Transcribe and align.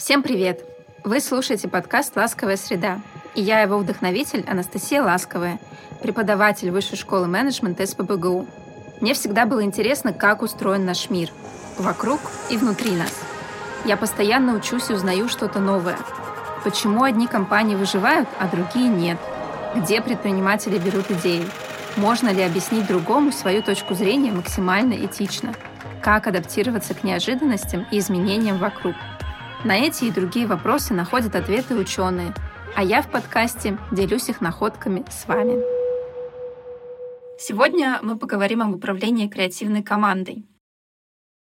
Всем 0.00 0.22
привет! 0.22 0.64
Вы 1.04 1.20
слушаете 1.20 1.68
подкаст 1.68 2.16
«Ласковая 2.16 2.56
среда», 2.56 3.02
и 3.34 3.42
я 3.42 3.60
его 3.60 3.76
вдохновитель 3.76 4.42
Анастасия 4.48 5.02
Ласковая, 5.02 5.58
преподаватель 6.00 6.70
Высшей 6.70 6.96
школы 6.96 7.26
менеджмента 7.26 7.84
СПБГУ. 7.84 8.46
Мне 9.02 9.12
всегда 9.12 9.44
было 9.44 9.62
интересно, 9.62 10.14
как 10.14 10.40
устроен 10.40 10.86
наш 10.86 11.10
мир, 11.10 11.28
вокруг 11.76 12.18
и 12.48 12.56
внутри 12.56 12.92
нас. 12.92 13.12
Я 13.84 13.98
постоянно 13.98 14.54
учусь 14.54 14.88
и 14.88 14.94
узнаю 14.94 15.28
что-то 15.28 15.60
новое. 15.60 15.98
Почему 16.64 17.02
одни 17.02 17.26
компании 17.26 17.74
выживают, 17.74 18.28
а 18.38 18.48
другие 18.48 18.88
нет? 18.88 19.18
Где 19.76 20.00
предприниматели 20.00 20.78
берут 20.78 21.10
идеи? 21.10 21.44
Можно 21.98 22.30
ли 22.30 22.40
объяснить 22.40 22.86
другому 22.86 23.32
свою 23.32 23.62
точку 23.62 23.92
зрения 23.92 24.32
максимально 24.32 24.94
этично? 24.94 25.52
Как 26.00 26.26
адаптироваться 26.26 26.94
к 26.94 27.04
неожиданностям 27.04 27.86
и 27.90 27.98
изменениям 27.98 28.56
вокруг– 28.56 28.94
на 29.64 29.76
эти 29.76 30.04
и 30.04 30.10
другие 30.10 30.46
вопросы 30.46 30.94
находят 30.94 31.34
ответы 31.34 31.74
ученые, 31.76 32.34
а 32.74 32.82
я 32.82 33.02
в 33.02 33.10
подкасте 33.10 33.78
делюсь 33.92 34.28
их 34.28 34.40
находками 34.40 35.04
с 35.10 35.26
вами. 35.26 35.62
Сегодня 37.38 37.98
мы 38.02 38.18
поговорим 38.18 38.62
об 38.62 38.74
управлении 38.74 39.28
креативной 39.28 39.82
командой. 39.82 40.46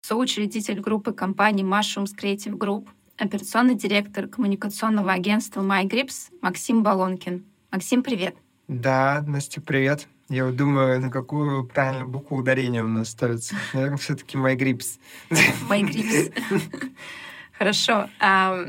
Соучредитель 0.02 0.80
группы 0.80 1.12
компаний 1.12 1.64
Mushrooms 1.64 2.10
Creative 2.16 2.56
Group, 2.56 2.88
операционный 3.16 3.74
директор 3.74 4.28
коммуникационного 4.28 5.12
агентства 5.12 5.62
MyGrips 5.62 6.32
Максим 6.42 6.82
Балонкин. 6.82 7.44
Максим, 7.72 8.02
привет. 8.02 8.36
Да, 8.68 9.24
Настя, 9.26 9.60
привет. 9.60 10.06
Я 10.28 10.46
вот 10.46 10.56
думаю, 10.56 11.00
на 11.00 11.10
какую 11.10 11.66
правильную 11.66 12.08
букву 12.08 12.38
ударения 12.38 12.82
у 12.82 12.88
нас 12.88 13.10
ставится. 13.10 13.54
Наверное, 13.72 13.96
все-таки 13.96 14.36
MyGrips. 14.36 14.98
MyGrips. 15.68 16.32
Хорошо. 17.58 18.08
А, 18.20 18.66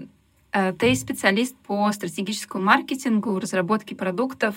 ты 0.80 0.96
специалист 0.96 1.56
по 1.58 1.92
стратегическому 1.92 2.64
маркетингу, 2.64 3.40
разработке 3.40 3.96
продуктов. 3.96 4.56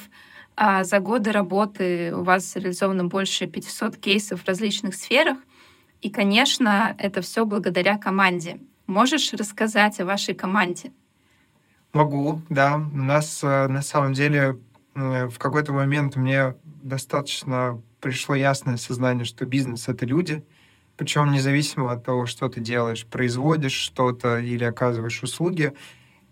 А 0.56 0.84
за 0.84 1.00
годы 1.00 1.32
работы 1.32 2.14
у 2.14 2.22
вас 2.22 2.54
реализовано 2.56 3.04
больше 3.06 3.46
500 3.46 3.96
кейсов 3.96 4.42
в 4.42 4.46
различных 4.46 4.94
сферах. 4.94 5.38
И, 6.00 6.10
конечно, 6.10 6.94
это 6.98 7.22
все 7.22 7.44
благодаря 7.44 7.98
команде. 7.98 8.60
Можешь 8.86 9.32
рассказать 9.32 10.00
о 10.00 10.04
вашей 10.04 10.34
команде? 10.34 10.92
Могу, 11.92 12.40
да. 12.48 12.76
У 12.76 12.96
нас 12.96 13.42
э, 13.42 13.66
на 13.68 13.82
самом 13.82 14.12
деле 14.12 14.58
э, 14.94 15.26
в 15.26 15.38
какой-то 15.38 15.72
момент 15.72 16.16
мне 16.16 16.54
достаточно 16.64 17.80
пришло 18.00 18.34
ясное 18.34 18.76
сознание, 18.76 19.24
что 19.24 19.44
бизнес— 19.44 19.88
это 19.88 20.06
люди— 20.06 20.44
причем 21.00 21.32
независимо 21.32 21.92
от 21.92 22.04
того, 22.04 22.26
что 22.26 22.50
ты 22.50 22.60
делаешь, 22.60 23.06
производишь 23.06 23.72
что-то 23.72 24.38
или 24.38 24.64
оказываешь 24.64 25.22
услуги. 25.22 25.72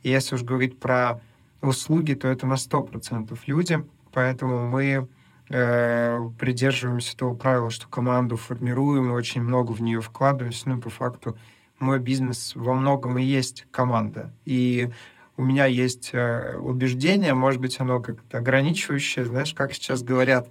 Если 0.02 0.34
уж 0.34 0.42
говорить 0.42 0.78
про 0.78 1.22
услуги, 1.62 2.12
то 2.12 2.28
это 2.28 2.46
на 2.46 2.56
100% 2.56 3.34
люди, 3.46 3.82
поэтому 4.12 4.68
мы 4.68 5.08
э, 5.48 6.20
придерживаемся 6.38 7.16
того 7.16 7.34
правила, 7.34 7.70
что 7.70 7.88
команду 7.88 8.36
формируем, 8.36 9.08
и 9.08 9.14
очень 9.14 9.40
много 9.40 9.72
в 9.72 9.80
нее 9.80 10.02
вкладываемся. 10.02 10.68
Ну, 10.68 10.82
по 10.82 10.90
факту, 10.90 11.38
мой 11.78 11.98
бизнес 11.98 12.52
во 12.54 12.74
многом 12.74 13.16
и 13.16 13.22
есть 13.22 13.64
команда. 13.70 14.34
И 14.44 14.90
у 15.38 15.44
меня 15.44 15.64
есть 15.64 16.10
э, 16.12 16.58
убеждение, 16.58 17.32
может 17.32 17.62
быть, 17.62 17.80
оно 17.80 18.00
как-то 18.00 18.36
ограничивающее, 18.36 19.24
знаешь, 19.24 19.54
как 19.54 19.72
сейчас 19.72 20.02
говорят, 20.02 20.50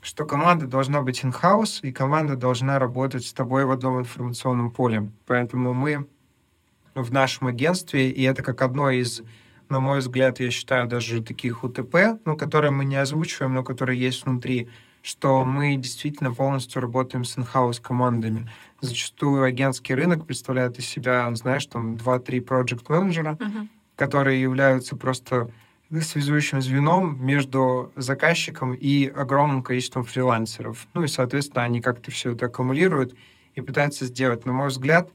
что 0.00 0.24
команда 0.24 0.66
должна 0.66 1.02
быть 1.02 1.22
in-house, 1.24 1.80
и 1.82 1.92
команда 1.92 2.36
должна 2.36 2.78
работать 2.78 3.26
с 3.26 3.32
тобой 3.32 3.64
в 3.64 3.70
одном 3.70 4.00
информационном 4.00 4.70
поле. 4.70 5.10
Поэтому 5.26 5.74
мы 5.74 6.06
в 6.94 7.12
нашем 7.12 7.48
агентстве, 7.48 8.10
и 8.10 8.22
это 8.22 8.42
как 8.42 8.62
одно 8.62 8.90
из, 8.90 9.22
на 9.68 9.80
мой 9.80 9.98
взгляд, 9.98 10.40
я 10.40 10.50
считаю, 10.50 10.86
даже 10.88 11.22
таких 11.22 11.64
УТП, 11.64 12.20
ну, 12.24 12.36
которые 12.36 12.70
мы 12.70 12.84
не 12.84 12.96
озвучиваем, 12.96 13.54
но 13.54 13.62
которые 13.62 14.00
есть 14.00 14.24
внутри, 14.24 14.68
что 15.02 15.44
мы 15.44 15.76
действительно 15.76 16.32
полностью 16.32 16.82
работаем 16.82 17.24
с 17.24 17.36
in-house 17.36 17.80
командами. 17.80 18.50
Зачастую 18.80 19.44
агентский 19.44 19.94
рынок 19.94 20.26
представляет 20.26 20.78
из 20.78 20.86
себя, 20.86 21.32
знаешь, 21.34 21.66
там 21.66 21.94
2-3 21.94 22.44
project 22.44 22.84
менеджера 22.88 23.34
uh-huh. 23.34 23.68
которые 23.96 24.40
являются 24.40 24.96
просто 24.96 25.50
связующим 25.90 26.60
звеном 26.60 27.24
между 27.24 27.92
заказчиком 27.96 28.74
и 28.74 29.06
огромным 29.06 29.62
количеством 29.62 30.04
фрилансеров. 30.04 30.86
Ну 30.94 31.04
и, 31.04 31.08
соответственно, 31.08 31.64
они 31.64 31.80
как-то 31.80 32.10
все 32.10 32.32
это 32.32 32.46
аккумулируют 32.46 33.14
и 33.54 33.60
пытаются 33.60 34.04
сделать. 34.04 34.44
На 34.44 34.52
мой 34.52 34.68
взгляд, 34.68 35.10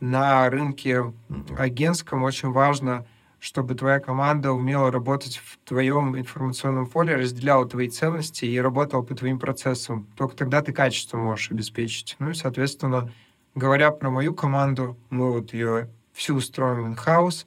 на 0.00 0.48
рынке 0.48 1.12
агентском 1.58 2.22
очень 2.22 2.50
важно, 2.50 3.06
чтобы 3.38 3.74
твоя 3.74 4.00
команда 4.00 4.52
умела 4.52 4.90
работать 4.90 5.36
в 5.36 5.58
твоем 5.68 6.18
информационном 6.18 6.86
поле, 6.86 7.16
разделяла 7.16 7.68
твои 7.68 7.90
ценности 7.90 8.46
и 8.46 8.58
работала 8.58 9.02
по 9.02 9.14
твоим 9.14 9.38
процессам. 9.38 10.06
Только 10.16 10.36
тогда 10.36 10.62
ты 10.62 10.72
качество 10.72 11.18
можешь 11.18 11.50
обеспечить. 11.50 12.16
Ну 12.18 12.30
и, 12.30 12.34
соответственно, 12.34 13.12
говоря 13.54 13.90
про 13.90 14.10
мою 14.10 14.34
команду, 14.34 14.96
мы 15.10 15.30
вот 15.30 15.52
ее 15.52 15.90
всю 16.14 16.36
устроим 16.36 16.94
in-house, 16.94 17.44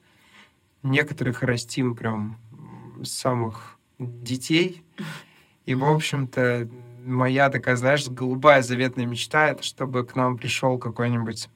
некоторых 0.84 1.42
растим 1.42 1.96
прям 1.96 2.38
самых 3.04 3.78
детей. 3.98 4.82
И, 5.66 5.74
в 5.74 5.84
общем-то, 5.84 6.68
моя 7.04 7.50
такая, 7.50 7.76
знаешь, 7.76 8.06
голубая 8.08 8.62
заветная 8.62 9.06
мечта— 9.06 9.48
это 9.50 9.62
чтобы 9.62 10.04
к 10.04 10.14
нам 10.16 10.38
пришел 10.38 10.78
какой-нибудь 10.78 11.48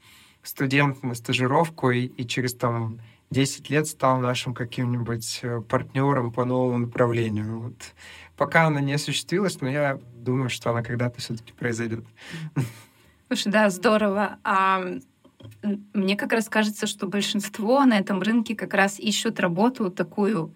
студент 0.42 1.02
на 1.02 1.14
стажировку 1.14 1.90
и, 1.90 2.06
и 2.06 2.26
через 2.26 2.54
там 2.54 2.98
10 3.30 3.70
лет 3.70 3.86
стал 3.86 4.18
нашим 4.18 4.54
каким-нибудь 4.54 5.40
э, 5.42 5.60
партнером 5.62 6.32
по 6.32 6.44
новому 6.44 6.78
направлению. 6.78 7.60
Вот. 7.60 7.76
Пока 8.36 8.66
она 8.66 8.80
не 8.80 8.94
осуществилась, 8.94 9.60
но 9.60 9.68
я 9.68 9.98
думаю, 10.14 10.50
что 10.50 10.70
она 10.70 10.82
когда-то 10.82 11.20
все-таки 11.20 11.52
произойдет. 11.52 12.04
Слушай, 13.28 13.52
да, 13.52 13.70
здорово. 13.70 14.38
А 14.44 14.84
мне 15.94 16.16
как 16.16 16.32
раз 16.32 16.48
кажется, 16.48 16.86
что 16.86 17.06
большинство 17.06 17.84
на 17.84 17.98
этом 17.98 18.20
рынке 18.20 18.54
как 18.54 18.74
раз 18.74 18.98
ищут 18.98 19.40
работу 19.40 19.90
такую 19.90 20.52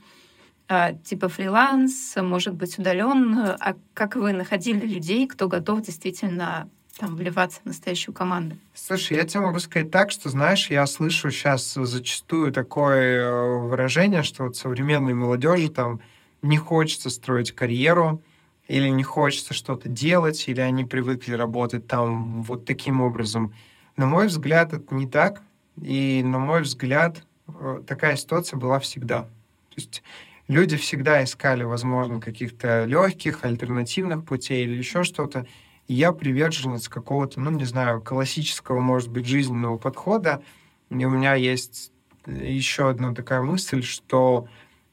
типа 1.04 1.28
фриланс, 1.28 2.14
может 2.16 2.54
быть, 2.54 2.78
удаленную. 2.78 3.56
А 3.60 3.76
как 3.94 4.16
вы 4.16 4.32
находили 4.32 4.86
людей, 4.86 5.26
кто 5.26 5.48
готов 5.48 5.82
действительно 5.82 6.68
там 6.98 7.14
вливаться 7.16 7.60
в 7.62 7.66
настоящую 7.66 8.14
команду? 8.14 8.56
Слушай, 8.74 9.18
я 9.18 9.24
тебе 9.24 9.40
могу 9.40 9.58
сказать 9.58 9.90
так, 9.90 10.10
что, 10.10 10.28
знаешь, 10.28 10.70
я 10.70 10.86
слышу 10.86 11.30
сейчас 11.30 11.74
зачастую 11.74 12.52
такое 12.52 13.22
э, 13.22 13.58
выражение, 13.58 14.22
что 14.22 14.44
вот 14.44 14.56
современной 14.56 15.14
молодежи 15.14 15.68
там 15.68 16.00
не 16.42 16.56
хочется 16.56 17.10
строить 17.10 17.52
карьеру, 17.52 18.22
или 18.68 18.88
не 18.88 19.02
хочется 19.02 19.54
что-то 19.54 19.88
делать, 19.88 20.48
или 20.48 20.60
они 20.60 20.84
привыкли 20.84 21.34
работать 21.34 21.86
там 21.86 22.42
вот 22.42 22.64
таким 22.64 23.00
образом. 23.00 23.54
На 23.96 24.06
мой 24.06 24.26
взгляд, 24.26 24.72
это 24.72 24.94
не 24.94 25.06
так. 25.06 25.42
И, 25.80 26.22
на 26.24 26.38
мой 26.38 26.62
взгляд, 26.62 27.22
э, 27.46 27.82
такая 27.86 28.16
ситуация 28.16 28.56
была 28.58 28.80
всегда. 28.80 29.22
То 29.22 29.76
есть 29.76 30.02
люди 30.48 30.76
всегда 30.76 31.22
искали, 31.24 31.64
возможно, 31.64 32.20
каких-то 32.20 32.84
легких, 32.84 33.44
альтернативных 33.44 34.24
путей 34.24 34.64
или 34.64 34.76
еще 34.76 35.04
что-то. 35.04 35.46
И 35.88 35.94
я 35.94 36.12
приверженец 36.12 36.88
какого-то, 36.88 37.40
ну, 37.40 37.50
не 37.50 37.64
знаю, 37.64 38.00
классического, 38.02 38.80
может 38.80 39.10
быть, 39.10 39.26
жизненного 39.26 39.78
подхода. 39.78 40.42
И 40.90 41.04
у 41.04 41.10
меня 41.10 41.34
есть 41.34 41.92
еще 42.26 42.88
одна 42.88 43.14
такая 43.14 43.42
мысль, 43.42 43.82
что 43.82 44.48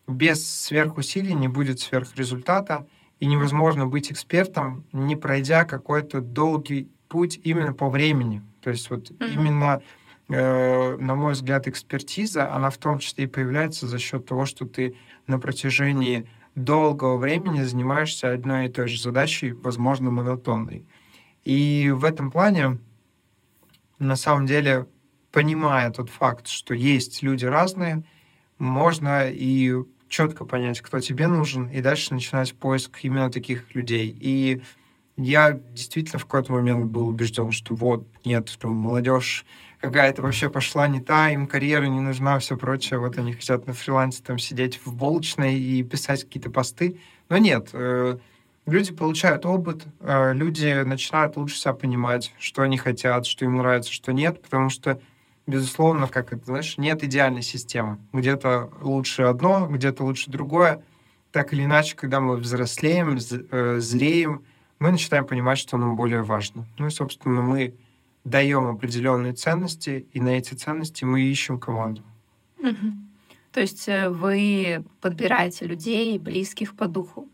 без 0.07 0.47
сверхусилий 0.47 1.33
не 1.33 1.47
будет 1.47 1.79
сверхрезультата, 1.79 2.85
и 3.19 3.25
невозможно 3.25 3.87
быть 3.87 4.11
экспертом, 4.11 4.83
не 4.91 5.15
пройдя 5.15 5.63
какой-то 5.63 6.19
долгий 6.19 6.89
путь 7.07 7.39
именно 7.45 7.73
по 7.73 7.89
времени. 7.89 8.41
То 8.61 8.69
есть 8.69 8.89
вот 8.89 9.11
mm-hmm. 9.11 9.33
именно, 9.33 9.81
э, 10.27 10.97
на 10.97 11.15
мой 11.15 11.31
взгляд, 11.31 11.65
экспертиза, 11.69 12.53
она 12.53 12.69
в 12.69 12.77
том 12.77 12.99
числе 12.99 13.23
и 13.23 13.27
появляется 13.27 13.87
за 13.87 13.97
счет 13.97 14.25
того, 14.25 14.45
что 14.45 14.65
ты 14.65 14.95
на 15.27 15.39
протяжении 15.39 16.27
долгого 16.55 17.17
времени 17.17 17.61
занимаешься 17.63 18.31
одной 18.31 18.67
и 18.67 18.69
той 18.69 18.87
же 18.87 19.01
задачей, 19.01 19.51
возможно, 19.53 20.11
монотонной. 20.11 20.85
И 21.43 21.91
в 21.93 22.05
этом 22.05 22.31
плане, 22.31 22.79
на 23.99 24.15
самом 24.15 24.45
деле, 24.45 24.87
понимая 25.31 25.91
тот 25.91 26.09
факт, 26.09 26.47
что 26.47 26.73
есть 26.73 27.23
люди 27.23 27.45
разные, 27.45 28.03
можно 28.59 29.29
и 29.29 29.73
четко 30.07 30.45
понять, 30.45 30.81
кто 30.81 30.99
тебе 30.99 31.27
нужен, 31.27 31.67
и 31.69 31.81
дальше 31.81 32.13
начинать 32.13 32.53
поиск 32.53 32.99
именно 33.01 33.31
таких 33.31 33.73
людей. 33.73 34.15
И 34.19 34.61
я 35.17 35.59
действительно 35.71 36.19
в 36.19 36.25
какой-то 36.25 36.53
момент 36.53 36.85
был 36.85 37.07
убежден, 37.07 37.51
что 37.51 37.75
вот, 37.75 38.07
нет, 38.23 38.55
там, 38.59 38.73
молодежь 38.73 39.45
какая-то 39.83 40.21
вообще 40.21 40.49
пошла 40.49 40.87
не 40.87 41.01
та, 41.01 41.31
им 41.31 41.45
карьера 41.45 41.83
не 41.87 41.99
нужна, 41.99 42.39
все 42.39 42.55
прочее. 42.55 42.99
Вот 42.99 43.17
они 43.17 43.33
хотят 43.33 43.67
на 43.67 43.73
фрилансе 43.73 44.23
там 44.23 44.39
сидеть 44.39 44.79
в 44.85 44.95
булочной 44.95 45.59
и 45.59 45.83
писать 45.83 46.23
какие-то 46.23 46.49
посты. 46.49 47.01
Но 47.27 47.37
нет, 47.37 47.71
э, 47.73 48.17
люди 48.65 48.93
получают 48.93 49.45
опыт, 49.45 49.83
э, 49.99 50.33
люди 50.33 50.83
начинают 50.83 51.35
лучше 51.35 51.57
себя 51.57 51.73
понимать, 51.73 52.33
что 52.39 52.61
они 52.61 52.77
хотят, 52.77 53.25
что 53.25 53.43
им 53.43 53.57
нравится, 53.57 53.91
что 53.91 54.13
нет, 54.13 54.41
потому 54.41 54.69
что 54.69 55.01
безусловно, 55.47 56.07
как 56.07 56.31
это, 56.31 56.45
знаешь, 56.45 56.77
нет 56.77 57.03
идеальной 57.03 57.41
системы. 57.41 57.97
Где-то 58.13 58.69
лучше 58.79 59.23
одно, 59.23 59.67
где-то 59.67 60.05
лучше 60.05 60.31
другое. 60.31 60.81
Так 61.33 61.51
или 61.51 61.65
иначе, 61.65 61.97
когда 61.97 62.21
мы 62.21 62.37
взрослеем, 62.37 63.17
э, 63.17 63.79
зреем, 63.81 64.45
мы 64.79 64.91
начинаем 64.91 65.25
понимать, 65.25 65.57
что 65.57 65.75
нам 65.75 65.97
более 65.97 66.21
важно. 66.23 66.65
Ну 66.77 66.87
и, 66.87 66.89
собственно, 66.89 67.41
мы 67.41 67.73
даем 68.23 68.67
определенные 68.67 69.33
ценности, 69.33 70.07
и 70.11 70.21
на 70.21 70.29
эти 70.29 70.53
ценности 70.53 71.03
мы 71.03 71.21
ищем 71.21 71.59
команду. 71.59 72.03
Угу. 72.59 72.93
То 73.51 73.61
есть 73.61 73.87
э, 73.87 74.09
вы 74.09 74.83
подбираете 75.01 75.65
людей, 75.65 76.17
близких 76.17 76.75
по 76.75 76.87
духу? 76.87 77.29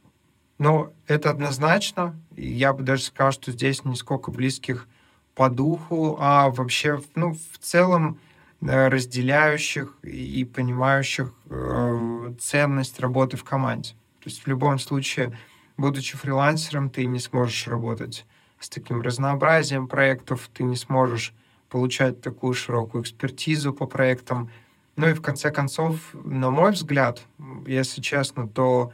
Ну, 0.57 0.94
это 1.07 1.30
однозначно. 1.30 2.19
Я 2.36 2.74
бы 2.74 2.83
даже 2.83 3.03
сказал, 3.03 3.31
что 3.31 3.51
здесь 3.51 3.86
не 3.86 3.95
сколько 3.95 4.30
близких 4.31 4.88
по 5.33 5.50
духу, 5.50 6.18
а 6.19 6.50
вообще, 6.50 7.01
ну, 7.15 7.33
в 7.33 7.57
целом 7.59 8.19
э, 8.62 8.89
разделяющих 8.89 9.97
и 10.03 10.44
понимающих 10.44 11.33
э, 11.50 12.33
ценность 12.39 13.00
работы 13.00 13.38
в 13.38 13.45
команде. 13.45 13.92
То 14.19 14.30
есть 14.30 14.44
в 14.44 14.47
любом 14.47 14.80
случае, 14.80 15.38
будучи 15.77 16.18
фрилансером, 16.18 16.89
ты 16.89 17.06
не 17.06 17.19
сможешь 17.19 17.68
работать 17.68 18.25
с 18.59 18.69
таким 18.69 19.01
разнообразием 19.01 19.88
проектов, 19.88 20.50
ты 20.53 20.63
не 20.63 20.75
сможешь 20.75 21.33
получать 21.69 22.21
такую 22.21 22.53
широкую 22.53 23.03
экспертизу 23.03 23.73
по 23.73 23.85
проектам. 23.85 24.50
Ну 24.95 25.07
и 25.09 25.13
в 25.13 25.21
конце 25.21 25.51
концов, 25.51 26.13
на 26.13 26.50
мой 26.50 26.71
взгляд, 26.71 27.21
если 27.65 28.01
честно, 28.01 28.47
то 28.47 28.91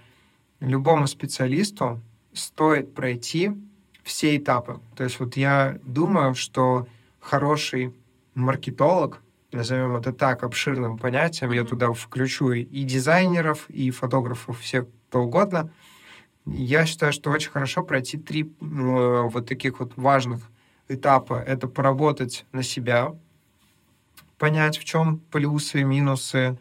любому 0.59 1.07
специалисту 1.07 1.99
стоит 2.33 2.93
пройти 2.93 3.51
все 4.03 4.37
этапы. 4.37 4.79
То 4.95 5.03
есть 5.03 5.19
вот 5.19 5.35
я 5.35 5.79
думаю, 5.83 6.35
что 6.35 6.87
хороший 7.19 7.93
маркетолог, 8.35 9.21
назовем 9.51 9.95
это 9.95 10.13
так, 10.13 10.43
обширным 10.43 10.97
понятием, 10.97 11.51
я 11.51 11.63
туда 11.63 11.91
включу 11.93 12.51
и 12.51 12.83
дизайнеров, 12.83 13.69
и 13.69 13.89
фотографов, 13.89 14.59
всех 14.59 14.85
кто 15.09 15.23
угодно. 15.23 15.71
Я 16.45 16.85
считаю, 16.85 17.11
что 17.11 17.31
очень 17.31 17.51
хорошо 17.51 17.83
пройти 17.83 18.17
три 18.17 18.43
э, 18.43 18.47
вот 18.61 19.47
таких 19.47 19.79
вот 19.79 19.93
важных 19.95 20.43
этапа. 20.87 21.41
Это 21.41 21.67
поработать 21.67 22.45
на 22.51 22.61
себя, 22.61 23.15
понять, 24.37 24.77
в 24.77 24.83
чем 24.83 25.19
плюсы, 25.31 25.83
минусы, 25.83 26.57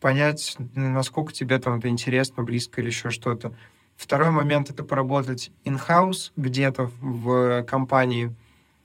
понять, 0.00 0.56
насколько 0.74 1.32
тебе 1.32 1.58
там 1.58 1.78
это 1.78 1.88
интересно, 1.88 2.42
близко 2.42 2.80
или 2.80 2.88
еще 2.88 3.10
что-то. 3.10 3.54
Второй 3.96 4.30
момент— 4.30 4.70
это 4.70 4.82
поработать 4.82 5.52
in-house 5.64 6.32
где-то 6.36 6.90
в 7.00 7.62
компании, 7.64 8.34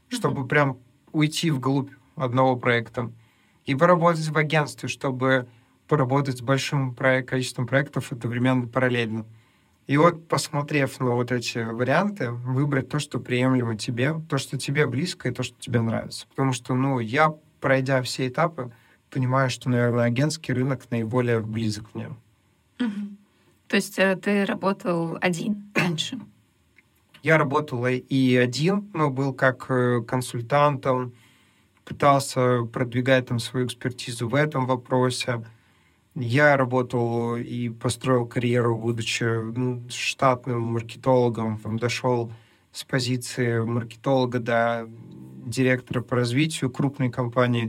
чтобы 0.09 0.41
mm-hmm. 0.41 0.47
прям 0.47 0.77
уйти 1.13 1.49
вглубь 1.49 1.89
одного 2.15 2.55
проекта. 2.57 3.11
И 3.65 3.73
поработать 3.73 4.27
в 4.27 4.37
агентстве, 4.37 4.89
чтобы 4.89 5.47
поработать 5.87 6.37
с 6.37 6.41
большим 6.41 6.93
проект, 6.93 7.29
количеством 7.29 7.65
проектов 7.65 8.11
одновременно 8.11 8.67
параллельно. 8.67 9.25
И 9.87 9.97
вот, 9.97 10.27
посмотрев 10.27 10.99
на 10.99 11.11
вот 11.11 11.31
эти 11.31 11.59
варианты, 11.59 12.31
выбрать 12.31 12.89
то, 12.89 12.97
что 12.97 13.19
приемлемо 13.19 13.77
тебе, 13.77 14.15
то, 14.29 14.37
что 14.37 14.57
тебе 14.57 14.87
близко 14.87 15.29
и 15.29 15.31
то, 15.31 15.43
что 15.43 15.55
тебе 15.59 15.81
нравится. 15.81 16.25
Потому 16.29 16.53
что, 16.53 16.73
ну, 16.73 16.99
я, 16.99 17.35
пройдя 17.61 18.01
все 18.01 18.27
этапы, 18.27 18.71
понимаю, 19.11 19.49
что, 19.49 19.69
наверное, 19.69 20.05
агентский 20.05 20.53
рынок 20.53 20.89
наиболее 20.89 21.39
близок 21.39 21.93
мне. 21.93 22.07
Угу. 22.79 23.15
То 23.67 23.75
есть 23.75 23.99
э, 23.99 24.15
ты 24.15 24.45
работал 24.45 25.17
один 25.21 25.71
раньше? 25.75 26.19
Я 27.21 27.37
работал 27.37 27.85
и 27.87 28.35
один, 28.35 28.89
но 28.93 29.09
был 29.09 29.33
как 29.33 29.65
э, 29.69 30.01
консультантом, 30.01 31.13
пытался 31.83 32.63
продвигать 32.65 33.27
там 33.27 33.39
свою 33.39 33.67
экспертизу 33.67 34.27
в 34.27 34.35
этом 34.35 34.65
вопросе. 34.65 35.45
Я 36.15 36.55
работал 36.55 37.35
и 37.35 37.69
построил 37.69 38.25
карьеру, 38.25 38.77
будучи 38.77 39.23
ну, 39.23 39.83
штатным 39.89 40.61
маркетологом, 40.61 41.57
там, 41.59 41.77
дошел 41.77 42.31
с 42.71 42.85
позиции 42.85 43.59
маркетолога 43.59 44.39
до 44.39 44.89
директора 45.45 46.01
по 46.01 46.15
развитию 46.15 46.71
крупной 46.71 47.11
компании. 47.11 47.67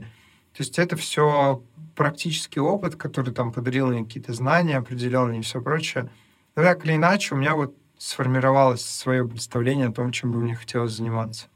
То 0.53 0.63
есть 0.63 0.79
это 0.79 0.97
все 0.97 1.63
практический 1.97 2.61
опыт, 2.61 2.95
который 2.95 3.35
там 3.35 3.53
подарил 3.53 3.89
мне 3.89 4.05
какие-то 4.05 4.33
знания 4.33 4.77
определенные 4.77 5.41
и 5.41 5.43
все 5.43 5.61
прочее. 5.61 6.09
Но 6.55 6.63
так 6.63 6.85
или 6.87 6.95
иначе, 6.95 7.35
у 7.35 7.39
меня 7.39 7.57
вот 7.57 7.75
сформировалось 7.99 8.83
свое 8.83 9.27
представление 9.27 9.89
о 9.89 9.93
том, 9.93 10.13
чем 10.13 10.31
бы 10.31 10.39
мне 10.39 10.55
хотелось 10.55 10.93
заниматься. 10.93 11.47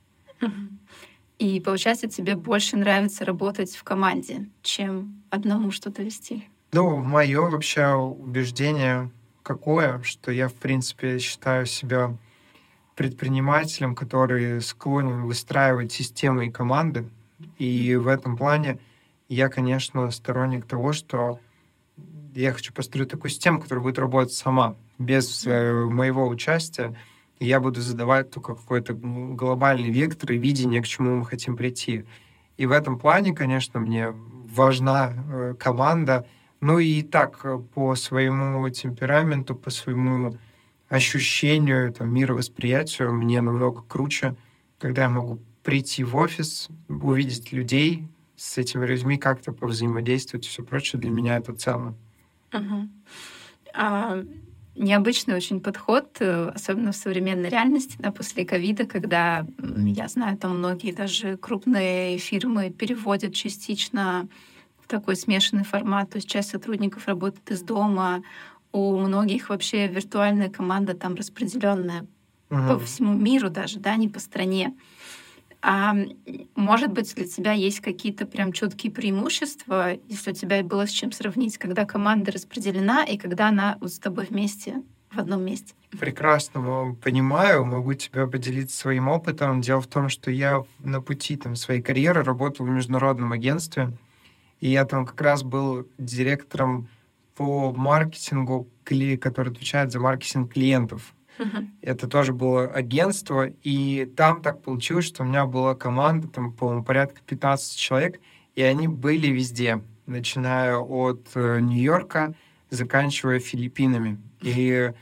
И 1.39 1.61
получается, 1.61 2.09
тебе 2.09 2.35
больше 2.37 2.77
нравится 2.77 3.25
работать 3.25 3.75
в 3.75 3.83
команде, 3.85 4.49
чем 4.63 5.23
одному 5.31 5.71
что-то 5.71 6.03
вести? 6.03 6.49
Ну, 6.73 6.99
мое 6.99 7.41
вообще 7.51 7.95
убеждение 7.95 9.11
какое, 9.43 10.01
что 10.03 10.31
я, 10.31 10.49
в 10.49 10.55
принципе, 10.55 11.19
считаю 11.19 11.67
себя 11.67 12.17
предпринимателем, 12.95 13.95
который 13.95 14.61
склонен 14.61 15.23
выстраивать 15.23 15.91
системы 15.91 16.47
и 16.47 16.51
команды. 16.51 17.09
И 17.59 17.97
в 17.97 18.07
этом 18.07 18.37
плане 18.37 18.79
я, 19.29 19.49
конечно, 19.49 20.11
сторонник 20.11 20.67
того, 20.67 20.93
что 20.93 21.41
я 22.35 22.53
хочу 22.53 22.73
построить 22.73 23.09
такую 23.09 23.31
систему, 23.31 23.61
которая 23.61 23.83
будет 23.83 23.99
работать 23.99 24.33
сама, 24.33 24.77
без 24.99 25.47
э, 25.47 25.73
моего 25.87 26.29
участия. 26.29 26.95
И 27.41 27.47
я 27.47 27.59
буду 27.59 27.81
задавать 27.81 28.31
только 28.31 28.55
какой-то 28.55 28.95
глобальный 28.95 29.91
вектор 29.91 30.33
и 30.33 30.39
видение, 30.39 30.83
к 30.83 30.87
чему 30.87 31.17
мы 31.17 31.27
хотим 31.27 31.57
прийти. 31.57 32.05
И 32.57 32.67
в 32.67 32.73
этом 32.73 32.99
плане, 32.99 33.35
конечно, 33.35 33.81
мне 33.81 34.11
важна 34.11 35.13
э, 35.13 35.55
команда. 35.59 36.27
Ну 36.61 36.79
и 36.79 37.03
так, 37.03 37.41
э, 37.45 37.59
по 37.59 37.95
своему 37.95 38.69
темпераменту, 38.71 39.55
по 39.55 39.71
своему 39.71 40.37
ощущению, 40.89 41.93
там, 41.93 42.13
мировосприятию, 42.13 43.13
мне 43.13 43.41
намного 43.41 43.83
круче, 43.83 44.37
когда 44.79 45.03
я 45.03 45.09
могу 45.09 45.41
прийти 45.63 46.05
в 46.05 46.17
офис, 46.17 46.69
увидеть 46.89 47.53
людей, 47.53 48.09
с 48.37 48.57
этими 48.57 48.87
людьми 48.87 49.19
как-то 49.19 49.53
повзаимодействовать 49.53 50.47
и 50.47 50.49
все 50.49 50.63
прочее, 50.63 51.01
для 51.01 51.11
меня 51.11 51.37
это 51.37 51.53
ценно. 51.55 51.95
Угу. 52.55 52.89
А, 53.75 54.25
необычный 54.75 55.35
очень 55.35 55.61
подход, 55.61 56.17
э, 56.21 56.51
особенно 56.55 56.93
в 56.93 56.97
современной 56.97 57.51
реальности, 57.51 57.97
да, 57.99 58.11
после 58.11 58.47
ковида, 58.47 58.87
когда, 58.87 59.47
я 59.59 60.09
знаю, 60.09 60.39
там 60.39 60.59
многие 60.59 60.93
даже 60.93 61.37
крупные 61.37 62.19
фирмы 62.19 62.71
переводят 62.71 63.35
частично 63.35 64.27
такой 64.91 65.17
смешанный 65.17 65.65
формат, 65.65 66.11
то 66.11 66.17
есть 66.17 66.29
часть 66.29 66.51
сотрудников 66.51 67.07
работает 67.07 67.51
из 67.51 67.63
дома, 67.63 68.23
у 68.73 68.97
многих 68.97 69.49
вообще 69.49 69.87
виртуальная 69.89 70.51
команда 70.51 70.95
там 70.95 71.15
распределенная 71.15 72.07
угу. 72.51 72.69
по 72.69 72.79
всему 72.81 73.15
миру 73.15 73.51
даже, 73.51 73.79
да, 73.79 73.97
не 73.97 74.09
по 74.09 74.21
стране. 74.21 74.75
А 75.63 75.95
может 76.55 76.93
быть, 76.93 77.15
для 77.15 77.27
тебя 77.27 77.53
есть 77.53 77.81
какие-то 77.81 78.27
прям 78.27 78.53
четкие 78.53 78.91
преимущества, 78.91 79.99
если 80.09 80.31
у 80.31 80.35
тебя 80.35 80.63
было 80.63 80.87
с 80.87 80.91
чем 80.91 81.13
сравнить, 81.13 81.59
когда 81.59 81.85
команда 81.85 82.33
распределена 82.33 83.05
и 83.05 83.19
когда 83.19 83.49
она 83.49 83.77
вот 83.81 83.93
с 83.93 83.99
тобой 83.99 84.27
вместе 84.31 84.83
в 85.11 85.19
одном 85.19 85.45
месте? 85.45 85.75
Прекрасно 85.99 86.97
понимаю, 87.03 87.65
могу 87.67 87.95
тебя 87.95 88.27
поделиться 88.27 88.77
своим 88.77 89.09
опытом. 89.09 89.61
Дело 89.61 89.81
в 89.81 89.87
том, 89.87 90.09
что 90.09 90.31
я 90.31 90.63
на 90.79 91.03
пути 91.03 91.37
там, 91.37 91.57
своей 91.57 91.83
карьеры 91.83 92.23
работал 92.23 92.65
в 92.65 92.71
международном 92.71 93.33
агентстве, 93.33 93.93
и 94.61 94.71
я 94.71 94.85
там 94.85 95.07
как 95.07 95.21
раз 95.21 95.43
был 95.43 95.87
директором 95.99 96.89
по 97.35 97.73
маркетингу, 97.73 98.69
который 99.21 99.53
отвечает 99.53 99.93
за 99.93 100.01
маркетинг 100.01 100.53
клиентов 100.53 101.15
это 101.81 102.07
тоже 102.07 102.33
было 102.33 102.67
агентство, 102.67 103.47
и 103.63 104.05
там 104.17 104.43
так 104.43 104.63
получилось, 104.63 105.07
что 105.07 105.23
у 105.23 105.27
меня 105.27 105.47
была 105.47 105.75
команда, 105.75 106.29
там, 106.29 106.53
по-моему, 106.53 106.85
порядка 106.85 107.21
15 107.27 107.79
человек, 107.79 108.21
и 108.55 108.63
они 108.63 108.89
были 108.89 109.29
везде, 109.29 109.83
начиная 110.07 110.77
от 110.77 111.29
э, 111.35 111.61
Нью-Йорка, 111.61 112.35
заканчивая 112.69 113.39
Филиппинами. 113.39 114.19
И 114.43 114.93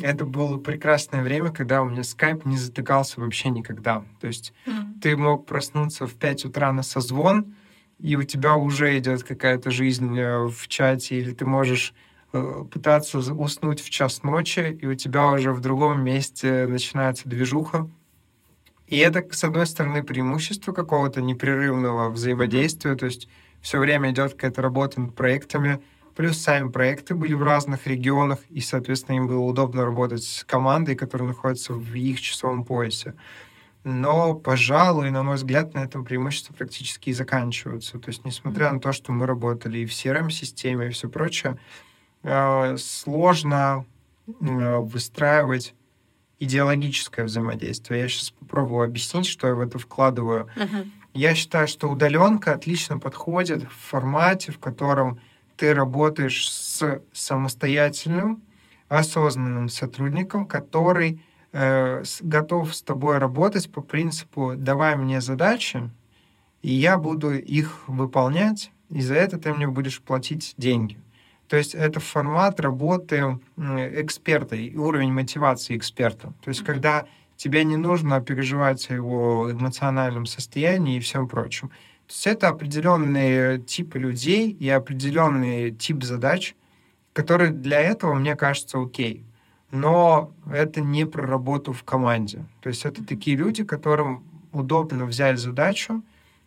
это 0.00 0.24
было 0.24 0.58
прекрасное 0.58 1.22
время, 1.22 1.50
когда 1.50 1.82
у 1.82 1.88
меня 1.88 2.04
скайп 2.04 2.44
не 2.44 2.56
затыкался 2.56 3.20
вообще 3.20 3.50
никогда. 3.50 4.04
То 4.20 4.26
есть 4.26 4.52
mm-hmm. 4.66 5.00
ты 5.00 5.16
мог 5.16 5.46
проснуться 5.46 6.06
в 6.06 6.14
5 6.14 6.46
утра 6.46 6.72
на 6.72 6.82
созвон, 6.82 7.54
и 8.02 8.16
у 8.16 8.22
тебя 8.24 8.56
уже 8.56 8.98
идет 8.98 9.22
какая-то 9.22 9.70
жизнь 9.70 10.18
э, 10.18 10.46
в 10.46 10.68
чате, 10.68 11.18
или 11.18 11.32
ты 11.32 11.46
можешь 11.46 11.94
Э, 12.34 12.64
пытаться 12.70 13.18
уснуть 13.18 13.82
в 13.82 13.90
час 13.90 14.22
ночи, 14.22 14.78
и 14.80 14.86
у 14.86 14.94
тебя 14.94 15.26
уже 15.26 15.52
в 15.52 15.60
другом 15.60 16.02
месте 16.02 16.66
начинается 16.66 17.28
движуха. 17.28 17.90
И 18.86 18.96
это, 18.96 19.22
с 19.30 19.44
одной 19.44 19.66
стороны, 19.66 20.02
преимущество 20.02 20.72
какого-то 20.72 21.20
непрерывного 21.20 22.08
взаимодействия, 22.08 22.94
то 22.94 23.04
есть 23.04 23.28
все 23.60 23.78
время 23.78 24.12
идет 24.12 24.32
какая-то 24.32 24.62
работа 24.62 25.00
над 25.02 25.14
проектами, 25.14 25.82
плюс 26.16 26.38
сами 26.38 26.70
проекты 26.70 27.14
были 27.14 27.34
в 27.34 27.42
разных 27.42 27.86
регионах, 27.86 28.38
и, 28.48 28.60
соответственно, 28.60 29.16
им 29.16 29.26
было 29.26 29.40
удобно 29.40 29.84
работать 29.84 30.24
с 30.24 30.42
командой, 30.44 30.94
которая 30.94 31.28
находится 31.28 31.74
в 31.74 31.94
их 31.94 32.18
часовом 32.20 32.64
поясе. 32.64 33.14
Но, 33.84 34.34
пожалуй, 34.34 35.10
на 35.10 35.22
мой 35.22 35.36
взгляд, 35.36 35.74
на 35.74 35.80
этом 35.80 36.04
преимущества 36.04 36.54
практически 36.54 37.10
и 37.10 37.12
заканчиваются. 37.12 37.98
То 37.98 38.10
есть, 38.10 38.24
несмотря 38.24 38.72
на 38.72 38.80
то, 38.80 38.92
что 38.92 39.12
мы 39.12 39.26
работали 39.26 39.78
и 39.78 39.86
в 39.86 39.90
CRM-системе, 39.90 40.86
и 40.86 40.90
все 40.90 41.08
прочее, 41.08 41.58
э, 42.22 42.76
сложно 42.78 43.84
э, 44.28 44.76
выстраивать 44.78 45.74
идеологическое 46.38 47.24
взаимодействие. 47.24 48.00
Я 48.00 48.08
сейчас 48.08 48.30
попробую 48.30 48.84
объяснить, 48.84 49.26
что 49.26 49.48
я 49.48 49.54
в 49.54 49.60
это 49.60 49.78
вкладываю. 49.78 50.48
Uh-huh. 50.56 50.90
Я 51.14 51.34
считаю, 51.34 51.68
что 51.68 51.88
удаленка 51.88 52.52
отлично 52.52 52.98
подходит 52.98 53.62
в 53.62 53.90
формате, 53.90 54.50
в 54.50 54.58
котором 54.58 55.20
ты 55.56 55.74
работаешь 55.74 56.50
с 56.50 57.00
самостоятельным, 57.12 58.42
осознанным 58.88 59.68
сотрудником, 59.68 60.46
который 60.46 61.22
э, 61.52 62.02
готов 62.20 62.74
с 62.74 62.82
тобой 62.82 63.18
работать 63.18 63.70
по 63.70 63.80
принципу 63.80 64.54
«давай 64.56 64.96
мне 64.96 65.20
задачи, 65.20 65.90
и 66.62 66.72
я 66.72 66.98
буду 66.98 67.32
их 67.34 67.88
выполнять, 67.88 68.70
и 68.90 69.00
за 69.00 69.14
это 69.14 69.38
ты 69.38 69.52
мне 69.52 69.66
будешь 69.66 70.00
платить 70.00 70.54
деньги». 70.56 70.98
То 71.48 71.56
есть 71.56 71.74
это 71.74 72.00
формат 72.00 72.60
работы 72.60 73.38
эксперта 73.58 74.56
и 74.56 74.74
уровень 74.74 75.12
мотивации 75.12 75.76
эксперта. 75.76 76.32
То 76.42 76.48
есть 76.48 76.62
mm-hmm. 76.62 76.66
когда 76.66 77.06
тебе 77.36 77.64
не 77.64 77.76
нужно 77.76 78.20
переживать 78.20 78.88
о 78.90 78.94
его 78.94 79.52
эмоциональном 79.52 80.26
состоянии 80.26 80.96
и 80.96 81.00
всем 81.00 81.28
прочем. 81.28 81.68
То 81.68 82.14
есть 82.14 82.26
это 82.26 82.48
определенные 82.48 83.58
типы 83.58 83.98
людей 83.98 84.50
и 84.50 84.68
определенный 84.68 85.72
тип 85.72 86.04
задач, 86.04 86.54
которые 87.12 87.50
для 87.50 87.80
этого, 87.80 88.14
мне 88.14 88.36
кажется, 88.36 88.80
окей 88.80 89.24
но 89.72 90.32
это 90.52 90.82
не 90.82 91.06
про 91.06 91.26
работу 91.26 91.72
в 91.72 91.82
команде. 91.82 92.44
То 92.60 92.68
есть 92.68 92.84
это 92.84 93.04
такие 93.04 93.36
люди, 93.36 93.64
которым 93.64 94.22
удобно 94.52 95.06
взять 95.06 95.38
задачу, 95.38 96.02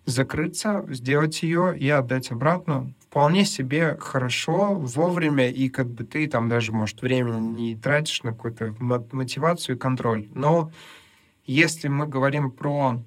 закрыться, 0.06 0.86
сделать 0.90 1.42
ее 1.42 1.76
и 1.78 1.90
отдать 1.90 2.32
обратно. 2.32 2.94
Вполне 3.00 3.44
себе 3.44 3.98
хорошо, 4.00 4.76
вовремя, 4.76 5.50
и 5.50 5.70
как 5.70 5.88
бы 5.88 6.04
ты 6.04 6.28
там 6.28 6.48
даже, 6.48 6.72
может, 6.72 7.02
времени 7.02 7.40
не 7.40 7.76
тратишь 7.76 8.22
на 8.22 8.32
какую-то 8.32 8.76
мотивацию 8.80 9.76
и 9.76 9.80
контроль. 9.80 10.30
Но 10.36 10.72
если 11.48 11.88
мы 11.88 12.06
говорим 12.06 12.52
про 12.52 13.02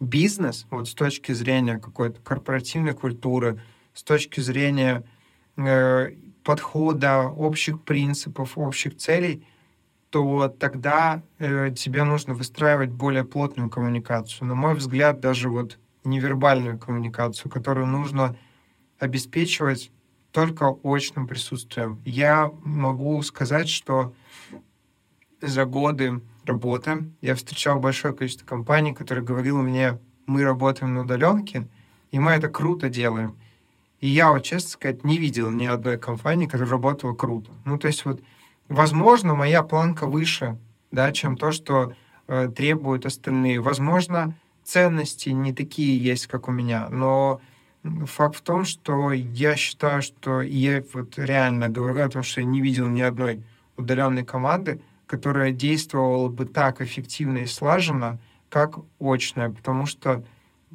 бизнес, 0.00 0.66
вот 0.70 0.88
с 0.88 0.94
точки 0.94 1.32
зрения 1.32 1.78
какой-то 1.78 2.18
корпоративной 2.22 2.94
культуры, 2.94 3.60
с 3.92 4.02
точки 4.02 4.40
зрения 4.40 5.04
э, 5.58 6.12
подхода, 6.48 7.28
общих 7.28 7.82
принципов, 7.82 8.56
общих 8.56 8.96
целей, 8.96 9.46
то 10.08 10.48
тогда 10.48 11.22
э, 11.38 11.70
тебе 11.76 12.04
нужно 12.04 12.32
выстраивать 12.32 12.88
более 12.88 13.22
плотную 13.22 13.68
коммуникацию. 13.68 14.48
На 14.48 14.54
мой 14.54 14.74
взгляд, 14.74 15.20
даже 15.20 15.50
вот 15.50 15.78
невербальную 16.04 16.78
коммуникацию, 16.78 17.50
которую 17.50 17.86
нужно 17.86 18.34
обеспечивать 18.98 19.90
только 20.32 20.74
очным 20.82 21.26
присутствием. 21.26 22.00
Я 22.06 22.50
могу 22.64 23.20
сказать, 23.20 23.68
что 23.68 24.14
за 25.42 25.66
годы 25.66 26.22
работы 26.46 27.12
я 27.20 27.34
встречал 27.34 27.78
большое 27.78 28.14
количество 28.14 28.46
компаний, 28.46 28.94
которые 28.94 29.22
говорили 29.22 29.52
мне, 29.52 29.98
мы 30.24 30.44
работаем 30.44 30.94
на 30.94 31.02
удаленке, 31.02 31.68
и 32.10 32.18
мы 32.18 32.30
это 32.32 32.48
круто 32.48 32.88
делаем. 32.88 33.36
И 34.00 34.08
я, 34.08 34.30
вот, 34.30 34.44
честно 34.44 34.70
сказать, 34.70 35.04
не 35.04 35.18
видел 35.18 35.50
ни 35.50 35.66
одной 35.66 35.98
компании, 35.98 36.46
которая 36.46 36.70
работала 36.70 37.14
круто. 37.14 37.50
Ну, 37.64 37.78
то 37.78 37.88
есть 37.88 38.04
вот, 38.04 38.20
возможно, 38.68 39.34
моя 39.34 39.62
планка 39.62 40.06
выше, 40.06 40.58
да, 40.92 41.12
чем 41.12 41.36
то, 41.36 41.50
что 41.50 41.94
э, 42.28 42.48
требуют 42.54 43.06
остальные. 43.06 43.60
Возможно, 43.60 44.34
ценности 44.64 45.30
не 45.30 45.52
такие 45.52 45.98
есть, 45.98 46.26
как 46.26 46.48
у 46.48 46.52
меня, 46.52 46.88
но 46.90 47.40
факт 48.06 48.36
в 48.36 48.42
том, 48.42 48.64
что 48.64 49.12
я 49.12 49.56
считаю, 49.56 50.02
что 50.02 50.42
я 50.42 50.82
вот 50.92 51.18
реально 51.18 51.68
говорю 51.68 52.04
о 52.04 52.08
том, 52.08 52.22
что 52.22 52.40
я 52.40 52.46
не 52.46 52.60
видел 52.60 52.86
ни 52.88 53.00
одной 53.00 53.42
удаленной 53.76 54.24
команды, 54.24 54.80
которая 55.06 55.52
действовала 55.52 56.28
бы 56.28 56.44
так 56.44 56.80
эффективно 56.80 57.38
и 57.38 57.46
слаженно, 57.46 58.18
как 58.50 58.78
очная, 59.00 59.50
потому 59.50 59.86
что 59.86 60.24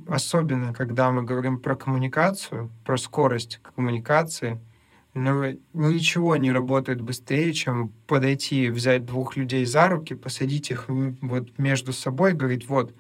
особенно 0.08 0.74
когда 0.74 1.12
мы 1.12 1.24
говорим 1.24 1.60
про 1.60 1.76
коммуникацию, 1.76 2.70
про 2.86 2.98
скорость 2.98 3.60
коммуникации, 3.76 4.60
но 5.14 5.52
ничего 5.74 6.36
не 6.38 6.52
работает 6.52 7.02
быстрее, 7.02 7.54
чем 7.54 7.92
подойти, 8.08 8.70
взять 8.70 9.06
двух 9.06 9.36
людей 9.38 9.66
за 9.66 9.88
руки, 9.88 10.16
посадить 10.16 10.72
их 10.72 10.86
вот 10.88 11.58
между 11.60 11.94
собой, 11.94 12.34
говорить, 12.34 12.68
вот, 12.68 12.94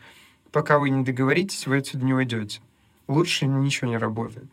пока 0.52 0.78
вы 0.78 0.92
не 0.92 1.04
договоритесь, 1.04 1.66
вы 1.66 1.78
отсюда 1.78 2.06
не 2.06 2.14
уйдете. 2.14 2.62
Лучше 3.08 3.48
ничего 3.48 3.90
не 3.90 3.98
работает. 3.98 4.46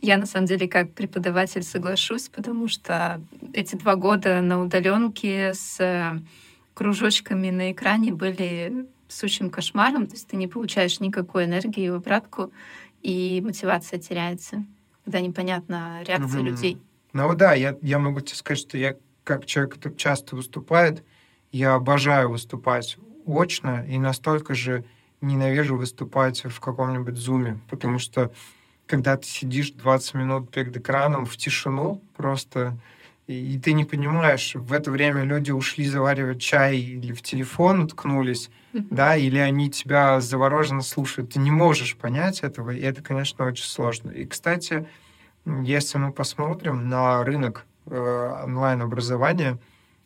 Я 0.00 0.16
на 0.16 0.26
самом 0.26 0.46
деле 0.46 0.66
как 0.68 0.92
преподаватель 0.92 1.62
соглашусь, 1.62 2.28
потому 2.28 2.66
что 2.68 3.20
эти 3.52 3.76
два 3.76 3.94
года 3.94 4.40
на 4.40 4.60
удаленке 4.60 5.54
с 5.54 5.78
э, 5.78 6.18
кружочками 6.74 7.50
на 7.50 7.70
экране 7.70 8.12
были 8.12 8.86
сущим 9.12 9.50
кошмаром, 9.50 10.06
то 10.06 10.14
есть 10.14 10.28
ты 10.28 10.36
не 10.36 10.48
получаешь 10.48 11.00
никакой 11.00 11.44
энергии 11.44 11.88
в 11.88 11.94
обратку, 11.94 12.52
и 13.02 13.40
мотивация 13.44 13.98
теряется, 13.98 14.64
когда 15.04 15.20
непонятна 15.20 16.02
реакция 16.06 16.40
угу. 16.40 16.48
людей. 16.48 16.78
Ну 17.12 17.34
да, 17.34 17.52
я, 17.54 17.76
я 17.82 17.98
могу 17.98 18.20
тебе 18.20 18.36
сказать, 18.36 18.60
что 18.60 18.78
я 18.78 18.96
как 19.24 19.46
человек, 19.46 19.74
который 19.74 19.96
часто 19.96 20.36
выступает, 20.36 21.04
я 21.50 21.74
обожаю 21.74 22.30
выступать 22.30 22.96
очно 23.26 23.84
и 23.86 23.98
настолько 23.98 24.54
же 24.54 24.84
ненавижу 25.20 25.76
выступать 25.76 26.44
в 26.44 26.60
каком-нибудь 26.60 27.16
зуме, 27.16 27.60
потому 27.70 27.98
что 27.98 28.32
когда 28.86 29.16
ты 29.16 29.26
сидишь 29.26 29.70
20 29.70 30.14
минут 30.14 30.50
перед 30.50 30.76
экраном 30.76 31.24
в 31.24 31.36
тишину, 31.36 32.02
просто 32.16 32.76
и 33.32 33.58
ты 33.58 33.72
не 33.72 33.84
понимаешь, 33.84 34.54
в 34.54 34.72
это 34.72 34.90
время 34.90 35.24
люди 35.24 35.50
ушли 35.50 35.86
заваривать 35.86 36.40
чай 36.40 36.76
или 36.76 37.12
в 37.12 37.22
телефон 37.22 37.84
уткнулись, 37.84 38.50
mm-hmm. 38.72 38.86
да, 38.90 39.16
или 39.16 39.38
они 39.38 39.70
тебя 39.70 40.20
завороженно 40.20 40.82
слушают. 40.82 41.32
Ты 41.32 41.38
не 41.38 41.50
можешь 41.50 41.96
понять 41.96 42.40
этого, 42.40 42.70
и 42.70 42.80
это, 42.80 43.02
конечно, 43.02 43.44
очень 43.46 43.64
сложно. 43.64 44.10
И, 44.10 44.24
кстати, 44.26 44.86
если 45.44 45.98
мы 45.98 46.12
посмотрим 46.12 46.88
на 46.88 47.24
рынок 47.24 47.66
э, 47.86 48.42
онлайн-образования, 48.44 49.58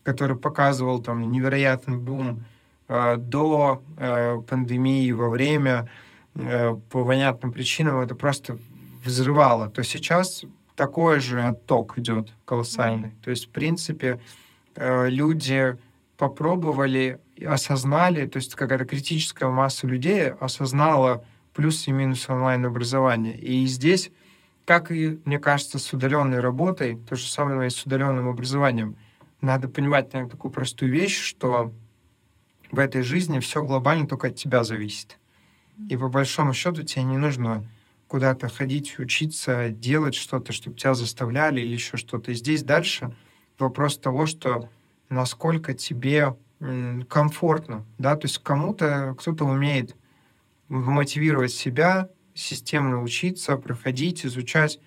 который 0.02 0.36
показывал 0.36 1.02
там 1.02 1.30
невероятный 1.30 1.96
бум 1.96 2.44
э, 2.88 3.16
до 3.16 3.82
э, 3.96 4.40
пандемии, 4.48 5.10
во 5.12 5.28
время, 5.28 5.88
э, 6.34 6.76
по 6.90 7.04
понятным 7.04 7.52
причинам 7.52 8.00
это 8.00 8.14
просто 8.14 8.58
взрывало, 9.04 9.68
то 9.68 9.82
сейчас 9.82 10.44
такой 10.76 11.20
же 11.20 11.42
отток 11.42 11.98
идет 11.98 12.32
колоссальный. 12.44 13.12
То 13.24 13.30
есть, 13.30 13.46
в 13.46 13.48
принципе, 13.50 14.20
э, 14.76 15.08
люди 15.08 15.76
попробовали, 16.16 17.18
осознали, 17.44 18.26
то 18.26 18.36
есть 18.36 18.54
какая-то 18.54 18.84
критическая 18.84 19.48
масса 19.48 19.86
людей 19.86 20.30
осознала 20.30 21.24
плюсы 21.54 21.90
и 21.90 21.92
минусы 21.92 22.30
онлайн-образования. 22.30 23.36
И 23.36 23.66
здесь, 23.66 24.10
как 24.64 24.92
и, 24.92 25.18
мне 25.24 25.38
кажется, 25.38 25.78
с 25.78 25.92
удаленной 25.92 26.40
работой, 26.40 26.98
то 27.08 27.16
же 27.16 27.26
самое 27.26 27.66
и 27.66 27.70
с 27.70 27.84
удаленным 27.84 28.28
образованием, 28.28 28.96
надо 29.40 29.68
понимать 29.68 30.12
наверное, 30.12 30.30
такую 30.30 30.52
простую 30.52 30.92
вещь, 30.92 31.18
что 31.18 31.72
в 32.70 32.78
этой 32.78 33.02
жизни 33.02 33.38
все 33.40 33.62
глобально 33.62 34.06
только 34.06 34.28
от 34.28 34.36
тебя 34.36 34.64
зависит. 34.64 35.18
И 35.88 35.96
по 35.96 36.08
большому 36.08 36.52
счету 36.52 36.82
тебе 36.82 37.04
не 37.04 37.18
нужно 37.18 37.66
куда-то 38.08 38.48
ходить, 38.48 38.98
учиться, 38.98 39.68
делать 39.70 40.14
что-то, 40.14 40.52
чтобы 40.52 40.76
тебя 40.76 40.94
заставляли 40.94 41.60
или 41.60 41.72
еще 41.72 41.96
что-то. 41.96 42.30
И 42.30 42.34
здесь 42.34 42.62
дальше 42.62 43.14
вопрос 43.58 43.98
того, 43.98 44.26
что 44.26 44.68
насколько 45.08 45.74
тебе 45.74 46.36
комфортно, 47.08 47.84
да, 47.98 48.16
то 48.16 48.26
есть 48.26 48.38
кому-то, 48.38 49.14
кто-то 49.18 49.44
умеет 49.44 49.96
мотивировать 50.68 51.52
себя, 51.52 52.08
системно 52.34 53.02
учиться, 53.02 53.56
проходить, 53.56 54.24
изучать. 54.24 54.80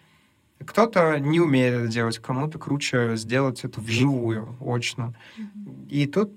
Кто-то 0.66 1.20
не 1.20 1.40
умеет 1.40 1.74
это 1.74 1.88
делать, 1.88 2.20
кому-то 2.20 2.60
круче 2.60 3.16
сделать 3.16 3.64
это 3.64 3.80
вживую, 3.80 4.58
очно. 4.60 5.16
И 5.90 6.06
тут, 6.06 6.34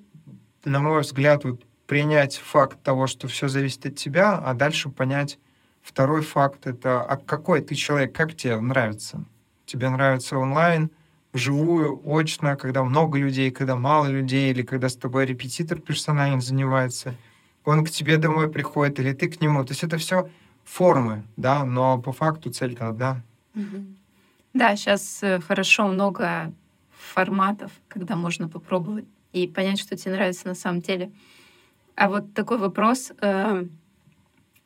на 0.65 0.81
мой 0.81 1.01
взгляд, 1.01 1.45
вот 1.45 1.65
принять 1.87 2.37
факт 2.37 2.83
того, 2.83 3.07
что 3.07 3.27
все 3.27 3.49
зависит 3.49 3.85
от 3.87 3.97
тебя, 3.97 4.39
а 4.39 4.55
дальше 4.55 4.91
понять, 4.91 5.39
Второй 5.83 6.23
факт— 6.23 6.67
это 6.69 7.03
а 7.03 7.17
какой 7.17 7.61
ты 7.61 7.75
человек, 7.75 8.15
как 8.15 8.35
тебе 8.37 8.59
нравится? 8.61 9.25
Тебе 9.67 9.91
нравится 9.91 10.39
онлайн, 10.39 10.91
вживую, 11.33 12.01
очно, 12.05 12.57
когда 12.57 12.85
много 12.85 13.19
людей, 13.19 13.51
когда 13.51 13.75
мало 13.75 14.07
людей, 14.07 14.51
или 14.51 14.63
когда 14.63 14.89
с 14.89 14.97
тобой 14.97 15.27
репетитор 15.27 15.81
персонально 15.81 16.41
занимается, 16.41 17.15
он 17.65 17.85
к 17.85 17.91
тебе 17.91 18.17
домой 18.17 18.49
приходит, 18.51 19.01
или 19.01 19.13
ты 19.13 19.29
к 19.29 19.41
нему. 19.41 19.65
То 19.65 19.73
есть 19.73 19.83
это 19.83 19.97
все 19.99 20.29
формы, 20.65 21.25
да, 21.37 21.65
но 21.65 21.99
по 21.99 22.13
факту 22.13 22.51
цель-то 22.51 22.89
одна. 22.89 23.23
Да, 24.55 24.77
сейчас 24.77 25.23
э, 25.23 25.41
хорошо 25.41 25.89
много 25.89 26.53
форматов, 26.91 27.73
когда 27.89 28.17
можно 28.17 28.49
попробовать 28.49 29.07
и 29.33 29.47
понять, 29.47 29.79
что 29.79 29.97
тебе 29.97 30.15
нравится 30.15 30.47
на 30.47 30.55
самом 30.55 30.81
деле. 30.81 31.11
А 31.97 32.09
вот 32.09 32.35
такой 32.35 32.59
вопрос. 32.59 33.13
Э, 33.21 33.65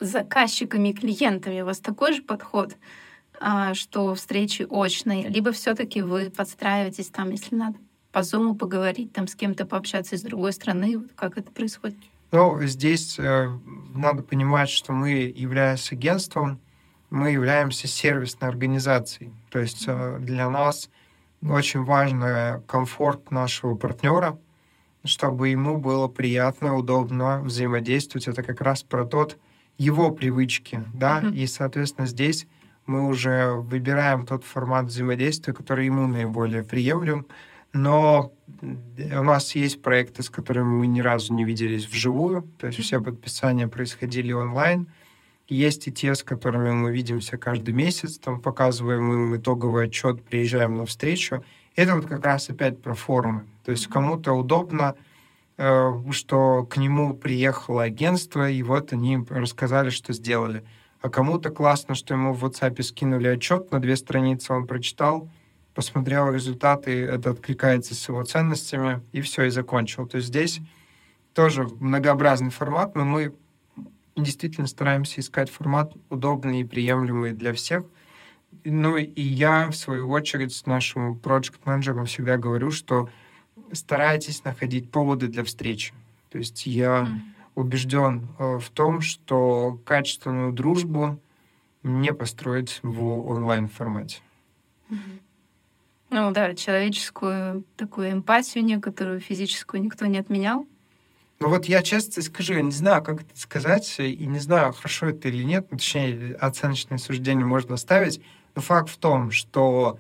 с 0.01 0.07
заказчиками 0.07 0.91
и 0.91 0.95
клиентами 0.95 1.61
у 1.61 1.67
вас 1.67 1.79
такой 1.79 2.13
же 2.13 2.23
подход, 2.23 2.77
э, 3.41 3.75
что 3.75 4.15
встречи 4.15 4.67
очные? 4.69 5.29
Либо 5.29 5.53
все 5.53 5.75
таки 5.75 6.03
вы 6.03 6.31
подстраиваетесь 6.31 7.09
там, 7.09 7.31
если 7.31 7.55
надо, 7.55 7.79
по 8.13 8.23
зуму 8.23 8.55
поговорить, 8.55 9.13
там 9.13 9.27
с 9.27 9.35
кем-то 9.35 9.67
пообщаться 9.67 10.17
из 10.17 10.23
другой 10.23 10.53
страны? 10.53 10.99
Вот 10.99 11.11
как 11.15 11.39
это 11.39 11.51
происходит? 11.51 11.99
Ну, 12.33 12.61
здесь 12.63 13.19
э, 13.19 13.49
надо 13.95 14.23
понимать, 14.23 14.69
что 14.69 14.93
мы, 14.93 15.33
являясь 15.35 15.93
агентством, 15.93 16.61
мы 17.09 17.31
являемся 17.31 17.87
сервисной 17.87 18.51
организацией. 18.51 19.33
То 19.51 19.61
есть 19.61 19.85
э, 19.87 20.19
для 20.21 20.51
нас 20.51 20.91
очень 21.43 21.85
важен 21.85 22.63
комфорт 22.67 23.31
нашего 23.31 23.77
партнера, 23.77 24.39
чтобы 25.05 25.49
ему 25.49 25.79
было 25.79 26.09
приятно, 26.09 26.77
удобно 26.77 27.41
взаимодействовать. 27.43 28.27
Это 28.27 28.43
как 28.43 28.61
раз 28.61 28.83
про 28.83 29.05
тот 29.05 29.39
его 29.79 30.11
привычки, 30.11 30.83
да, 30.95 31.21
mm-hmm. 31.21 31.35
и, 31.35 31.47
соответственно, 31.47 32.07
здесь 32.07 32.47
мы 32.87 33.07
уже 33.07 33.53
выбираем 33.53 34.27
тот 34.27 34.45
формат 34.45 34.87
взаимодействия, 34.87 35.53
который 35.53 35.87
ему 35.87 36.07
наиболее 36.07 36.63
приемлем, 36.63 37.27
но 37.73 38.33
у 38.63 39.23
нас 39.23 39.55
есть 39.55 39.83
проекты, 39.83 40.23
с 40.23 40.31
которыми 40.31 40.69
мы 40.69 40.87
ни 40.87 41.01
разу 41.01 41.35
не 41.35 41.45
виделись 41.45 41.87
вживую, 41.87 42.43
то 42.59 42.69
есть 42.69 42.79
все 42.81 43.03
подписания 43.03 43.69
происходили 43.69 44.33
онлайн. 44.33 44.87
Есть 45.49 45.87
и 45.87 45.93
те, 45.93 46.15
с 46.15 46.25
которыми 46.25 46.73
мы 46.73 46.93
видимся 46.93 47.37
каждый 47.37 47.73
месяц, 47.73 48.19
там 48.19 48.41
показываем 48.41 49.13
им 49.13 49.37
итоговый 49.37 49.85
отчет, 49.85 50.25
приезжаем 50.25 50.77
на 50.77 50.87
встречу. 50.87 51.45
Это 51.77 51.95
вот 51.95 52.07
как 52.07 52.25
раз 52.25 52.51
опять 52.51 52.83
про 52.83 52.95
форумы. 52.95 53.45
То 53.65 53.71
есть 53.71 53.87
кому-то 53.87 54.33
удобно, 54.33 54.97
что 55.57 56.67
к 56.69 56.77
нему 56.77 57.15
приехало 57.15 57.85
агентство, 57.85 58.51
и 58.51 58.63
вот 58.63 58.93
они 58.93 59.19
рассказали, 59.29 59.91
что 59.91 60.13
сделали. 60.13 60.65
А 61.01 61.09
кому-то 61.09 61.51
классно, 61.51 61.95
что 61.95 62.15
ему 62.15 62.33
в 62.33 62.45
WhatsApp 62.45 62.83
скинули 62.83 63.29
отчет 63.29 63.71
на 63.71 63.81
две 63.81 63.97
страницы, 63.97 64.53
он 64.53 64.67
прочитал, 64.67 65.31
посмотрел 65.75 66.33
результаты, 66.33 67.05
это 67.05 67.31
откликается 67.31 67.95
с 67.95 68.09
его 68.09 68.25
ценностями, 68.25 69.03
и 69.13 69.21
все, 69.21 69.45
и 69.45 69.51
закончил. 69.51 70.07
То 70.07 70.17
есть 70.17 70.29
здесь 70.29 70.61
тоже 71.33 71.69
многообразный 71.81 72.51
формат, 72.51 72.95
но 72.95 73.05
мы 73.05 73.35
действительно 74.17 74.67
стараемся 74.67 75.21
искать 75.21 75.51
формат 75.51 75.93
удобный 76.09 76.63
и 76.63 76.65
приемлемый 76.65 77.33
для 77.33 77.53
всех. 77.53 77.85
Ну 78.65 78.97
и 78.97 79.21
я, 79.21 79.69
в 79.69 79.77
свою 79.77 80.09
очередь, 80.09 80.55
с 80.55 80.67
нашим 80.67 81.19
проект-менеджером 81.19 82.07
всегда 82.07 82.39
говорю, 82.39 82.71
что 82.71 83.11
старайтесь 83.73 84.45
находить 84.45 84.91
поводы 84.91 85.29
для 85.29 85.45
встречи. 85.45 85.93
То 86.31 86.39
есть 86.39 86.67
я 86.67 87.09
mm. 87.09 87.21
убежден 87.55 88.29
э, 88.39 88.59
в 88.59 88.69
том, 88.71 89.01
что 89.01 89.81
качественную 89.85 90.53
дружбу 90.53 91.21
не 91.83 92.13
построить 92.13 92.81
в 92.83 93.29
онлайн-формате. 93.29 94.21
Mm-hmm. 94.91 95.21
Ну 96.11 96.31
да, 96.31 96.55
человеческую 96.55 97.65
такую 97.77 98.13
эмпатию 98.13 98.65
некоторую, 98.65 99.21
физическую 99.21 99.83
никто 99.83 100.07
не 100.07 100.19
отменял. 100.19 100.67
Ну 101.39 101.49
вот 101.49 101.67
я 101.67 101.83
честно 101.83 102.23
скажу, 102.23 102.55
я 102.55 102.63
не 102.63 102.71
знаю, 102.71 103.03
как 103.03 103.23
это 103.23 103.39
сказать, 103.39 103.97
и 103.99 104.27
не 104.27 104.39
знаю, 104.39 104.73
хорошо 104.73 105.07
это 105.11 105.29
или 105.29 105.43
нет, 105.43 105.67
ну, 105.71 105.77
точнее, 105.77 106.35
оценочное 106.37 106.99
суждение 106.99 107.45
можно 107.45 107.77
ставить, 107.77 108.23
но 108.55 108.63
факт 108.63 108.89
в 108.89 108.97
том, 108.97 109.31
что 109.31 109.99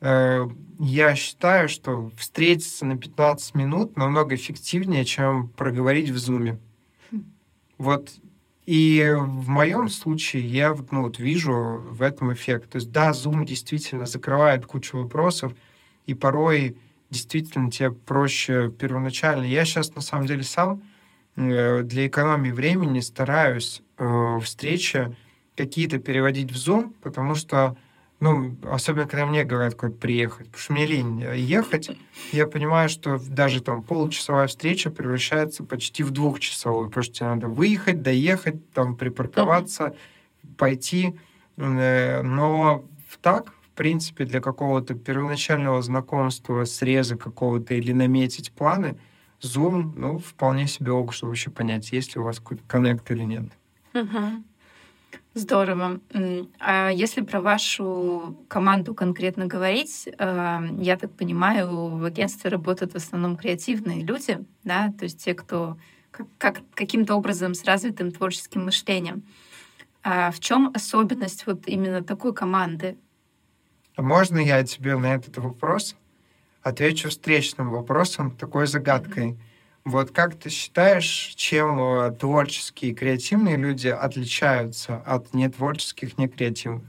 я 0.00 1.14
считаю, 1.16 1.68
что 1.68 2.10
встретиться 2.16 2.86
на 2.86 2.96
15 2.96 3.54
минут 3.54 3.96
намного 3.96 4.34
эффективнее, 4.34 5.04
чем 5.04 5.48
проговорить 5.48 6.10
в 6.10 6.18
зуме. 6.18 6.58
Хм. 7.10 7.24
Вот 7.78 8.12
и 8.68 9.16
в 9.18 9.48
моем 9.48 9.88
случае 9.88 10.46
я 10.46 10.76
ну, 10.90 11.04
вот 11.04 11.18
вижу 11.18 11.82
в 11.90 12.02
этом 12.02 12.34
эффект. 12.34 12.68
То 12.68 12.76
есть 12.76 12.92
да, 12.92 13.12
Zoom 13.12 13.46
действительно 13.46 14.04
закрывает 14.04 14.66
кучу 14.66 14.98
вопросов, 14.98 15.54
и 16.04 16.12
порой 16.12 16.76
действительно 17.08 17.70
тебе 17.70 17.92
проще 17.92 18.70
первоначально. 18.70 19.44
Я 19.44 19.64
сейчас 19.64 19.94
на 19.94 20.02
самом 20.02 20.26
деле 20.26 20.42
сам 20.42 20.82
э, 21.36 21.82
для 21.82 22.06
экономии 22.08 22.50
времени 22.50 23.00
стараюсь 23.00 23.80
э, 23.96 24.38
встречи 24.42 25.16
какие-то 25.56 25.98
переводить 25.98 26.52
в 26.52 26.56
Zoom, 26.56 26.92
потому 27.00 27.36
что 27.36 27.74
ну, 28.20 28.56
особенно, 28.64 29.06
когда 29.06 29.26
мне 29.26 29.44
говорят, 29.44 29.74
куда 29.74 29.92
приехать. 29.92 30.46
Потому 30.46 30.60
что 30.60 30.72
мне 30.72 30.86
лень 30.86 31.20
ехать. 31.36 31.90
Я 32.32 32.46
понимаю, 32.46 32.88
что 32.88 33.18
даже 33.18 33.62
там 33.62 33.82
получасовая 33.82 34.48
встреча 34.48 34.90
превращается 34.90 35.62
почти 35.62 36.02
в 36.02 36.10
двухчасовую, 36.10 36.88
потому 36.88 37.04
что 37.04 37.14
тебе 37.14 37.28
надо 37.28 37.48
выехать, 37.48 38.02
доехать, 38.02 38.72
там 38.72 38.96
припарковаться, 38.96 39.94
пойти. 40.56 41.16
Э, 41.56 42.22
но 42.22 42.84
так, 43.22 43.52
в 43.52 43.70
принципе, 43.76 44.24
для 44.24 44.40
какого-то 44.40 44.94
первоначального 44.94 45.80
знакомства, 45.80 46.64
среза 46.64 47.16
какого-то 47.16 47.74
или 47.74 47.92
наметить 47.92 48.50
планы, 48.50 48.98
Zoom, 49.40 49.92
ну, 49.94 50.18
вполне 50.18 50.66
себе 50.66 50.90
ок, 50.90 51.12
чтобы 51.12 51.30
вообще 51.30 51.50
понять, 51.50 51.92
есть 51.92 52.16
ли 52.16 52.20
у 52.20 52.24
вас 52.24 52.40
какой-то 52.40 52.64
коннект 52.66 53.08
или 53.12 53.22
нет. 53.22 53.44
Uh-huh. 53.94 54.42
Здорово. 55.34 56.00
А 56.58 56.90
если 56.90 57.20
про 57.20 57.40
вашу 57.40 58.36
команду 58.48 58.94
конкретно 58.94 59.46
говорить, 59.46 60.08
э, 60.08 60.60
я 60.80 60.96
так 60.96 61.12
понимаю, 61.12 61.96
в 61.96 62.04
агентстве 62.04 62.50
работают 62.50 62.92
в 62.92 62.96
основном 62.96 63.36
креативные 63.36 64.02
люди, 64.02 64.38
да, 64.64 64.92
то 64.98 65.04
есть 65.04 65.24
те, 65.24 65.34
кто 65.34 65.76
как, 66.10 66.26
как, 66.38 66.60
каким-то 66.74 67.14
образом 67.14 67.54
с 67.54 67.64
развитым 67.64 68.10
творческим 68.10 68.64
мышлением. 68.64 69.22
А 70.02 70.30
в 70.30 70.40
чем 70.40 70.72
особенность 70.74 71.46
вот 71.46 71.68
именно 71.68 72.02
такой 72.02 72.34
команды? 72.34 72.96
А 73.96 74.02
можно 74.02 74.38
я 74.38 74.64
тебе 74.64 74.96
на 74.96 75.14
этот 75.14 75.36
вопрос 75.38 75.96
отвечу 76.62 77.10
встречным 77.10 77.70
вопросом, 77.70 78.30
такой 78.30 78.66
загадкой? 78.66 79.38
Вот 79.88 80.10
как 80.10 80.34
ты 80.34 80.50
считаешь, 80.50 81.32
чем 81.34 81.80
э, 81.80 82.12
творческие 82.12 82.90
и 82.90 82.94
креативные 82.94 83.56
люди 83.56 83.88
отличаются 83.88 84.98
от 84.98 85.32
нетворческих, 85.32 86.18
некреативных? 86.18 86.84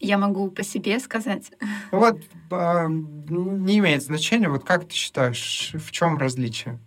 Я 0.00 0.16
могу 0.16 0.50
по 0.50 0.62
себе 0.62 0.98
сказать. 0.98 1.52
Вот 1.90 2.18
э, 2.50 2.86
не 2.88 3.78
имеет 3.78 4.02
значения. 4.02 4.48
Вот 4.48 4.64
как 4.64 4.88
ты 4.88 4.94
считаешь, 4.94 5.72
в 5.74 5.90
чем 5.90 6.16
различие? 6.16 6.78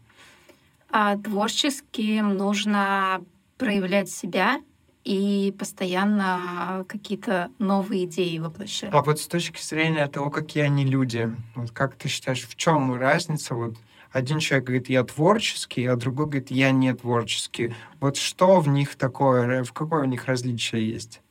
А, 0.89 1.17
творческим 1.17 2.35
нужно 2.35 3.23
проявлять 3.59 4.09
себя 4.09 4.59
и 5.03 5.53
постоянно 5.59 6.83
какие-то 6.87 7.51
новые 7.59 8.05
идеи 8.05 8.39
воплощать. 8.39 8.89
А 8.91 9.03
вот 9.03 9.19
с 9.19 9.27
точки 9.27 9.61
зрения 9.61 10.07
того, 10.07 10.31
какие 10.31 10.63
они 10.63 10.83
люди, 10.83 11.31
вот 11.53 11.69
как 11.69 11.93
ты 11.95 12.09
считаешь, 12.09 12.47
в 12.47 12.55
чем 12.55 12.95
разница 12.95 13.53
вот 13.53 13.75
один 14.17 14.39
человек 14.39 14.65
говорит, 14.65 14.89
я 14.89 15.03
творческий, 15.03 15.85
а 15.85 15.95
другой 15.95 16.25
говорит, 16.25 16.49
я 16.49 16.71
не 16.71 16.91
творческий. 16.93 17.75
Вот 17.99 18.17
что 18.17 18.59
в 18.59 18.67
них 18.67 18.95
такое, 18.95 19.63
в 19.63 19.71
какое 19.73 20.01
у 20.01 20.05
них 20.05 20.25
различие 20.25 20.89
есть? 20.89 21.21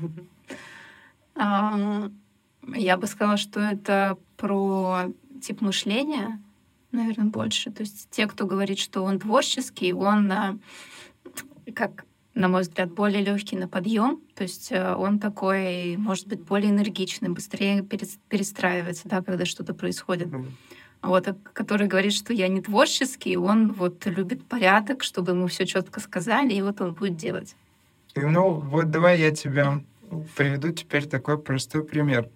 Я 1.36 2.96
бы 2.98 3.06
сказала, 3.06 3.36
что 3.36 3.60
это 3.60 4.18
про 4.36 5.06
тип 5.42 5.60
мышления, 5.60 6.40
наверное, 6.92 7.26
больше. 7.26 7.70
То 7.70 7.82
есть 7.82 8.08
те, 8.10 8.26
кто 8.26 8.46
говорит, 8.46 8.78
что 8.78 9.02
он 9.02 9.18
творческий, 9.18 9.92
он, 9.92 10.30
а, 10.30 10.58
как 11.74 12.04
на 12.34 12.48
мой 12.48 12.62
взгляд, 12.62 12.92
более 12.92 13.22
легкий 13.22 13.56
на 13.56 13.68
подъем. 13.68 14.20
То 14.34 14.44
есть 14.44 14.70
э, 14.70 14.94
он 14.94 15.18
такой, 15.18 15.96
может 15.96 16.26
быть, 16.28 16.40
более 16.40 16.70
энергичный, 16.70 17.28
быстрее 17.28 17.82
перестраивается, 17.82 19.08
да, 19.08 19.22
когда 19.22 19.44
что-то 19.44 19.74
происходит. 19.74 20.28
Mm-hmm 20.28 20.52
вот, 21.02 21.28
а 21.28 21.36
который 21.52 21.86
говорит, 21.86 22.12
что 22.12 22.32
я 22.32 22.48
не 22.48 22.60
творческий, 22.60 23.36
он 23.36 23.72
вот 23.72 24.04
любит 24.06 24.44
порядок, 24.44 25.02
чтобы 25.02 25.32
ему 25.32 25.46
все 25.46 25.66
четко 25.66 26.00
сказали, 26.00 26.52
и 26.52 26.62
вот 26.62 26.80
он 26.80 26.92
будет 26.92 27.16
делать. 27.16 27.56
Ну, 28.14 28.50
вот 28.50 28.90
давай 28.90 29.20
я 29.20 29.30
тебе 29.30 29.84
приведу 30.36 30.72
теперь 30.72 31.06
такой 31.06 31.38
простой 31.38 31.84
пример. 31.84 32.28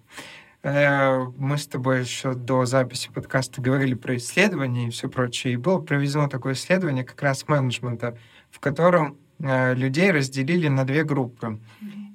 Э, 0.63 1.25
мы 1.37 1.57
с 1.57 1.67
тобой 1.67 2.01
еще 2.01 2.33
до 2.33 2.65
записи 2.65 3.11
подкаста 3.13 3.61
говорили 3.61 3.93
про 3.93 4.17
исследования 4.17 4.87
и 4.87 4.89
все 4.89 5.09
прочее, 5.09 5.53
и 5.53 5.57
было 5.57 5.79
проведено 5.79 6.27
такое 6.27 6.53
исследование 6.53 7.03
как 7.03 7.21
раз 7.21 7.47
менеджмента, 7.47 8.17
в 8.49 8.59
котором 8.59 9.17
э, 9.39 9.75
людей 9.75 10.09
разделили 10.11 10.67
на 10.67 10.85
две 10.85 11.03
группы. 11.03 11.59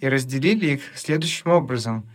И 0.01 0.09
разделили 0.09 0.73
их 0.73 0.83
следующим 0.95 1.51
образом. 1.51 2.09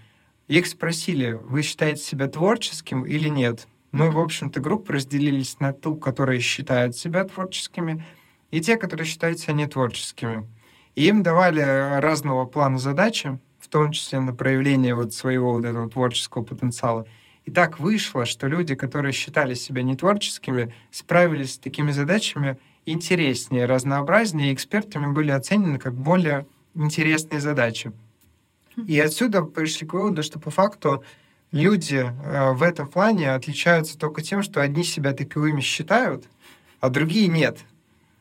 Их 0.48 0.66
спросили, 0.66 1.40
вы 1.44 1.62
считаете 1.62 2.02
себя 2.02 2.28
творческим 2.28 3.06
или 3.06 3.30
нет? 3.30 3.68
Мы, 3.96 4.12
в 4.12 4.20
общем-то, 4.20 4.60
группы 4.60 4.92
разделились 4.92 5.62
на 5.62 5.72
ту, 5.72 5.96
которые 5.96 6.42
считают 6.42 6.98
себя 6.98 7.24
творческими, 7.24 8.04
и 8.52 8.60
те, 8.60 8.76
которые 8.76 9.08
считают 9.08 9.40
себя 9.40 9.54
нетворческими. 9.54 10.46
И 10.96 11.08
им 11.08 11.24
давали 11.24 11.62
разного 12.02 12.44
плана 12.44 12.78
задачи, 12.78 13.40
в 13.58 13.70
том 13.70 13.94
числе 13.94 14.20
на 14.20 14.36
проявление 14.36 14.96
вот 14.96 15.14
своего 15.14 15.54
вот 15.54 15.64
этого 15.64 15.90
творческого 15.90 16.44
потенциала. 16.44 17.08
И 17.46 17.52
так 17.52 17.80
вышло, 17.80 18.26
что 18.26 18.48
люди, 18.48 18.76
которые 18.76 19.14
считали 19.14 19.54
себя 19.54 19.82
нетворческими, 19.82 20.74
справились 20.92 21.54
с 21.54 21.58
такими 21.58 21.92
задачами 21.92 22.58
интереснее, 22.86 23.66
разнообразнее, 23.66 24.52
и 24.52 24.54
экспертами 24.54 25.14
были 25.14 25.32
оценены 25.32 25.80
как 25.80 25.94
более 25.94 26.46
интересные 26.74 27.40
задачи. 27.40 27.94
И 28.76 29.00
отсюда 29.00 29.44
пришли 29.44 29.88
к 29.88 29.94
выводу, 29.94 30.22
что 30.22 30.38
по 30.38 30.50
факту 30.50 31.02
люди 31.52 32.06
э, 32.24 32.52
в 32.52 32.64
этом 32.64 32.88
плане 32.88 33.34
отличаются 33.34 33.98
только 33.98 34.22
тем, 34.22 34.44
что 34.44 34.62
одни 34.62 34.84
себя 34.84 35.14
таковыми 35.14 35.62
считают, 35.62 36.26
а 36.80 36.90
другие 36.90 37.28
нет. 37.28 37.60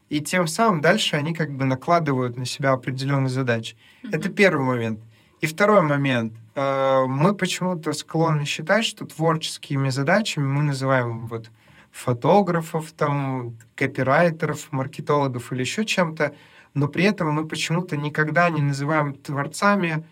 И 0.08 0.20
тем 0.20 0.46
самым 0.46 0.80
дальше 0.80 1.16
они 1.16 1.34
как 1.34 1.50
бы 1.50 1.64
накладывают 1.64 2.36
на 2.36 2.44
себя 2.44 2.72
определенные 2.72 3.30
задачи. 3.30 3.76
Mm-hmm. 4.02 4.08
Это 4.12 4.28
первый 4.28 4.64
момент. 4.64 5.00
И 5.40 5.46
второй 5.46 5.82
момент. 5.82 6.32
Э, 6.54 7.04
мы 7.06 7.34
почему-то 7.34 7.92
склонны 7.92 8.44
считать, 8.44 8.84
что 8.84 9.06
творческими 9.06 9.88
задачами 9.90 10.46
мы 10.46 10.62
называем 10.62 11.26
вот 11.26 11.50
фотографов, 11.90 12.92
там, 12.92 13.56
копирайтеров, 13.76 14.72
маркетологов 14.72 15.52
или 15.52 15.60
еще 15.60 15.84
чем-то, 15.84 16.34
но 16.74 16.88
при 16.88 17.04
этом 17.04 17.30
мы 17.30 17.46
почему-то 17.46 17.96
никогда 17.96 18.50
не 18.50 18.62
называем 18.62 19.14
творцами 19.14 20.04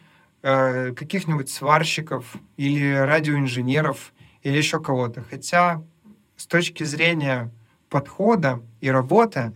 э, 0.43 0.93
каких-нибудь 0.93 1.49
сварщиков 1.49 2.37
или 2.57 2.93
радиоинженеров 2.95 4.13
или 4.43 4.57
еще 4.57 4.81
кого-то. 4.81 5.23
Хотя 5.29 5.83
с 6.37 6.47
точки 6.47 6.85
зрения 6.85 7.51
подхода 7.89 8.63
и 8.81 8.91
работы 8.91 9.53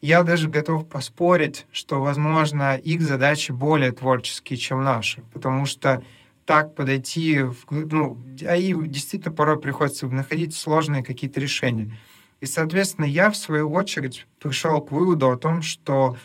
я 0.00 0.22
даже 0.24 0.48
готов 0.48 0.88
поспорить, 0.88 1.66
что, 1.72 2.00
возможно, 2.00 2.76
их 2.76 3.02
задачи 3.02 3.52
более 3.52 3.92
творческие, 3.92 4.56
чем 4.56 4.82
наши, 4.82 5.22
потому 5.32 5.64
что 5.64 6.02
так 6.44 6.74
подойти, 6.74 7.40
ну, 7.70 8.18
а 8.44 8.56
им 8.56 8.90
действительно 8.90 9.32
порой 9.32 9.60
приходится 9.60 10.08
находить 10.08 10.56
сложные 10.56 11.04
какие-то 11.04 11.40
решения. 11.40 11.96
И, 12.40 12.46
соответственно, 12.46 13.04
я, 13.04 13.30
в 13.30 13.36
свою 13.36 13.72
очередь, 13.72 14.26
пришел 14.40 14.80
к 14.80 14.90
выводу 14.90 15.30
о 15.30 15.36
том, 15.36 15.62
что 15.62 16.16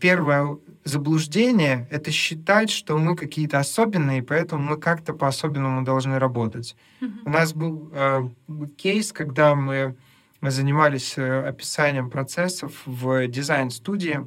первое 0.00 0.58
заблуждение— 0.84 1.86
это 1.90 2.10
считать, 2.10 2.70
что 2.70 2.98
мы 2.98 3.16
какие-то 3.16 3.58
особенные, 3.58 4.22
поэтому 4.22 4.62
мы 4.62 4.76
как-то 4.76 5.12
по-особенному 5.12 5.84
должны 5.84 6.18
работать. 6.18 6.76
Mm-hmm. 7.00 7.22
У 7.24 7.30
нас 7.30 7.52
был 7.54 7.90
э, 7.92 8.28
кейс, 8.76 9.12
когда 9.12 9.54
мы 9.54 9.96
занимались 10.40 11.16
э, 11.16 11.48
описанием 11.48 12.10
процессов 12.10 12.82
в 12.86 13.28
дизайн-студии, 13.28 14.26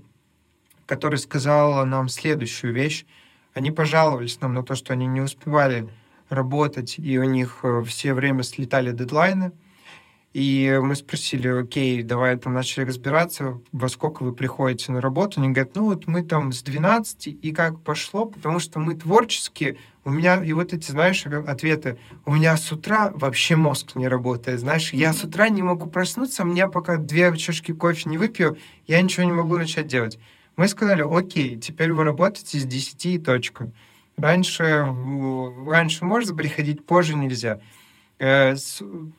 который 0.86 1.20
сказал 1.20 1.86
нам 1.86 2.08
следующую 2.08 2.74
вещь. 2.74 3.06
Они 3.54 3.72
пожаловались 3.72 4.40
нам 4.40 4.54
на 4.54 4.64
то, 4.64 4.76
что 4.76 4.94
они 4.94 5.08
не 5.08 5.22
успевали 5.22 5.90
работать, 6.30 6.98
и 6.98 7.20
у 7.20 7.26
них 7.26 7.60
э, 7.64 7.84
все 7.86 8.14
время 8.14 8.44
слетали 8.44 8.92
дедлайны— 8.92 9.52
и 10.36 10.82
мы 10.84 10.96
спросили, 10.96 11.48
окей, 11.48 12.04
давай 12.04 12.36
там 12.36 12.54
начали 12.54 12.84
разбираться, 12.84 13.62
во 13.72 13.88
сколько 13.88 14.22
вы 14.24 14.34
приходите 14.34 14.92
на 14.92 15.00
работу. 15.00 15.40
Они 15.40 15.54
говорят, 15.54 15.76
ну 15.76 15.86
вот 15.86 16.08
мы 16.08 16.24
там 16.24 16.52
с 16.52 16.62
12, 16.62 17.28
и 17.28 17.54
как 17.54 17.80
пошло, 17.80 18.26
потому 18.26 18.60
что 18.60 18.80
мы 18.82 18.96
творческие. 18.96 19.78
У 20.04 20.10
меня, 20.10 20.44
и 20.44 20.52
вот 20.52 20.74
эти, 20.74 20.92
знаешь, 20.92 21.26
ответы, 21.26 21.98
у 22.26 22.34
меня 22.34 22.58
с 22.58 22.70
утра 22.70 23.14
вообще 23.16 23.56
мозг 23.56 23.96
не 23.96 24.10
работает, 24.10 24.60
знаешь, 24.60 24.92
я 24.92 25.14
с 25.14 25.24
утра 25.24 25.48
не 25.48 25.64
могу 25.64 25.90
проснуться, 25.90 26.44
мне 26.44 26.68
пока 26.68 26.98
две 26.98 27.34
чашки 27.38 27.72
кофе 27.72 28.10
не 28.10 28.18
выпью, 28.18 28.58
я 28.88 29.02
ничего 29.02 29.26
не 29.26 29.32
могу 29.32 29.56
начать 29.58 29.88
делать. 29.88 30.20
Мы 30.58 30.68
сказали, 30.68 31.06
окей, 31.10 31.56
теперь 31.56 31.94
вы 31.94 32.04
работаете 32.04 32.60
с 32.60 32.66
10 32.66 33.06
и 33.06 33.20
точка. 33.20 33.72
Раньше, 34.18 34.86
раньше 35.66 36.04
можно 36.04 36.36
приходить, 36.36 36.86
позже 36.86 37.16
нельзя. 37.16 37.62
Э, 38.20 38.56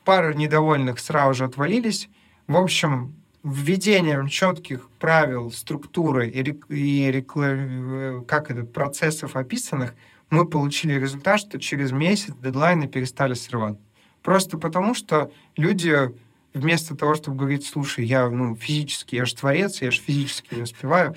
пара 0.03 0.33
недовольных 0.33 0.99
сразу 0.99 1.33
же 1.33 1.45
отвалились. 1.45 2.09
В 2.47 2.57
общем, 2.57 3.15
введением 3.43 4.27
четких 4.27 4.89
правил, 4.99 5.51
структуры 5.51 6.29
и, 6.29 6.41
и 6.69 7.11
рекла... 7.11 8.23
как 8.27 8.51
это, 8.51 8.63
процессов 8.63 9.35
описанных, 9.35 9.93
мы 10.29 10.45
получили 10.45 10.99
результат, 10.99 11.39
что 11.39 11.59
через 11.59 11.91
месяц 11.91 12.33
дедлайны 12.41 12.87
перестали 12.87 13.33
срывать. 13.33 13.77
Просто 14.23 14.57
потому, 14.57 14.93
что 14.93 15.31
люди 15.55 16.11
вместо 16.53 16.95
того, 16.95 17.15
чтобы 17.15 17.37
говорить, 17.37 17.65
слушай, 17.65 18.03
я 18.03 18.29
ну, 18.29 18.55
физически, 18.55 19.15
я 19.15 19.25
же 19.25 19.35
творец, 19.35 19.81
я 19.81 19.91
же 19.91 20.01
физически 20.01 20.55
не 20.55 20.63
успеваю, 20.63 21.15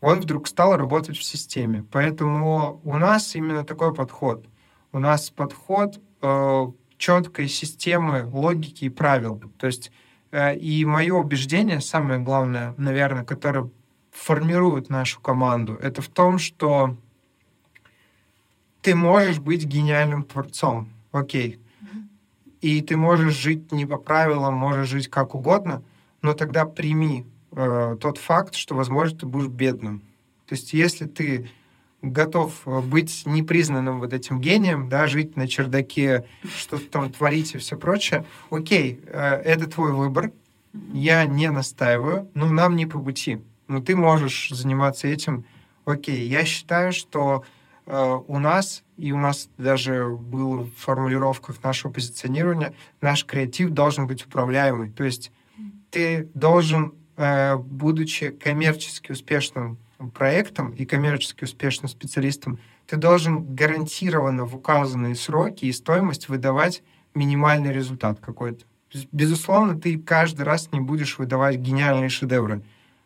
он 0.00 0.20
вдруг 0.20 0.46
стал 0.46 0.76
работать 0.76 1.18
в 1.18 1.24
системе. 1.24 1.84
Поэтому 1.90 2.80
у 2.84 2.96
нас 2.96 3.34
именно 3.34 3.64
такой 3.64 3.92
подход. 3.92 4.46
У 4.92 4.98
нас 4.98 5.30
подход 5.30 6.00
э, 6.22 6.66
четкой 6.98 7.48
системы 7.48 8.26
логики 8.26 8.84
и 8.84 8.90
правил. 8.90 9.40
То 9.56 9.66
есть 9.66 9.90
э, 10.30 10.56
и 10.56 10.84
мое 10.84 11.14
убеждение, 11.14 11.80
самое 11.80 12.20
главное, 12.20 12.74
наверное, 12.76 13.24
которое 13.24 13.70
формирует 14.10 14.90
нашу 14.90 15.20
команду, 15.20 15.78
это 15.80 16.02
в 16.02 16.08
том, 16.08 16.38
что 16.38 16.96
ты 18.82 18.94
можешь 18.94 19.38
быть 19.38 19.64
гениальным 19.64 20.24
творцом, 20.24 20.88
окей, 21.12 21.60
и 22.60 22.80
ты 22.82 22.96
можешь 22.96 23.34
жить 23.34 23.70
не 23.70 23.86
по 23.86 23.96
правилам, 23.96 24.54
можешь 24.54 24.88
жить 24.88 25.08
как 25.08 25.34
угодно, 25.34 25.82
но 26.22 26.34
тогда 26.34 26.66
прими 26.66 27.26
э, 27.52 27.96
тот 28.00 28.18
факт, 28.18 28.54
что, 28.54 28.74
возможно, 28.74 29.20
ты 29.20 29.26
будешь 29.26 29.48
бедным. 29.48 30.00
То 30.46 30.54
есть 30.54 30.72
если 30.72 31.06
ты 31.06 31.50
готов 32.02 32.52
э, 32.66 32.80
быть 32.80 33.22
непризнанным 33.26 34.00
вот 34.00 34.12
этим 34.12 34.40
гением, 34.40 34.88
да, 34.88 35.06
жить 35.06 35.36
на 35.36 35.48
чердаке, 35.48 36.24
что-то 36.56 36.88
там 36.88 37.12
творить 37.12 37.54
и 37.54 37.58
все 37.58 37.76
прочее, 37.76 38.24
окей, 38.50 39.00
э, 39.06 39.42
это 39.44 39.68
твой 39.68 39.92
выбор, 39.92 40.32
я 40.92 41.24
не 41.26 41.50
настаиваю, 41.50 42.30
но 42.34 42.46
нам 42.46 42.76
не 42.76 42.86
по 42.86 42.98
пути. 42.98 43.40
Но 43.66 43.80
ты 43.80 43.96
можешь 43.96 44.50
заниматься 44.50 45.08
этим, 45.08 45.44
окей. 45.84 46.26
Я 46.26 46.44
считаю, 46.44 46.92
что 46.92 47.44
э, 47.86 48.18
у 48.26 48.38
нас, 48.38 48.84
и 48.96 49.12
у 49.12 49.18
нас 49.18 49.48
даже 49.58 50.08
было 50.08 50.64
в 50.64 50.74
формулировках 50.76 51.62
нашего 51.62 51.92
позиционирования, 51.92 52.74
наш 53.00 53.24
креатив 53.24 53.70
должен 53.70 54.06
быть 54.06 54.24
управляемый. 54.24 54.90
То 54.90 55.04
есть 55.04 55.32
ты 55.90 56.28
должен, 56.34 56.94
э, 57.16 57.56
будучи 57.56 58.30
коммерчески 58.30 59.12
успешным 59.12 59.78
проектом 60.14 60.70
и 60.70 60.84
коммерчески 60.84 61.44
успешным 61.44 61.88
специалистом, 61.88 62.58
ты 62.86 62.96
должен 62.96 63.54
гарантированно 63.54 64.44
в 64.44 64.56
указанные 64.56 65.14
сроки 65.14 65.64
и 65.64 65.72
стоимость 65.72 66.28
выдавать 66.28 66.82
минимальный 67.14 67.72
результат 67.72 68.20
какой-то. 68.20 68.64
Безусловно, 69.12 69.78
ты 69.78 69.98
каждый 69.98 70.42
раз 70.42 70.70
не 70.72 70.80
будешь 70.80 71.18
выдавать 71.18 71.56
гениальные 71.56 72.08
шедевры, 72.08 72.62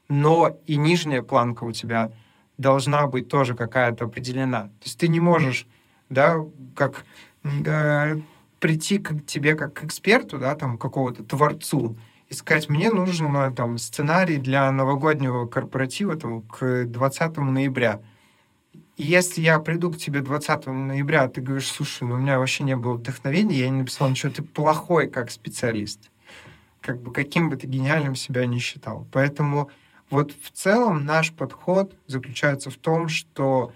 но 0.09 0.57
и 0.67 0.77
нижняя 0.77 1.23
планка 1.23 1.65
у 1.65 1.73
тебя 1.73 2.13
должна 2.59 3.07
быть 3.07 3.29
тоже 3.29 3.55
какая-то 3.55 4.05
определена. 4.05 4.65
То 4.65 4.85
есть 4.85 4.99
ты 4.99 5.09
не 5.09 5.19
можешь, 5.19 5.67
да, 6.09 6.37
как 6.77 7.05
да, 7.43 8.17
прийти 8.61 8.99
к 8.99 9.27
тебе 9.27 9.57
как 9.57 9.75
к 9.75 9.85
эксперту, 9.85 10.39
да, 10.39 10.55
там, 10.55 10.79
какого-то 10.79 11.25
творцу, 11.25 11.97
и 12.33 12.35
сказать, 12.35 12.71
мне 12.71 12.91
нужен 12.91 13.55
там, 13.55 13.77
сценарий 13.77 14.39
для 14.39 14.73
новогоднего 14.73 15.47
корпоратива 15.47 16.17
там, 16.17 16.41
к 16.41 16.87
20 16.87 17.37
ноября. 17.37 18.01
И 18.97 19.03
если 19.03 19.43
я 19.43 19.59
приду 19.59 19.93
к 19.93 19.99
тебе 19.99 20.23
20 20.23 20.67
ноября, 20.67 21.29
ты 21.29 21.43
говоришь, 21.43 21.71
слушай, 21.71 22.05
ну 22.05 22.15
у 22.15 22.17
меня 22.17 22.39
вообще 22.39 22.65
не 22.65 22.75
было 22.75 22.95
вдохновения, 22.95 23.59
я 23.59 23.69
не 23.69 23.81
написал 23.81 24.09
ничего, 24.09 24.33
ты 24.33 24.43
плохой 24.43 25.09
как 25.09 25.31
специалист. 25.31 26.11
Как 26.81 27.03
бы 27.03 27.13
каким 27.13 27.51
бы 27.51 27.57
ты 27.57 27.67
гениальным 27.67 28.15
себя 28.15 28.47
не 28.47 28.61
считал. 28.61 29.07
Поэтому 29.13 29.71
вот 30.09 30.33
в 30.33 30.53
целом 30.53 31.05
наш 31.05 31.33
подход 31.33 31.95
заключается 32.07 32.71
в 32.71 32.77
том, 32.77 33.09
что 33.09 33.75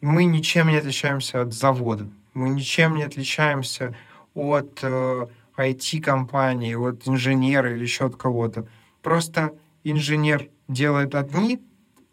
мы 0.00 0.26
ничем 0.26 0.68
не 0.68 0.76
отличаемся 0.76 1.42
от 1.42 1.52
завода, 1.52 2.08
мы 2.34 2.50
ничем 2.50 2.94
не 2.94 3.02
отличаемся 3.02 3.96
от 4.32 4.78
э, 4.82 5.26
IT-компании, 5.56 6.74
вот 6.74 7.06
инженеры 7.08 7.76
или 7.76 7.82
еще 7.82 8.06
от 8.06 8.16
кого-то. 8.16 8.66
Просто 9.02 9.54
инженер 9.84 10.48
делает 10.68 11.14
одни 11.14 11.60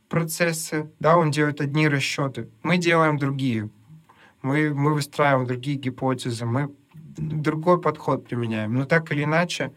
процессы, 0.09 0.91
да, 0.99 1.17
он 1.17 1.31
делает 1.31 1.59
одни 1.61 1.87
расчеты. 1.87 2.49
Мы 2.61 2.77
делаем 2.77 3.17
другие. 3.17 3.69
Мы, 4.41 4.73
мы 4.73 4.93
выстраиваем 4.93 5.47
другие 5.47 5.77
гипотезы, 5.77 6.45
мы 6.45 6.69
другой 7.17 7.81
подход 7.81 8.27
применяем. 8.27 8.73
Но 8.73 8.85
так 8.85 9.11
или 9.11 9.23
иначе, 9.23 9.71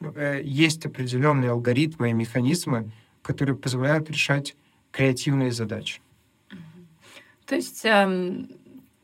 э, 0.00 0.40
есть 0.42 0.86
определенные 0.86 1.50
алгоритмы 1.50 2.10
и 2.10 2.12
механизмы, 2.12 2.90
которые 3.22 3.56
позволяют 3.56 4.10
решать 4.10 4.56
креативные 4.90 5.52
задачи. 5.52 6.00
То 7.46 7.54
есть 7.54 7.84
эм, 7.84 8.50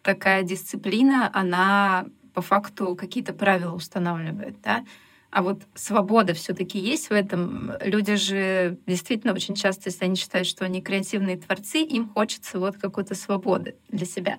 такая 0.02 0.42
дисциплина, 0.42 1.30
она 1.32 2.06
по 2.34 2.42
факту 2.42 2.96
какие-то 2.96 3.32
правила 3.32 3.74
устанавливает, 3.74 4.60
да? 4.62 4.84
А 5.30 5.42
вот 5.42 5.62
свобода 5.74 6.32
все-таки 6.32 6.78
есть 6.78 7.08
в 7.08 7.12
этом. 7.12 7.72
Люди 7.80 8.14
же 8.14 8.78
действительно 8.86 9.32
очень 9.32 9.56
часто, 9.56 9.88
если 9.88 10.04
они 10.04 10.14
считают, 10.14 10.46
что 10.46 10.64
они 10.64 10.80
креативные 10.80 11.36
творцы, 11.36 11.78
им 11.78 12.08
хочется 12.08 12.60
вот 12.60 12.76
какой-то 12.76 13.16
свободы 13.16 13.74
для 13.88 14.06
себя. 14.06 14.38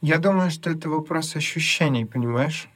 Я 0.00 0.18
думаю, 0.18 0.50
что 0.50 0.70
это 0.70 0.88
вопрос 0.88 1.34
ощущений, 1.34 2.04
понимаешь? 2.04 2.68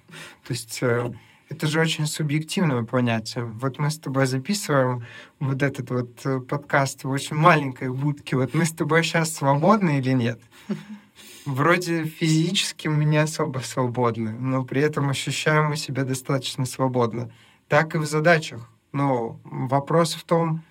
То 0.47 0.53
есть 0.53 0.79
э, 0.83 1.13
это 1.49 1.67
же 1.67 1.81
очень 1.81 2.07
субъективное 2.07 2.83
понятие. 2.83 3.45
Вот 3.45 3.79
мы 3.79 3.91
с 3.91 3.99
тобой 3.99 4.27
записываем 4.27 5.05
вот 5.39 5.63
этот 5.63 5.91
вот 5.91 6.27
э, 6.27 6.41
подкаст 6.41 7.05
в 7.05 7.11
очень 7.11 7.37
маленькой 7.37 7.91
будке. 7.91 8.37
Вот 8.37 8.53
мы 8.55 8.65
с 8.65 8.73
тобой 8.73 9.05
сейчас 9.05 9.35
свободны 9.35 9.99
или 9.99 10.13
нет? 10.13 10.41
Вроде 11.49 12.05
физически 12.05 12.89
мы 12.89 13.07
не 13.07 13.17
особо 13.17 13.61
свободны, 13.61 14.33
но 14.33 14.65
при 14.65 14.83
этом 14.83 15.09
ощущаем 15.09 15.71
мы 15.71 15.77
себя 15.77 16.05
достаточно 16.05 16.67
свободно. 16.67 17.31
Так 17.69 17.95
и 17.95 17.99
в 17.99 18.05
задачах. 18.05 18.71
Но 18.93 19.41
вопрос 19.45 20.13
в 20.13 20.25
том, 20.25 20.63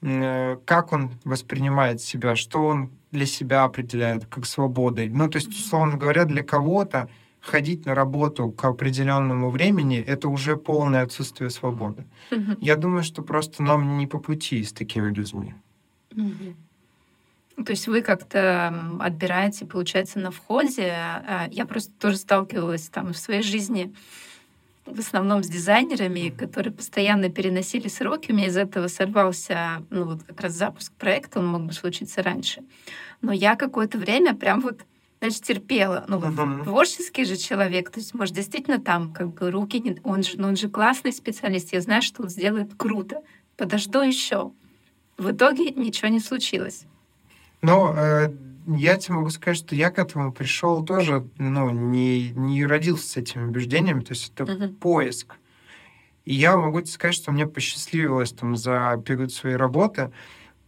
э, 0.00 0.56
как 0.64 0.92
он 0.92 1.10
воспринимает 1.24 2.00
себя, 2.00 2.34
что 2.34 2.66
он 2.66 2.90
для 3.10 3.26
себя 3.26 3.64
определяет 3.64 4.24
как 4.24 4.46
свободой. 4.46 5.10
Ну, 5.10 5.28
то 5.28 5.36
есть, 5.36 5.50
условно 5.50 5.98
говоря, 5.98 6.24
для 6.24 6.42
кого-то 6.42 7.10
ходить 7.40 7.84
на 7.84 7.94
работу 7.94 8.50
к 8.50 8.64
определенному 8.64 9.50
времени— 9.50 9.98
это 10.06 10.28
уже 10.28 10.56
полное 10.56 11.02
отсутствие 11.02 11.50
свободы. 11.50 12.06
Mm-hmm. 12.30 12.56
Я 12.60 12.76
думаю, 12.76 13.02
что 13.02 13.22
просто 13.22 13.62
нам 13.62 13.98
не 13.98 14.06
по 14.06 14.18
пути 14.18 14.64
с 14.64 14.72
такими 14.72 15.12
людьми. 15.12 15.54
Mm-hmm. 16.14 16.54
То 17.56 17.70
есть 17.70 17.86
вы 17.86 18.02
как-то 18.02 18.74
отбираете, 19.00 19.66
получается, 19.66 20.18
на 20.18 20.30
входе. 20.30 20.90
А, 20.90 21.48
я 21.50 21.66
просто 21.66 21.92
тоже 21.98 22.16
сталкивалась 22.16 22.88
там 22.88 23.12
в 23.12 23.18
своей 23.18 23.42
жизни 23.42 23.94
в 24.84 24.98
основном 24.98 25.44
с 25.44 25.48
дизайнерами, 25.48 26.30
которые 26.30 26.72
постоянно 26.72 27.28
переносили 27.28 27.88
сроки. 27.88 28.32
У 28.32 28.34
меня 28.34 28.48
из 28.48 28.56
этого 28.56 28.88
сорвался 28.88 29.84
ну, 29.90 30.04
вот 30.04 30.24
как 30.24 30.40
раз 30.40 30.54
запуск 30.54 30.92
проекта, 30.94 31.38
он 31.38 31.46
мог 31.46 31.62
бы 31.62 31.72
случиться 31.72 32.22
раньше. 32.22 32.62
Но 33.20 33.32
я 33.32 33.54
какое-то 33.54 33.98
время 33.98 34.34
прям 34.34 34.60
вот 34.60 34.80
значит, 35.20 35.42
терпела. 35.42 36.04
Ну, 36.08 36.18
uh-huh. 36.18 36.64
творческий 36.64 37.24
же 37.24 37.36
человек, 37.36 37.90
то 37.90 38.00
есть, 38.00 38.12
может, 38.12 38.34
действительно 38.34 38.80
там 38.80 39.12
как 39.12 39.34
бы 39.34 39.50
руки, 39.52 39.78
не... 39.78 40.00
он 40.02 40.24
же, 40.24 40.32
ну, 40.36 40.48
он 40.48 40.56
же 40.56 40.68
классный 40.68 41.12
специалист, 41.12 41.72
я 41.72 41.80
знаю, 41.80 42.02
что 42.02 42.22
он 42.22 42.28
сделает 42.28 42.72
круто. 42.76 43.22
Подожду 43.56 44.00
еще. 44.00 44.52
В 45.16 45.30
итоге 45.30 45.70
ничего 45.70 46.08
не 46.08 46.18
случилось. 46.18 46.86
Но 47.62 47.94
э, 47.96 48.32
я 48.66 48.96
тебе 48.96 49.14
могу 49.14 49.30
сказать, 49.30 49.58
что 49.58 49.74
я 49.74 49.90
к 49.90 49.98
этому 49.98 50.32
пришел 50.32 50.84
тоже, 50.84 51.26
ну, 51.38 51.70
не, 51.70 52.30
не 52.30 52.66
родился 52.66 53.08
с 53.08 53.16
этими 53.16 53.44
убеждениями, 53.44 54.00
то 54.00 54.12
есть 54.12 54.32
это 54.34 54.44
uh-huh. 54.44 54.74
поиск. 54.74 55.36
И 56.24 56.34
я 56.34 56.56
могу 56.56 56.80
тебе 56.80 56.90
сказать, 56.90 57.14
что 57.14 57.32
мне 57.32 57.46
посчастливилось 57.46 58.32
там 58.32 58.56
за 58.56 59.02
период 59.04 59.32
своей 59.32 59.56
работы 59.56 60.12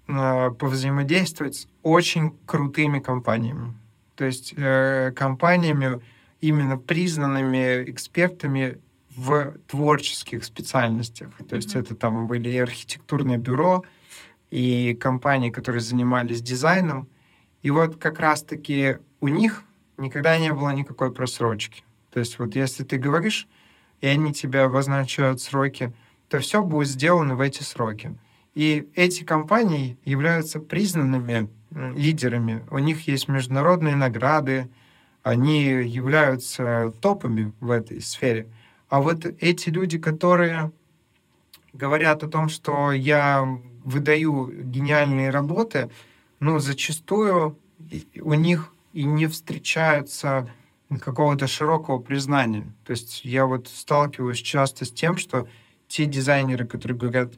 э, 0.09 0.51
повзаимодействовать 0.51 1.57
с 1.57 1.69
очень 1.83 2.37
крутыми 2.47 3.01
компаниями. 3.01 3.75
То 4.17 4.25
есть 4.25 4.55
э, 4.57 5.13
компаниями, 5.15 6.01
именно 6.41 6.77
признанными 6.77 7.91
экспертами 7.91 8.79
в 9.17 9.55
творческих 9.69 10.45
специальностях. 10.45 11.31
То 11.49 11.57
есть 11.57 11.75
mm-hmm. 11.75 11.81
это 11.81 11.95
там 11.95 12.27
были 12.27 12.51
и 12.51 12.59
архитектурное 12.59 13.39
бюро, 13.39 13.85
и 14.55 14.95
компании, 14.95 15.51
которые 15.51 15.81
занимались 15.81 16.41
дизайном. 16.41 17.09
И 17.63 17.73
вот 17.73 17.97
как 17.97 18.21
раз-таки 18.21 18.99
у 19.21 19.27
них 19.27 19.65
никогда 19.99 20.39
не 20.39 20.53
было 20.53 20.71
никакой 20.71 21.13
просрочки. 21.13 21.83
То 22.13 22.21
есть 22.21 22.39
вот 22.39 22.55
если 22.55 22.85
ты 22.85 22.97
говоришь, 22.97 23.49
и 24.01 24.07
они 24.07 24.33
тебя 24.33 24.67
обозначают 24.67 25.41
сроки, 25.41 25.93
то 26.29 26.39
все 26.39 26.63
будет 26.63 26.87
сделано 26.87 27.35
в 27.35 27.41
эти 27.41 27.65
сроки. 27.65 28.17
И 28.55 28.89
эти 28.95 29.25
компании 29.25 29.99
являются 30.05 30.61
признанными 30.61 31.51
лидерами. 31.73 32.65
У 32.71 32.79
них 32.79 33.09
есть 33.09 33.27
международные 33.27 33.97
награды, 33.97 34.71
они 35.25 35.65
являются 35.65 36.93
топами 37.01 37.53
в 37.59 37.73
этой 37.73 38.01
сфере. 38.01 38.47
А 38.89 39.01
вот 39.01 39.27
эти 39.27 39.71
люди, 39.71 39.99
которые 39.99 40.71
говорят 41.73 42.23
о 42.23 42.29
том, 42.29 42.49
что 42.49 42.93
я 42.93 43.59
выдаю 43.85 44.51
гениальные 44.53 45.31
работы, 45.31 45.91
ну, 46.41 46.59
зачастую 46.59 47.59
у 48.21 48.35
них 48.35 48.73
и 48.93 49.05
не 49.05 49.27
встречаются 49.27 50.49
какого-то 51.01 51.47
широкого 51.47 51.99
признания. 51.99 52.73
То 52.85 52.93
есть 52.93 53.25
я 53.25 53.47
вот 53.47 53.69
сталкиваюсь 53.69 54.39
часто 54.39 54.85
с 54.85 54.91
тем, 54.91 55.17
что 55.17 55.49
те 55.89 56.07
дизайнеры, 56.07 56.67
которые 56.67 56.97
говорят, 56.99 57.35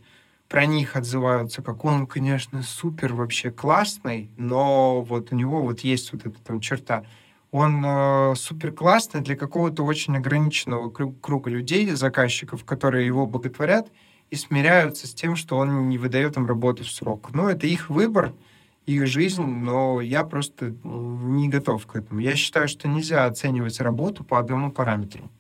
про 0.49 0.67
них 0.67 0.95
отзываются, 0.95 1.63
как 1.63 1.85
он, 1.85 2.07
конечно, 2.07 2.63
супер 2.63 3.15
вообще 3.15 3.51
классный, 3.51 4.31
но 4.37 5.03
вот 5.03 5.33
у 5.33 5.35
него 5.35 5.63
вот 5.63 5.81
есть 5.81 6.13
вот 6.13 6.25
эта 6.25 6.39
там 6.41 6.61
черта. 6.61 7.05
Он 7.51 7.83
э, 7.85 8.35
супер 8.37 8.73
классный 8.73 9.23
для 9.23 9.37
какого-то 9.37 9.83
очень 9.83 10.17
ограниченного 10.17 10.91
круга 10.91 11.51
людей, 11.51 11.91
заказчиков, 11.91 12.65
которые 12.65 13.07
его 13.07 13.27
боготворят 13.27 13.91
и 14.31 14.37
смиряются 14.37 15.07
с 15.07 15.15
тем, 15.15 15.37
что 15.37 15.57
он 15.57 15.89
не 15.89 15.99
выдает 15.99 16.37
им 16.37 16.47
работу 16.47 16.85
в 16.85 16.91
срок. 16.91 17.31
Ну, 17.33 17.49
это 17.49 17.67
их 17.67 17.91
выбор, 17.91 18.35
их 18.87 19.07
жизнь, 19.07 19.45
но 19.45 20.01
я 20.01 20.25
просто 20.25 20.75
не 20.83 21.49
готов 21.49 21.87
к 21.87 21.97
этому. 21.97 22.21
Я 22.21 22.37
считаю, 22.37 22.69
что 22.69 22.89
нельзя 22.89 23.27
оценивать 23.27 23.81
работу 23.81 24.25
по 24.25 24.39
одному 24.39 24.71
параметру. 24.71 25.31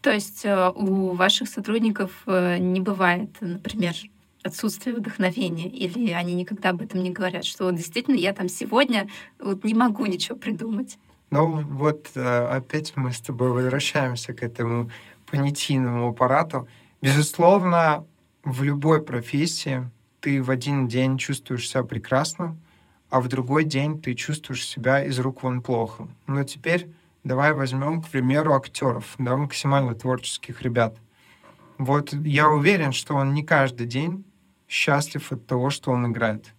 То 0.00 0.12
есть 0.12 0.44
э, 0.44 0.70
у 0.74 1.12
ваших 1.14 1.48
сотрудников 1.48 2.10
э, 2.26 2.58
не 2.58 2.80
бывает, 2.80 3.30
например, 3.40 3.94
отсутствия 4.42 4.92
вдохновения, 4.92 5.68
или 5.68 6.10
они 6.10 6.34
никогда 6.34 6.70
об 6.70 6.82
этом 6.82 7.02
не 7.02 7.10
говорят, 7.10 7.46
что 7.46 7.70
действительно 7.70 8.16
я 8.16 8.34
там 8.34 8.50
сегодня 8.50 9.08
вот 9.38 9.64
не 9.64 9.72
могу 9.72 10.04
ничего 10.04 10.36
придумать. 10.36 10.98
Ну 11.30 11.62
вот 11.62 12.10
э, 12.14 12.46
опять 12.46 12.92
мы 12.96 13.12
с 13.12 13.20
тобой 13.20 13.50
возвращаемся 13.50 14.34
к 14.34 14.42
этому 14.42 14.90
понятийному 15.30 16.10
аппарату. 16.10 16.68
Безусловно, 17.04 18.04
в 18.42 18.62
любой 18.62 19.02
профессии 19.02 19.88
ты 20.20 20.42
в 20.42 20.50
один 20.50 20.88
день 20.88 21.18
чувствуешь 21.18 21.68
себя 21.68 21.84
прекрасно, 21.84 22.56
а 23.10 23.20
в 23.20 23.28
другой 23.28 23.64
день 23.64 24.00
ты 24.00 24.14
чувствуешь 24.14 24.66
себя 24.66 25.04
из 25.04 25.18
рук 25.20 25.42
вон 25.42 25.62
плохо. 25.62 26.08
Но 26.26 26.42
теперь 26.42 26.88
Давай 27.24 27.54
возьмем, 27.54 28.02
к 28.02 28.08
примеру, 28.08 28.52
актеров, 28.52 29.14
да, 29.18 29.34
максимально 29.38 29.94
творческих 29.94 30.60
ребят. 30.60 30.98
Вот 31.78 32.12
я 32.12 32.50
уверен, 32.50 32.92
что 32.92 33.14
он 33.14 33.32
не 33.32 33.42
каждый 33.42 33.86
день 33.86 34.24
счастлив 34.68 35.32
от 35.32 35.46
того, 35.46 35.70
что 35.70 35.90
он 35.90 36.12
играет. 36.12 36.52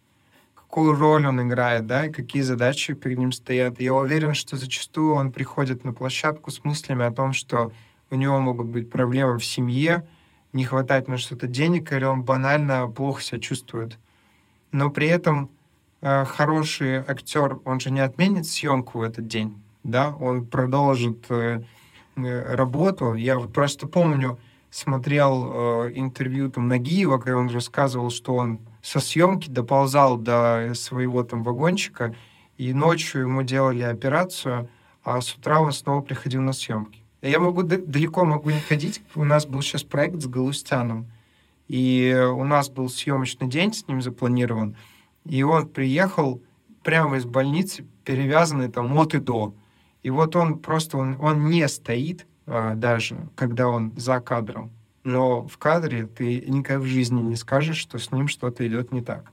Какую 0.56 0.96
роль 0.96 1.28
он 1.28 1.40
играет, 1.48 1.86
да, 1.86 2.08
и 2.08 2.12
какие 2.12 2.42
задачи 2.42 2.96
перед 2.96 3.20
ним 3.20 3.32
стоят. 3.32 3.80
Я 3.80 3.94
уверен, 3.94 4.34
что 4.34 4.58
зачастую 4.58 5.14
он 5.14 5.32
приходит 5.32 5.84
на 5.84 5.94
площадку 5.94 6.50
с 6.50 6.64
мыслями 6.64 7.06
о 7.06 7.12
том, 7.12 7.34
что 7.34 7.72
у 8.10 8.16
него 8.16 8.40
могут 8.40 8.66
быть 8.66 8.90
проблемы 8.90 9.38
в 9.38 9.46
семье, 9.46 10.08
не 10.56 10.65
хватает 10.65 11.08
на 11.08 11.18
что-то 11.18 11.46
денег, 11.46 11.91
или 11.94 12.06
он 12.06 12.24
банально 12.24 12.88
плохо 12.88 13.22
себя 13.22 13.39
чувствует. 13.39 14.00
Но 14.72 14.89
при 14.89 15.08
этом 15.08 15.52
э, 16.02 16.26
хороший 16.26 16.98
актер, 16.98 17.60
он 17.65 17.80
же 17.80 17.91
не 17.91 18.00
отменит 18.00 18.48
съемку 18.48 19.00
в 19.00 19.02
этот 19.04 19.28
день 19.28 19.62
да, 19.86 20.15
он 20.20 20.46
продолжит 20.46 21.26
э, 21.30 21.62
э, 22.15 22.56
работу. 22.56 23.13
Я 23.13 23.38
вот 23.38 23.54
просто 23.54 23.88
помню, 23.88 24.39
смотрел 24.72 25.86
э, 25.86 25.91
интервью 25.96 26.50
там 26.50 26.68
Нагиева, 26.68 27.20
когда 27.20 27.38
он 27.38 27.50
рассказывал, 27.50 28.10
что 28.10 28.36
он 28.36 28.60
со 28.82 29.00
съемки 29.00 29.50
доползал 29.50 30.18
до 30.18 30.72
своего 30.74 31.24
там 31.24 31.44
вагончика, 31.44 32.15
и 32.58 32.74
ночью 32.74 33.22
ему 33.22 33.44
делали 33.44 33.84
операцию, 33.84 34.70
а 35.04 35.22
с 35.22 35.36
утра 35.36 35.60
он 35.60 35.72
снова 35.72 36.02
приходил 36.02 36.41
на 36.41 36.54
съемки. 36.54 37.05
Я 37.26 37.40
могу 37.40 37.64
далеко 37.64 38.24
могу 38.24 38.52
не 38.52 38.60
ходить. 38.60 39.02
У 39.16 39.24
нас 39.24 39.48
был 39.48 39.64
сейчас 39.64 39.84
проект 39.84 40.22
с 40.22 40.28
Галустяном, 40.28 41.08
и 41.68 42.16
у 42.32 42.44
нас 42.44 42.70
был 42.70 42.88
съемочный 42.88 43.48
день 43.48 43.74
с 43.74 43.88
ним 43.88 44.00
запланирован, 44.00 44.76
и 45.26 45.42
он 45.42 45.68
приехал 45.68 46.40
прямо 46.84 47.18
из 47.18 47.26
больницы, 47.26 47.84
перевязанный 48.04 48.70
там 48.70 48.96
от 48.96 49.16
и 49.16 49.18
до. 49.18 49.56
И 50.04 50.12
вот 50.12 50.36
он 50.36 50.60
просто, 50.60 50.98
он, 50.98 51.18
он 51.20 51.50
не 51.50 51.68
стоит 51.68 52.28
а, 52.46 52.76
даже, 52.76 53.18
когда 53.36 53.70
он 53.70 53.92
за 53.98 54.20
кадром. 54.20 54.70
Но 55.04 55.48
в 55.48 55.58
кадре 55.58 56.06
ты 56.06 56.42
никогда 56.48 56.80
в 56.80 56.86
жизни 56.86 57.22
не 57.22 57.36
скажешь, 57.36 57.78
что 57.78 57.98
с 57.98 58.12
ним 58.12 58.28
что-то 58.28 58.68
идет 58.68 58.92
не 58.92 59.02
так. 59.02 59.32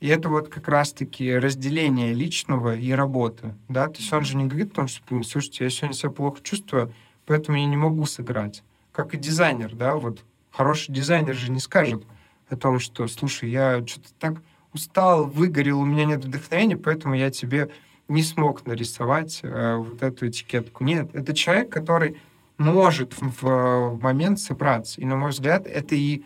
И 0.00 0.08
это 0.08 0.28
вот 0.28 0.48
как 0.48 0.66
раз-таки 0.66 1.32
разделение 1.32 2.14
личного 2.14 2.74
и 2.74 2.90
работы. 2.90 3.54
Да? 3.68 3.86
То 3.86 4.00
есть 4.00 4.12
он 4.12 4.24
же 4.24 4.36
не 4.36 4.46
говорит 4.46 4.76
о 4.76 4.88
что, 4.88 5.22
слушайте, 5.22 5.62
я 5.62 5.70
сегодня 5.70 5.96
себя 5.96 6.10
плохо 6.10 6.40
чувствую, 6.42 6.92
поэтому 7.26 7.58
я 7.58 7.66
не 7.66 7.76
могу 7.76 8.06
сыграть. 8.06 8.62
Как 8.92 9.14
и 9.14 9.16
дизайнер, 9.16 9.74
да, 9.74 9.96
вот 9.96 10.24
хороший 10.50 10.92
дизайнер 10.92 11.34
же 11.34 11.50
не 11.50 11.60
скажет 11.60 12.04
о 12.48 12.56
том, 12.56 12.78
что, 12.78 13.06
слушай, 13.08 13.50
я 13.50 13.84
что-то 13.86 14.12
так 14.18 14.42
устал, 14.72 15.26
выгорел, 15.26 15.80
у 15.80 15.84
меня 15.84 16.04
нет 16.04 16.24
вдохновения, 16.24 16.76
поэтому 16.76 17.14
я 17.14 17.30
тебе 17.30 17.70
не 18.08 18.22
смог 18.22 18.66
нарисовать 18.66 19.40
э, 19.42 19.76
вот 19.76 20.02
эту 20.02 20.28
этикетку. 20.28 20.84
Нет, 20.84 21.14
это 21.14 21.34
человек, 21.34 21.70
который 21.70 22.18
может 22.58 23.14
в, 23.20 23.42
в 23.42 24.02
момент 24.02 24.38
собраться. 24.38 25.00
И, 25.00 25.04
на 25.04 25.16
мой 25.16 25.30
взгляд, 25.30 25.66
это 25.66 25.94
и 25.94 26.22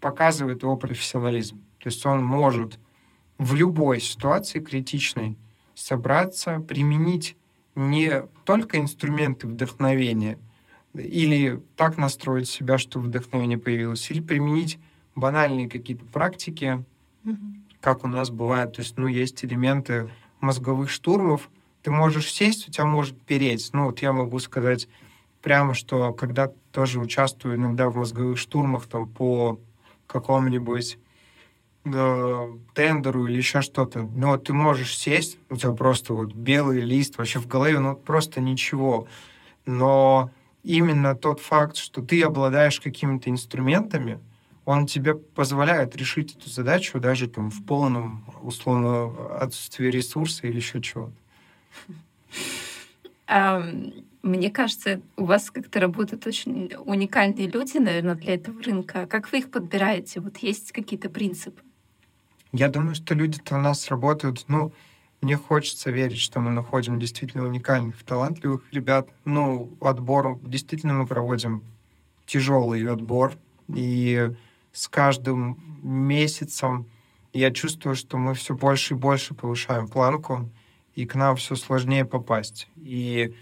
показывает 0.00 0.62
его 0.62 0.76
профессионализм. 0.76 1.58
То 1.78 1.88
есть 1.88 2.04
он 2.06 2.22
может 2.24 2.78
в 3.38 3.54
любой 3.54 4.00
ситуации 4.00 4.60
критичной 4.60 5.36
собраться, 5.74 6.60
применить 6.60 7.36
не 7.74 8.22
только 8.44 8.78
инструменты 8.78 9.46
вдохновения, 9.46 10.38
или 10.94 11.60
так 11.76 11.96
настроить 11.98 12.48
себя, 12.48 12.78
чтобы 12.78 13.06
вдохновение 13.06 13.58
появилось, 13.58 14.10
или 14.10 14.20
применить 14.20 14.78
банальные 15.14 15.68
какие-то 15.68 16.04
практики, 16.04 16.84
как 17.80 18.04
у 18.04 18.08
нас 18.08 18.30
бывает. 18.30 18.74
То 18.74 18.82
есть, 18.82 18.96
ну, 18.96 19.06
есть 19.06 19.44
элементы 19.44 20.08
мозговых 20.40 20.90
штурмов. 20.90 21.50
Ты 21.82 21.90
можешь 21.90 22.32
сесть, 22.32 22.68
у 22.68 22.70
тебя 22.70 22.84
может 22.84 23.20
переть. 23.22 23.70
Ну, 23.72 23.86
вот 23.86 24.00
я 24.00 24.12
могу 24.12 24.38
сказать 24.38 24.88
прямо, 25.42 25.74
что 25.74 26.12
когда 26.12 26.50
тоже 26.72 27.00
участвую 27.00 27.56
иногда 27.56 27.90
в 27.90 27.96
мозговых 27.96 28.38
штурмах 28.38 28.86
там 28.86 29.08
по 29.08 29.60
какому-нибудь 30.06 30.98
э, 31.84 32.56
тендеру 32.74 33.26
или 33.26 33.36
еще 33.36 33.62
что-то, 33.62 34.02
но 34.02 34.32
ну, 34.32 34.38
ты 34.38 34.52
можешь 34.52 34.96
сесть, 34.96 35.38
у 35.50 35.56
тебя 35.56 35.72
просто 35.72 36.14
вот 36.14 36.34
белый 36.34 36.80
лист 36.80 37.18
вообще 37.18 37.38
в 37.38 37.46
голове, 37.46 37.78
ну 37.78 37.94
просто 37.96 38.40
ничего. 38.40 39.06
Но 39.66 40.30
именно 40.62 41.14
тот 41.14 41.40
факт, 41.40 41.76
что 41.76 42.02
ты 42.02 42.22
обладаешь 42.22 42.80
какими-то 42.80 43.30
инструментами, 43.30 44.20
он 44.64 44.86
тебе 44.86 45.14
позволяет 45.14 45.94
решить 45.96 46.36
эту 46.36 46.48
задачу 46.48 46.98
даже 46.98 47.28
там 47.28 47.50
в 47.50 47.64
полном, 47.66 48.24
условно, 48.42 49.12
отсутствии 49.38 49.88
ресурса 49.88 50.46
или 50.46 50.56
еще 50.56 50.80
чего-то. 50.80 51.12
Мне 54.22 54.50
кажется, 54.50 55.02
у 55.18 55.26
вас 55.26 55.50
как-то 55.50 55.80
работают 55.80 56.26
очень 56.26 56.72
уникальные 56.86 57.46
люди, 57.46 57.76
наверное, 57.76 58.14
для 58.14 58.36
этого 58.36 58.62
рынка. 58.62 59.06
Как 59.06 59.30
вы 59.30 59.40
их 59.40 59.50
подбираете? 59.50 60.20
Вот 60.20 60.38
есть 60.38 60.72
какие-то 60.72 61.10
принципы? 61.10 61.60
Я 62.56 62.68
думаю, 62.68 62.94
что 62.94 63.14
люди-то 63.14 63.56
у 63.56 63.58
нас 63.58 63.88
работают, 63.88 64.44
ну, 64.46 64.72
мне 65.20 65.36
хочется 65.36 65.90
верить, 65.90 66.20
что 66.20 66.38
мы 66.38 66.52
находим 66.52 67.00
действительно 67.00 67.44
уникальных, 67.44 68.00
талантливых 68.04 68.62
ребят. 68.70 69.08
Ну, 69.24 69.76
отбор, 69.80 70.38
действительно 70.40 70.94
мы 70.94 71.04
проводим 71.04 71.64
тяжелый 72.26 72.88
отбор, 72.88 73.32
и 73.66 74.30
с 74.72 74.86
каждым 74.86 75.80
месяцем 75.82 76.86
я 77.32 77.50
чувствую, 77.50 77.96
что 77.96 78.18
мы 78.18 78.34
все 78.34 78.54
больше 78.54 78.94
и 78.94 78.96
больше 78.96 79.34
повышаем 79.34 79.88
планку, 79.88 80.48
и 80.94 81.06
к 81.06 81.16
нам 81.16 81.34
все 81.34 81.56
сложнее 81.56 82.04
попасть. 82.04 82.68
И 82.76 83.34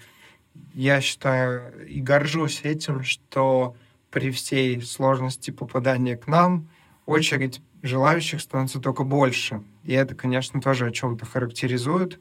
я 0.73 1.03
считаю 1.03 1.87
и 1.87 2.01
горжусь 2.01 2.63
этим, 2.63 3.03
что 3.03 3.77
при 4.11 4.31
всей 4.31 4.81
сложности 4.81 5.51
попадания 5.51 6.17
к 6.17 6.27
нам 6.29 6.71
очередь 7.05 7.61
желающих 7.83 8.41
становится 8.41 8.81
только 8.81 9.05
больше. 9.05 9.63
И 9.85 9.93
это, 9.93 10.15
конечно, 10.15 10.61
тоже 10.61 10.87
о 10.87 10.93
чем-то 10.93 11.27
характеризует. 11.27 12.21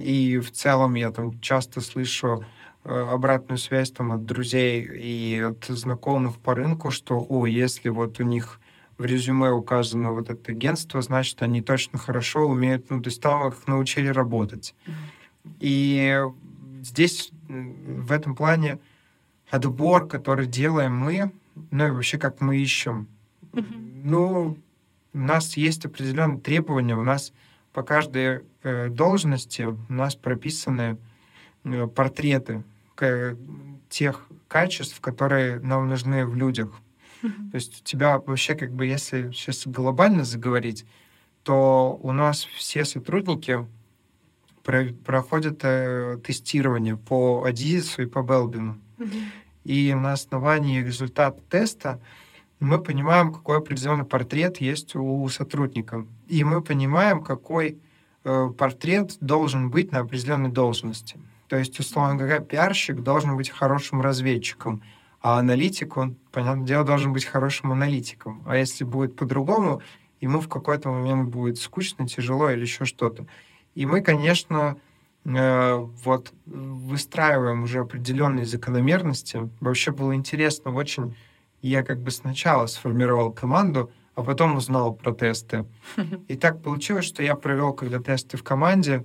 И 0.00 0.38
в 0.38 0.50
целом 0.50 0.94
я 0.94 1.10
там 1.10 1.40
часто 1.40 1.80
слышу 1.80 2.44
э, 2.84 2.90
обратную 2.90 3.58
связь 3.58 3.90
там 3.90 4.12
от 4.12 4.24
друзей 4.26 4.82
и 4.82 5.40
от 5.40 5.64
знакомых 5.66 6.38
по 6.38 6.54
рынку, 6.54 6.90
что, 6.90 7.24
о, 7.26 7.46
если 7.46 7.88
вот 7.88 8.20
у 8.20 8.24
них 8.24 8.60
в 8.98 9.04
резюме 9.04 9.50
указано 9.50 10.12
вот 10.12 10.28
это 10.28 10.52
агентство, 10.52 11.00
значит, 11.00 11.40
они 11.42 11.62
точно 11.62 11.98
хорошо 11.98 12.46
умеют, 12.46 12.90
ну, 12.90 13.00
то 13.00 13.08
есть 13.08 13.22
там 13.22 13.48
их 13.48 13.66
научили 13.66 14.08
работать. 14.08 14.74
И 15.60 16.20
здесь 16.82 17.30
в 17.48 18.12
этом 18.12 18.34
плане 18.34 18.78
отбор, 19.50 20.06
который 20.06 20.46
делаем 20.46 20.96
мы, 20.96 21.32
ну 21.70 21.86
и 21.86 21.90
вообще 21.90 22.18
как 22.18 22.40
мы 22.40 22.58
ищем, 22.58 23.08
mm-hmm. 23.52 24.00
ну, 24.04 24.58
у 25.12 25.18
нас 25.18 25.56
есть 25.56 25.84
определенные 25.84 26.40
требования, 26.40 26.96
у 26.96 27.02
нас 27.02 27.32
по 27.72 27.82
каждой 27.82 28.44
э, 28.62 28.88
должности 28.88 29.62
у 29.62 29.78
нас 29.88 30.14
прописаны 30.16 30.98
э, 31.64 31.86
портреты 31.86 32.64
э, 33.00 33.36
тех 33.88 34.26
качеств, 34.48 35.00
которые 35.00 35.60
нам 35.60 35.88
нужны 35.88 36.26
в 36.26 36.34
людях. 36.34 36.80
Mm-hmm. 37.22 37.50
То 37.50 37.54
есть 37.54 37.80
у 37.80 37.84
тебя 37.84 38.18
вообще 38.18 38.54
как 38.54 38.72
бы, 38.72 38.86
если 38.86 39.30
сейчас 39.32 39.66
глобально 39.66 40.24
заговорить, 40.24 40.84
то 41.42 41.98
у 42.02 42.12
нас 42.12 42.44
все 42.44 42.84
сотрудники 42.84 43.66
проходят 44.62 45.60
э, 45.62 46.18
тестирование 46.24 46.96
по 46.96 47.44
Адизису 47.44 48.02
и 48.02 48.06
по 48.06 48.22
Белбину. 48.22 48.78
Mm-hmm. 48.98 49.22
И 49.64 49.94
на 49.94 50.12
основании 50.12 50.82
результата 50.82 51.40
теста 51.48 52.00
мы 52.60 52.82
понимаем, 52.82 53.32
какой 53.32 53.58
определенный 53.58 54.04
портрет 54.04 54.60
есть 54.60 54.96
у 54.96 55.28
сотрудника. 55.28 56.06
И 56.26 56.42
мы 56.44 56.60
понимаем, 56.60 57.22
какой 57.22 57.78
э, 58.24 58.48
портрет 58.56 59.16
должен 59.20 59.70
быть 59.70 59.92
на 59.92 60.00
определенной 60.00 60.50
должности. 60.50 61.18
То 61.48 61.56
есть, 61.56 61.78
условно 61.78 62.16
говоря, 62.16 62.40
пиарщик 62.40 63.00
должен 63.00 63.36
быть 63.36 63.48
хорошим 63.48 64.00
разведчиком, 64.00 64.82
а 65.20 65.38
аналитик, 65.38 65.96
он, 65.96 66.16
понятное 66.30 66.66
дело, 66.66 66.84
должен 66.84 67.12
быть 67.12 67.24
хорошим 67.24 67.72
аналитиком. 67.72 68.42
А 68.46 68.56
если 68.56 68.84
будет 68.84 69.16
по-другому, 69.16 69.82
ему 70.20 70.40
в 70.40 70.48
какой-то 70.48 70.90
момент 70.90 71.30
будет 71.30 71.58
скучно, 71.58 72.06
тяжело 72.06 72.50
или 72.50 72.60
еще 72.60 72.84
что-то. 72.84 73.26
И 73.74 73.86
мы, 73.86 74.00
конечно, 74.00 74.76
э, 75.24 75.74
вот 76.04 76.32
выстраиваем 76.46 77.62
уже 77.62 77.80
определенные 77.80 78.44
закономерности. 78.44 79.48
Вообще 79.60 79.92
было 79.92 80.14
интересно 80.14 80.72
очень. 80.72 81.14
Я 81.62 81.82
как 81.82 82.00
бы 82.00 82.10
сначала 82.10 82.66
сформировал 82.66 83.32
команду, 83.32 83.90
а 84.14 84.22
потом 84.22 84.56
узнал 84.56 84.94
про 84.94 85.12
тесты. 85.12 85.64
И 86.28 86.36
так 86.36 86.62
получилось, 86.62 87.04
что 87.04 87.22
я 87.22 87.34
провел, 87.34 87.72
когда 87.72 87.98
тесты 88.00 88.36
в 88.36 88.42
команде, 88.42 89.04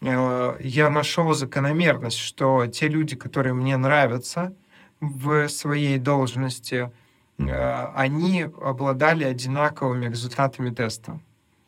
э, 0.00 0.56
я 0.60 0.90
нашел 0.90 1.32
закономерность, 1.34 2.18
что 2.18 2.66
те 2.66 2.88
люди, 2.88 3.16
которые 3.16 3.54
мне 3.54 3.76
нравятся 3.76 4.54
в 5.00 5.48
своей 5.48 5.98
должности, 5.98 6.90
э, 7.38 7.84
они 7.94 8.42
обладали 8.42 9.24
одинаковыми 9.24 10.06
результатами 10.06 10.70
теста. 10.70 11.20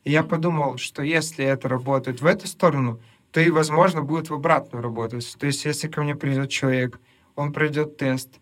И 0.05 0.11
я 0.11 0.22
подумал, 0.22 0.77
что 0.77 1.03
если 1.03 1.44
это 1.44 1.68
работает 1.68 2.20
в 2.20 2.27
эту 2.27 2.46
сторону, 2.46 3.00
то 3.31 3.40
и, 3.40 3.50
возможно, 3.50 4.03
будет 4.03 4.31
в 4.31 4.35
обратную 4.35 4.83
работать. 4.83 5.37
То 5.38 5.46
есть, 5.46 5.64
если 5.64 5.88
ко 5.88 6.03
мне 6.03 6.14
придет 6.14 6.50
человек, 6.50 7.00
он 7.35 7.53
пройдет 7.53 7.96
тест, 7.96 8.38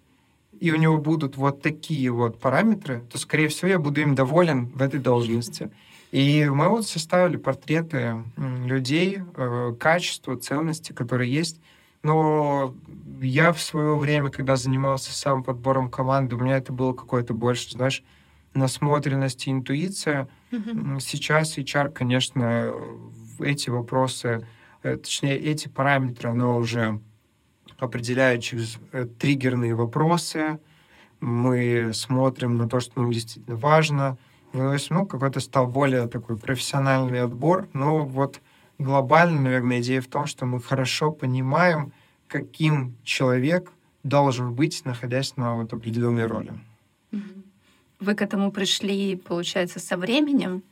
и 0.61 0.71
у 0.71 0.77
него 0.77 0.99
будут 0.99 1.37
вот 1.37 1.63
такие 1.63 2.11
вот 2.11 2.39
параметры, 2.39 3.03
то, 3.11 3.19
скорее 3.19 3.49
всего, 3.49 3.69
я 3.69 3.79
буду 3.79 4.01
им 4.01 4.15
доволен 4.15 4.67
в 4.67 4.83
этой 4.83 5.01
должности. 5.01 5.71
И 6.13 6.49
мы 6.49 6.69
вот 6.69 6.87
составили 6.87 7.37
портреты 7.37 8.23
людей, 8.37 9.21
э, 9.37 9.75
качества, 9.81 10.37
ценности, 10.37 10.93
которые 10.93 11.33
есть. 11.33 11.61
Но 12.03 12.75
я 13.21 13.53
в 13.53 13.61
свое 13.61 13.97
время, 13.97 14.31
когда 14.31 14.57
занимался 14.57 15.13
сам 15.13 15.43
подбором 15.43 15.91
команды, 15.91 16.37
у 16.37 16.39
меня 16.39 16.59
это 16.59 16.73
было 16.73 16.93
какое-то 16.93 17.33
больше, 17.33 17.71
знаешь, 17.71 18.03
насмотренность 18.55 19.47
и 19.47 19.51
интуиция. 19.51 20.29
Mm-hmm. 20.51 21.01
Сейчас 21.01 21.57
HR, 21.57 21.91
конечно, 21.91 22.73
эти 23.39 23.71
вопросы, 23.71 24.47
э, 24.83 24.97
точнее, 24.97 25.39
эти 25.39 25.69
параметры, 25.69 26.31
оно 26.31 26.57
уже 26.57 27.01
определяет 27.83 28.43
через 28.43 28.79
э, 28.93 29.07
триггерные 29.19 29.75
вопросы. 29.75 30.61
Мы 31.21 31.91
смотрим 31.93 32.57
на 32.57 32.69
то, 32.69 32.79
что 32.81 33.01
нам 33.01 33.11
действительно 33.11 33.57
важно. 33.57 34.17
Есть, 34.53 34.91
ну, 34.91 35.05
какой-то 35.05 35.41
стал 35.41 35.67
более 35.67 36.07
такой 36.07 36.37
профессиональный 36.37 37.23
отбор. 37.23 37.69
Но 37.73 38.05
вот 38.05 38.41
глобально, 38.79 39.41
наверное, 39.41 39.81
идея 39.81 40.01
в 40.01 40.07
том, 40.07 40.27
что 40.27 40.47
мы 40.47 40.61
хорошо 40.61 41.11
понимаем, 41.11 41.93
каким 42.29 42.95
человек 43.03 43.73
должен 44.05 44.55
быть, 44.55 44.85
находясь 44.85 45.37
на 45.37 45.57
вот 45.57 45.73
определенной 45.73 46.27
роли. 46.27 46.53
Вы 47.99 48.15
к 48.15 48.23
этому 48.23 48.53
пришли, 48.53 49.17
получается, 49.17 49.81
со 49.81 49.97
временем, 49.97 50.63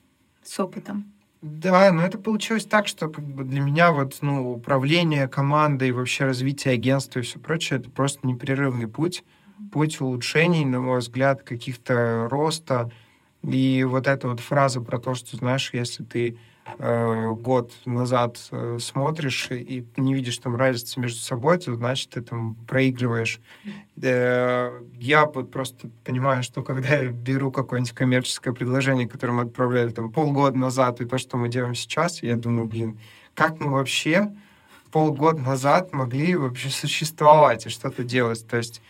с 0.42 0.60
опытом? 0.60 1.04
Да, 1.42 1.90
но 1.90 2.02
это 2.02 2.18
получилось 2.18 2.66
так, 2.66 2.86
что 2.86 3.08
как 3.08 3.24
бы 3.24 3.44
для 3.44 3.60
меня 3.60 3.92
вот, 3.92 4.18
ну, 4.20 4.52
управление 4.52 5.26
командой, 5.26 5.90
вообще 5.90 6.24
развитие 6.26 6.74
агентства 6.74 7.20
и 7.20 7.22
все 7.22 7.38
прочее, 7.38 7.78
это 7.80 7.88
просто 7.90 8.26
непрерывный 8.26 8.88
путь, 8.88 9.24
путь 9.72 10.00
улучшений, 10.02 10.66
на 10.66 10.80
мой 10.80 10.98
взгляд, 10.98 11.42
каких-то 11.42 12.28
роста. 12.30 12.90
И 13.42 13.84
вот 13.84 14.06
эта 14.06 14.28
вот 14.28 14.40
фраза 14.40 14.82
про 14.82 14.98
то, 14.98 15.14
что, 15.14 15.36
знаешь, 15.38 15.70
если 15.72 16.04
ты 16.04 16.38
э, 16.78 17.32
год 17.32 17.72
назад 17.84 18.38
э, 18.50 18.78
смотришь 18.80 19.48
и 19.50 19.86
не 19.96 20.14
видишь 20.14 20.38
там 20.38 20.56
разницы 20.56 21.00
между 21.00 21.20
собой, 21.20 21.58
то 21.58 21.74
значит 21.74 22.10
ты 22.10 22.22
там 22.22 22.54
проигрываешь. 22.66 23.40
Э, 24.02 24.70
я 24.94 25.26
вот 25.26 25.50
просто 25.50 25.90
понимаю, 26.04 26.42
что 26.42 26.62
когда 26.62 26.96
я 26.96 27.10
беру 27.10 27.50
какое-нибудь 27.50 27.92
коммерческое 27.92 28.54
предложение, 28.54 29.08
которое 29.08 29.32
мы 29.32 29.42
отправляли 29.42 29.90
там 29.90 30.10
полгода 30.10 30.58
назад, 30.58 31.00
и 31.00 31.04
то, 31.04 31.18
что 31.18 31.36
мы 31.36 31.48
делаем 31.48 31.74
сейчас, 31.74 32.22
я 32.22 32.36
думаю, 32.36 32.66
блин, 32.66 32.98
как 33.34 33.60
мы 33.60 33.72
вообще 33.72 34.32
полгода 34.90 35.40
назад 35.40 35.92
могли 35.92 36.34
вообще 36.34 36.68
существовать 36.70 37.66
и 37.66 37.68
что-то 37.68 38.04
делать. 38.04 38.46
То 38.46 38.56
есть 38.56 38.82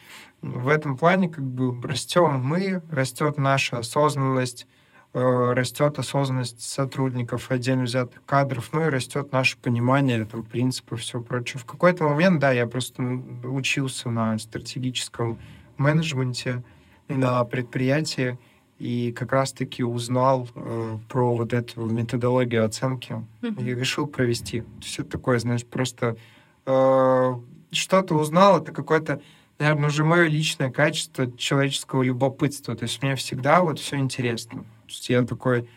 в 0.43 0.68
этом 0.68 0.97
плане 0.97 1.28
как 1.28 1.45
бы 1.45 1.87
растем 1.87 2.41
мы, 2.41 2.83
растет 2.91 3.39
наша 3.39 3.78
осознанность, 3.78 4.66
растет 5.12 5.98
осознанность 5.98 6.62
сотрудников, 6.62 7.50
отдельно 7.50 7.84
взятых 7.84 8.24
кадров, 8.24 8.70
ну 8.72 8.86
и 8.86 8.90
растет 8.90 9.32
наше 9.32 9.58
понимание 9.58 10.24
там, 10.24 10.44
принципов 10.44 10.98
и 10.98 11.02
все 11.02 11.20
прочее. 11.20 11.61
В 11.61 11.64
какой-то 11.64 12.04
момент, 12.04 12.38
да, 12.40 12.52
я 12.52 12.66
просто 12.66 13.02
учился 13.44 14.08
на 14.08 14.38
стратегическом 14.38 15.38
менеджменте 15.76 16.62
на 17.08 17.42
предприятии, 17.44 18.38
и 18.80 19.12
как 19.12 19.32
раз-таки 19.32 19.84
узнал 19.84 20.48
э, 20.54 20.98
про 21.06 21.36
вот 21.36 21.52
эту 21.52 21.84
методологию 21.84 22.64
оценки 22.64 23.22
mm-hmm. 23.42 23.62
и 23.62 23.74
решил 23.74 24.06
провести. 24.06 24.64
Все 24.80 25.04
такое, 25.04 25.38
знаешь, 25.38 25.66
просто 25.66 26.16
э, 26.64 27.34
что-то 27.72 28.14
узнал, 28.14 28.62
это 28.62 28.72
какое-то, 28.72 29.20
наверное, 29.58 29.88
уже 29.88 30.02
мое 30.02 30.28
личное 30.28 30.70
качество 30.70 31.30
человеческого 31.36 32.02
любопытства. 32.02 32.74
То 32.74 32.84
есть 32.84 33.02
мне 33.02 33.16
всегда 33.16 33.61
вот 33.61 33.78
все 33.78 33.96
интересно. 33.96 34.64
Я 34.91 35.24
такой 35.24 35.68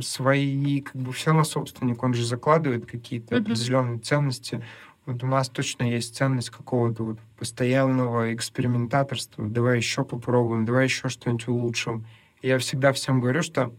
свои, 0.00 0.80
как 0.80 0.96
бы 0.96 1.12
все 1.12 1.32
на 1.32 1.44
собственник, 1.44 2.02
он 2.02 2.14
же 2.14 2.24
закладывает 2.24 2.86
какие-то 2.86 3.34
mm-hmm. 3.34 3.40
определенные 3.40 3.98
ценности. 3.98 4.62
Вот 5.06 5.24
у 5.24 5.26
нас 5.26 5.48
точно 5.48 5.84
есть 5.84 6.14
ценность 6.14 6.50
какого-то 6.50 7.02
вот 7.02 7.18
постоянного 7.38 8.34
экспериментаторства. 8.34 9.46
Давай 9.46 9.78
еще 9.78 10.04
попробуем, 10.04 10.66
давай 10.66 10.84
еще 10.84 11.08
что-нибудь 11.08 11.48
улучшим. 11.48 12.06
И 12.42 12.48
я 12.48 12.58
всегда 12.58 12.92
всем 12.92 13.20
говорю, 13.20 13.42
что 13.42 13.72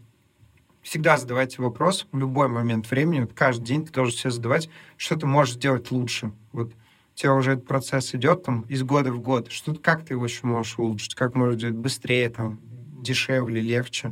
всегда 0.81 1.17
задавайте 1.17 1.61
вопрос 1.61 2.07
в 2.11 2.17
любой 2.17 2.47
момент 2.47 2.89
времени. 2.89 3.21
Вот 3.21 3.33
каждый 3.33 3.65
день 3.65 3.85
ты 3.85 3.91
должен 3.91 4.17
себе 4.17 4.31
задавать, 4.31 4.69
что 4.97 5.17
ты 5.17 5.27
можешь 5.27 5.53
сделать 5.55 5.91
лучше. 5.91 6.31
Вот 6.51 6.71
у 6.71 7.15
тебя 7.15 7.35
уже 7.35 7.51
этот 7.51 7.67
процесс 7.67 8.15
идет 8.15 8.43
там 8.43 8.61
из 8.61 8.81
года 8.81 9.11
в 9.11 9.19
год. 9.19 9.51
Что, 9.51 9.75
как 9.75 10.05
ты 10.05 10.15
его 10.15 10.25
еще 10.25 10.47
можешь 10.47 10.79
улучшить? 10.79 11.13
Как 11.13 11.35
можешь 11.35 11.57
сделать 11.57 11.75
быстрее, 11.75 12.29
там, 12.29 12.59
дешевле, 13.01 13.61
легче? 13.61 14.11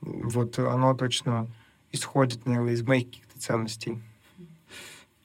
Вот 0.00 0.58
оно 0.58 0.94
точно 0.94 1.48
исходит, 1.92 2.46
наверное, 2.46 2.74
из 2.74 2.82
моих 2.82 3.06
каких-то 3.06 3.38
ценностей. 3.38 3.98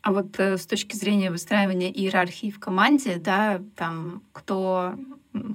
А 0.02 0.12
вот 0.12 0.40
э, 0.40 0.58
с 0.58 0.66
точки 0.66 0.96
зрения 0.96 1.30
выстраивания 1.30 1.92
иерархии 1.92 2.50
в 2.50 2.60
команде, 2.60 3.18
да, 3.18 3.62
там 3.76 4.24
кто, 4.32 4.96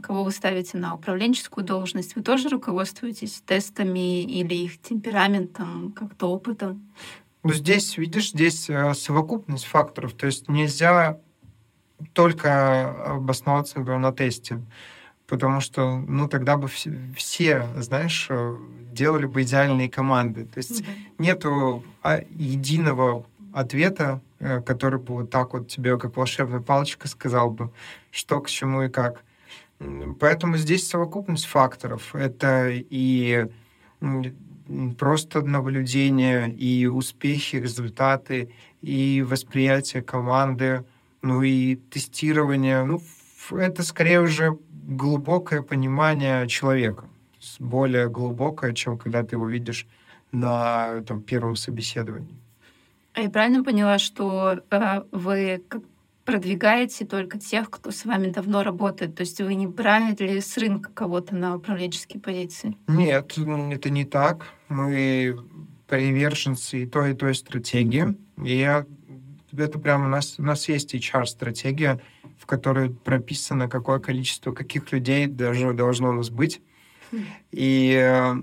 кого 0.03 0.23
вы 0.23 0.31
ставите 0.31 0.79
на 0.79 0.95
управленческую 0.95 1.65
должность, 1.65 2.15
вы 2.15 2.23
тоже 2.23 2.49
руководствуетесь 2.49 3.43
тестами 3.45 4.23
или 4.23 4.55
их 4.55 4.81
темпераментом, 4.81 5.93
как-то 5.93 6.31
опытом? 6.31 6.89
Ну, 7.43 7.53
здесь, 7.53 7.99
видишь, 7.99 8.31
здесь 8.31 8.71
э, 8.71 8.95
совокупность 8.95 9.65
факторов. 9.65 10.13
То 10.13 10.27
есть 10.27 10.49
нельзя 10.49 11.19
только 12.13 13.15
обосноваться, 13.15 13.79
например, 13.79 14.01
на 14.01 14.13
тесте. 14.13 14.61
Потому 15.27 15.61
что, 15.61 15.99
ну, 15.99 16.29
тогда 16.29 16.57
бы 16.57 16.69
все, 16.69 16.95
все 17.17 17.67
знаешь, 17.77 18.27
э, 18.31 18.57
делали 18.93 19.27
бы 19.27 19.43
идеальные 19.43 19.91
команды. 19.91 20.45
То 20.45 20.59
есть 20.59 20.83
mm-hmm. 20.83 21.15
нету 21.19 21.85
а, 22.03 22.21
единого 22.31 23.27
ответа, 23.53 24.21
э, 24.39 24.61
который 24.61 25.01
бы 25.01 25.15
вот 25.15 25.31
так 25.31 25.53
вот 25.53 25.69
тебе, 25.69 25.99
как 25.99 26.17
волшебная 26.17 26.61
палочка, 26.61 27.09
сказал 27.09 27.51
бы, 27.51 27.71
что 28.11 28.41
к 28.41 28.49
чему 28.49 28.83
и 28.83 28.89
как. 28.89 29.25
Поэтому 30.21 30.57
здесь 30.57 30.89
совокупность 30.89 31.47
факторов. 31.47 32.15
Это 32.15 32.69
и 32.71 33.47
просто 34.99 35.43
наблюдение, 35.43 36.51
и 36.51 36.87
успехи, 36.87 37.57
результаты, 37.57 38.53
и 38.81 39.25
восприятие 39.27 40.03
команды, 40.03 40.85
ну 41.23 41.43
и 41.43 41.77
тестирование. 41.77 42.85
Ну, 42.85 43.03
это 43.51 43.83
скорее 43.83 44.21
уже 44.21 44.59
глубокое 44.87 45.63
понимание 45.63 46.47
человека. 46.49 47.05
Более 47.59 48.09
глубокое, 48.09 48.73
чем 48.73 48.99
когда 48.99 49.23
ты 49.23 49.37
его 49.37 49.49
видишь 49.49 49.87
на 50.33 51.03
там, 51.03 51.23
первом 51.23 51.57
собеседовании. 51.57 52.35
А 53.15 53.21
я 53.21 53.31
правильно 53.31 53.65
поняла, 53.65 53.99
что 53.99 54.61
э, 54.71 55.03
вы 55.11 55.63
продвигаете 56.25 57.07
только 57.07 57.39
тех, 57.39 57.71
кто 57.71 57.91
с 57.91 58.05
вами 58.05 58.31
давно 58.31 58.63
работает? 58.63 59.15
То 59.15 59.23
есть 59.23 59.41
вы 59.41 59.55
не 59.55 59.67
брали 59.67 60.41
с 60.41 60.59
рынка 60.59 60.91
кого-то 60.93 61.35
на 61.35 61.57
управленческие 61.57 62.21
позиции? 62.21 62.77
Нет, 62.89 63.39
это 63.39 63.91
не 63.91 64.05
так. 64.05 64.47
Мы 64.69 65.37
приверженцы 65.87 66.83
и 66.83 66.87
той, 66.87 67.13
и 67.13 67.15
той 67.15 67.35
стратегии. 67.35 68.17
И 68.45 68.59
я, 68.59 68.85
это 69.57 69.79
прямо 69.79 70.07
у 70.07 70.09
нас, 70.09 70.39
у 70.39 70.43
нас 70.43 70.69
есть 70.69 70.95
HR-стратегия, 70.95 72.01
в 72.47 72.49
которой 72.49 72.91
прописано, 72.91 73.69
какое 73.69 73.99
количество 73.99 74.53
каких 74.53 74.93
людей 74.93 75.27
даже 75.27 75.73
должно 75.73 76.11
у 76.11 76.13
нас 76.13 76.31
быть. 76.31 76.63
Хм. 77.11 77.25
И 77.51 77.93
э, 78.01 78.35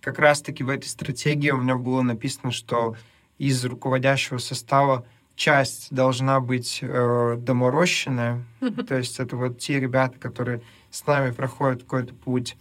как 0.00 0.18
раз-таки 0.18 0.64
в 0.64 0.70
этой 0.70 0.86
стратегии 0.86 1.50
у 1.50 1.58
меня 1.58 1.76
было 1.76 2.00
написано, 2.00 2.50
что 2.50 2.96
из 3.36 3.62
руководящего 3.62 4.38
состава 4.38 5.04
часть 5.36 5.94
должна 5.94 6.40
быть 6.40 6.78
э, 6.80 7.36
доморощенная, 7.38 8.42
то 8.88 8.96
есть 8.96 9.20
это 9.20 9.36
вот 9.36 9.58
те 9.58 9.78
ребята, 9.78 10.18
которые 10.18 10.62
с 10.90 11.06
нами 11.06 11.30
проходят 11.32 11.82
какой-то 11.82 12.14
путь, 12.14 12.56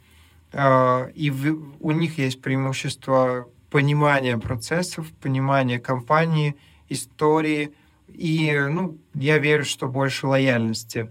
э, 0.51 1.11
и 1.11 1.29
в, 1.29 1.73
у 1.79 1.91
них 1.91 2.17
есть 2.17 2.41
преимущество 2.41 3.47
понимания 3.71 4.37
процессов, 4.37 5.09
понимания 5.21 5.79
компании, 5.79 6.57
истории, 6.89 7.73
и, 8.13 8.57
ну, 8.69 8.97
я 9.13 9.37
верю, 9.37 9.65
что 9.65 9.87
больше 9.87 10.27
лояльности. 10.27 11.09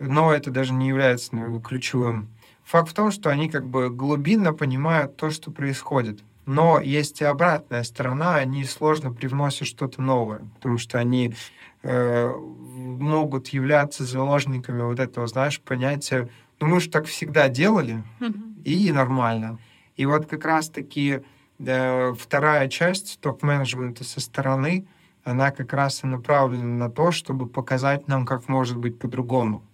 Но 0.00 0.32
это 0.32 0.50
даже 0.50 0.72
не 0.72 0.88
является 0.88 1.34
наверное, 1.34 1.60
ключевым. 1.60 2.28
Факт 2.64 2.90
в 2.90 2.94
том, 2.94 3.10
что 3.10 3.30
они 3.30 3.48
как 3.48 3.66
бы 3.66 3.90
глубинно 3.90 4.52
понимают 4.52 5.16
то, 5.16 5.30
что 5.30 5.50
происходит. 5.50 6.20
Но 6.46 6.80
есть 6.80 7.20
и 7.20 7.24
обратная 7.24 7.82
сторона, 7.82 8.36
они 8.36 8.64
сложно 8.64 9.12
привносят 9.12 9.66
что-то 9.66 10.00
новое, 10.00 10.42
потому 10.54 10.78
что 10.78 10.98
они 10.98 11.34
э, 11.82 12.32
могут 12.32 13.48
являться 13.48 14.04
заложниками 14.04 14.82
вот 14.82 15.00
этого, 15.00 15.26
знаешь, 15.26 15.60
понятия, 15.60 16.28
ну 16.60 16.68
мы 16.68 16.80
же 16.80 16.88
так 16.88 17.06
всегда 17.06 17.48
делали, 17.48 18.04
и 18.64 18.92
нормально. 18.92 19.58
И 19.96 20.06
вот 20.06 20.26
как 20.26 20.44
раз-таки 20.44 21.20
э, 21.58 22.12
вторая 22.18 22.68
часть 22.68 23.18
топ-менеджмента 23.20 24.04
со 24.04 24.20
стороны, 24.20 24.86
она 25.26 25.50
как 25.50 25.72
раз 25.72 26.04
и 26.04 26.06
направлена 26.06 26.86
на 26.86 26.88
то, 26.88 27.10
чтобы 27.10 27.48
показать 27.48 28.06
нам, 28.06 28.24
как 28.24 28.48
может 28.48 28.76
быть 28.76 28.96
по-другому. 28.96 29.64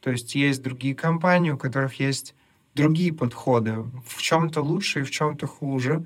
То 0.00 0.10
есть 0.10 0.34
есть 0.34 0.62
другие 0.62 0.94
компании, 0.94 1.50
у 1.50 1.56
которых 1.56 1.98
есть 2.00 2.34
другие 2.74 3.12
подходы, 3.12 3.84
в 4.06 4.20
чем-то 4.20 4.60
лучше 4.60 5.00
и 5.00 5.02
в 5.02 5.10
чем-то 5.10 5.46
хуже. 5.46 6.04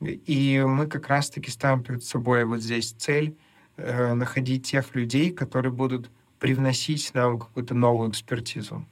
И 0.00 0.64
мы 0.66 0.86
как 0.86 1.08
раз-таки 1.08 1.50
ставим 1.50 1.82
перед 1.82 2.02
собой 2.02 2.46
вот 2.46 2.62
здесь 2.62 2.92
цель 2.92 3.36
э, 3.76 4.14
находить 4.14 4.64
тех 4.64 4.94
людей, 4.94 5.30
которые 5.32 5.72
будут 5.72 6.10
привносить 6.38 7.12
нам 7.12 7.38
какую-то 7.38 7.74
новую 7.74 8.10
экспертизу. 8.10 8.86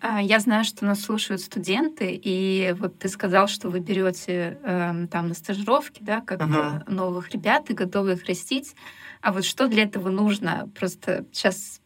А, 0.00 0.20
я 0.20 0.40
знаю, 0.40 0.64
что 0.64 0.84
нас 0.84 1.02
слушают 1.02 1.42
студенты, 1.42 2.12
и 2.12 2.74
вот 2.78 2.98
ты 2.98 3.08
сказал, 3.08 3.48
что 3.48 3.68
вы 3.68 3.80
берете 3.80 4.58
э, 4.62 5.06
там 5.10 5.28
на 5.28 5.34
стажировки, 5.34 6.02
да, 6.02 6.22
как 6.22 6.40
uh-huh. 6.40 6.90
новых 6.90 7.30
ребят 7.30 7.68
и 7.70 7.74
готовы 7.74 8.12
их 8.12 8.24
растить. 8.24 8.74
А 9.20 9.32
вот 9.32 9.44
что 9.44 9.68
для 9.68 9.82
этого 9.82 10.08
нужно? 10.08 10.70
Просто 10.74 11.26
сейчас 11.32 11.80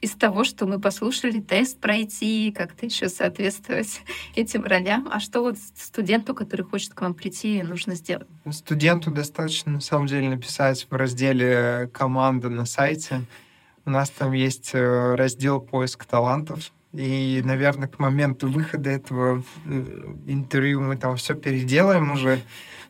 из 0.00 0.10
того, 0.16 0.42
что 0.42 0.66
мы 0.66 0.80
послушали, 0.80 1.40
тест 1.40 1.78
пройти, 1.78 2.52
как-то 2.52 2.86
еще 2.86 3.08
соответствовать 3.08 4.00
этим 4.34 4.64
ролям. 4.64 5.08
А 5.10 5.20
что 5.20 5.42
вот 5.42 5.56
студенту, 5.76 6.34
который 6.34 6.62
хочет 6.62 6.92
к 6.92 7.00
вам 7.00 7.14
прийти, 7.14 7.62
нужно 7.62 7.94
сделать? 7.94 8.26
Студенту 8.50 9.12
достаточно, 9.12 9.72
на 9.72 9.80
самом 9.80 10.08
деле, 10.08 10.28
написать 10.28 10.88
в 10.90 10.94
разделе 10.94 11.88
«Команда» 11.94 12.50
на 12.50 12.66
сайте. 12.66 13.22
У 13.84 13.90
нас 13.90 14.10
там 14.10 14.32
есть 14.32 14.70
э, 14.74 15.14
раздел 15.14 15.60
«Поиск 15.60 16.04
талантов». 16.04 16.72
И, 16.92 17.40
наверное, 17.44 17.88
к 17.88 17.98
моменту 17.98 18.48
выхода 18.48 18.90
этого 18.90 19.42
э, 19.64 20.14
интервью 20.26 20.82
мы 20.82 20.96
там 20.96 21.16
все 21.16 21.34
переделаем 21.34 22.12
уже, 22.12 22.40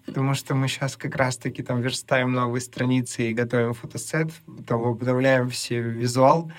потому 0.06 0.34
что 0.34 0.54
мы 0.56 0.66
сейчас 0.66 0.96
как 0.96 1.14
раз-таки 1.14 1.62
там 1.62 1.80
верстаем 1.80 2.32
новые 2.32 2.60
страницы 2.60 3.30
и 3.30 3.34
готовим 3.34 3.74
фотосет, 3.74 4.32
там 4.66 4.82
обновляем 4.82 5.50
все 5.50 5.80
визуал. 5.80 6.50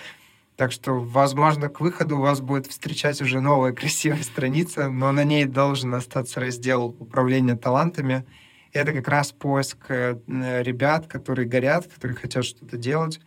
Так 0.56 0.72
что, 0.72 1.00
возможно, 1.00 1.68
к 1.68 1.82
выходу 1.82 2.18
вас 2.18 2.40
будет 2.40 2.68
встречать 2.68 3.22
уже 3.22 3.42
новая 3.42 3.74
красивая 3.74 4.24
страница, 4.24 4.90
но 4.90 5.12
на 5.12 5.26
ней 5.26 5.46
должен 5.46 5.94
остаться 5.96 6.40
раздел 6.40 6.96
управления 7.00 7.58
талантами. 7.58 8.26
Это 8.72 8.94
как 8.94 9.08
раз 9.10 9.34
поиск 9.34 9.78
э, 9.90 10.16
ребят, 10.28 11.08
которые 11.08 11.48
горят, 11.48 11.88
которые 11.88 12.16
хотят 12.16 12.46
что-то 12.46 12.78
делать. 12.78 13.20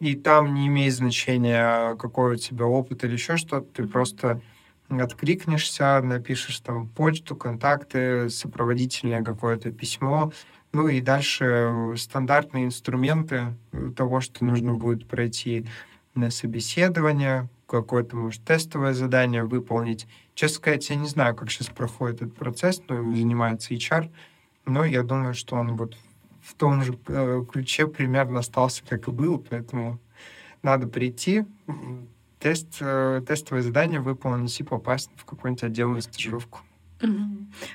И 0.00 0.14
там 0.14 0.54
не 0.54 0.68
имеет 0.68 0.94
значения, 0.94 1.96
какой 1.96 2.34
у 2.34 2.36
тебя 2.36 2.66
опыт 2.66 3.04
или 3.04 3.12
еще 3.12 3.36
что-то. 3.36 3.66
Ты 3.72 3.86
просто 3.86 4.40
откликнешься, 4.88 6.00
напишешь 6.02 6.60
там 6.60 6.88
почту, 6.88 7.36
контакты, 7.36 8.30
сопроводительное 8.30 9.22
какое-то 9.22 9.72
письмо. 9.72 10.32
Ну 10.72 10.88
и 10.88 11.00
дальше 11.00 11.94
стандартные 11.96 12.66
инструменты 12.66 13.56
того, 13.96 14.20
что 14.20 14.44
нужно 14.44 14.74
будет 14.74 15.08
пройти 15.08 15.66
на 16.14 16.30
собеседование, 16.30 17.48
какое-то, 17.66 18.16
может, 18.16 18.44
тестовое 18.44 18.94
задание 18.94 19.44
выполнить. 19.44 20.06
Честно 20.34 20.56
сказать, 20.56 20.90
я 20.90 20.96
не 20.96 21.06
знаю, 21.06 21.34
как 21.34 21.50
сейчас 21.50 21.68
проходит 21.68 22.22
этот 22.22 22.36
процесс, 22.36 22.82
но 22.88 22.96
им 22.96 23.16
занимается 23.16 23.74
HR, 23.74 24.10
но 24.64 24.84
я 24.84 25.02
думаю, 25.02 25.34
что 25.34 25.56
он 25.56 25.76
вот 25.76 25.96
в 26.48 26.54
том 26.54 26.82
же 26.82 26.98
э, 27.08 27.44
ключе 27.50 27.86
примерно 27.86 28.40
остался, 28.40 28.82
как 28.88 29.06
и 29.08 29.10
был, 29.10 29.38
поэтому 29.38 29.98
надо 30.62 30.86
прийти, 30.86 31.44
тест, 32.38 32.78
э, 32.80 33.22
тестовое 33.26 33.62
задание 33.62 34.00
выполнить 34.00 34.58
и 34.58 34.64
попасть 34.64 35.10
в 35.16 35.24
какую-нибудь 35.24 35.64
отдельную 35.64 36.02
стажировку. 36.02 36.60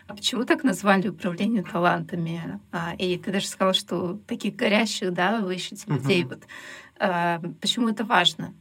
А 0.08 0.16
почему 0.16 0.44
так 0.44 0.64
назвали 0.64 1.08
управление 1.08 1.64
талантами? 1.64 2.60
А, 2.72 2.94
и 2.98 3.18
ты 3.18 3.32
даже 3.32 3.48
сказала, 3.48 3.74
что 3.74 4.20
таких 4.28 4.56
горящих, 4.56 5.14
да, 5.14 5.40
вы 5.40 5.56
ищете 5.56 5.86
людей. 5.88 6.26
Вот, 6.26 6.42
а, 7.00 7.40
почему 7.62 7.90
это 7.90 8.04
важно? 8.04 8.54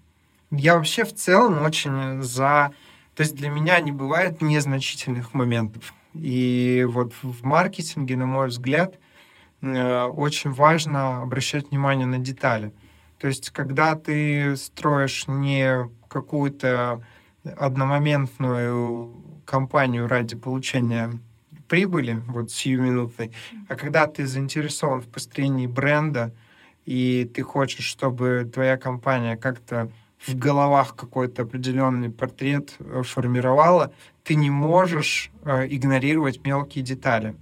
Я 0.51 0.77
вообще 0.77 1.05
в 1.05 1.15
целом 1.15 1.63
очень 1.63 2.23
за... 2.23 2.73
То 3.17 3.23
есть 3.23 3.35
для 3.35 3.49
меня 3.49 3.81
не 3.81 3.91
бывает 3.91 4.41
незначительных 4.41 5.35
моментов. 5.35 5.95
И 6.15 6.87
вот 6.89 7.13
в 7.23 7.45
маркетинге, 7.45 8.17
на 8.17 8.27
мой 8.27 8.49
взгляд, 8.49 8.99
очень 9.63 10.51
важно 10.51 11.23
обращать 11.23 11.71
внимание 11.71 12.07
на 12.07 12.19
детали. 12.19 12.73
То 13.19 13.29
есть 13.29 13.51
когда 13.51 13.95
ты 13.95 14.57
строишь 14.57 15.29
не 15.29 15.89
какую-то 16.09 17.03
одномоментную 17.45 19.15
компанию 19.45 20.09
ради 20.09 20.37
получения 20.37 21.13
прибыли, 21.69 22.23
вот 22.27 22.51
сиюминутной, 22.51 23.33
а 23.69 23.77
когда 23.77 24.07
ты 24.07 24.27
заинтересован 24.27 25.01
в 25.01 25.09
построении 25.09 25.67
бренда, 25.67 26.35
и 26.85 27.31
ты 27.33 27.43
хочешь, 27.43 27.85
чтобы 27.85 28.51
твоя 28.53 28.77
компания 28.77 29.37
как-то 29.37 29.91
в 30.27 30.37
головах 30.37 30.95
какой-то 30.97 31.43
определенный 31.43 32.11
портрет 32.11 32.75
э, 32.79 33.03
формировала, 33.03 33.93
ты 34.25 34.35
не 34.35 34.51
можешь 34.51 35.31
э, 35.45 35.67
игнорировать 35.69 36.45
мелкие 36.45 36.85
детали. 36.85 37.35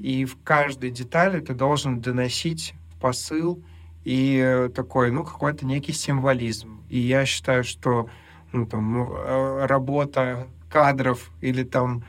И 0.00 0.24
в 0.24 0.36
каждой 0.42 0.90
детали 0.90 1.40
ты 1.40 1.54
должен 1.54 2.00
доносить 2.00 2.74
посыл 3.00 3.62
и 4.04 4.40
э, 4.42 4.68
такой, 4.68 5.10
ну, 5.10 5.24
какой-то 5.24 5.66
некий 5.66 5.92
символизм. 5.92 6.80
И 6.88 6.98
я 6.98 7.26
считаю, 7.26 7.64
что 7.64 8.08
ну, 8.52 8.66
там, 8.66 9.12
э, 9.12 9.66
работа 9.66 10.46
кадров 10.70 11.30
или 11.40 11.62
там 11.62 12.04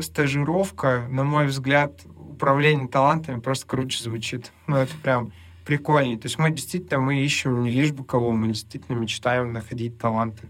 стажировка, 0.00 1.06
на 1.08 1.24
мой 1.24 1.46
взгляд, 1.46 2.02
управление 2.16 2.88
талантами 2.88 3.40
просто 3.40 3.66
круче 3.66 4.02
звучит. 4.02 4.52
Ну, 4.66 4.76
это 4.76 4.92
прям 5.02 5.32
прикольнее. 5.64 6.18
То 6.18 6.26
есть 6.26 6.38
мы 6.38 6.50
действительно 6.50 7.00
мы 7.00 7.20
ищем 7.20 7.62
не 7.62 7.70
лишь 7.70 7.92
бы 7.92 8.04
кого, 8.04 8.32
мы 8.32 8.48
действительно 8.48 8.96
мечтаем 8.96 9.52
находить 9.52 9.98
таланты. 9.98 10.48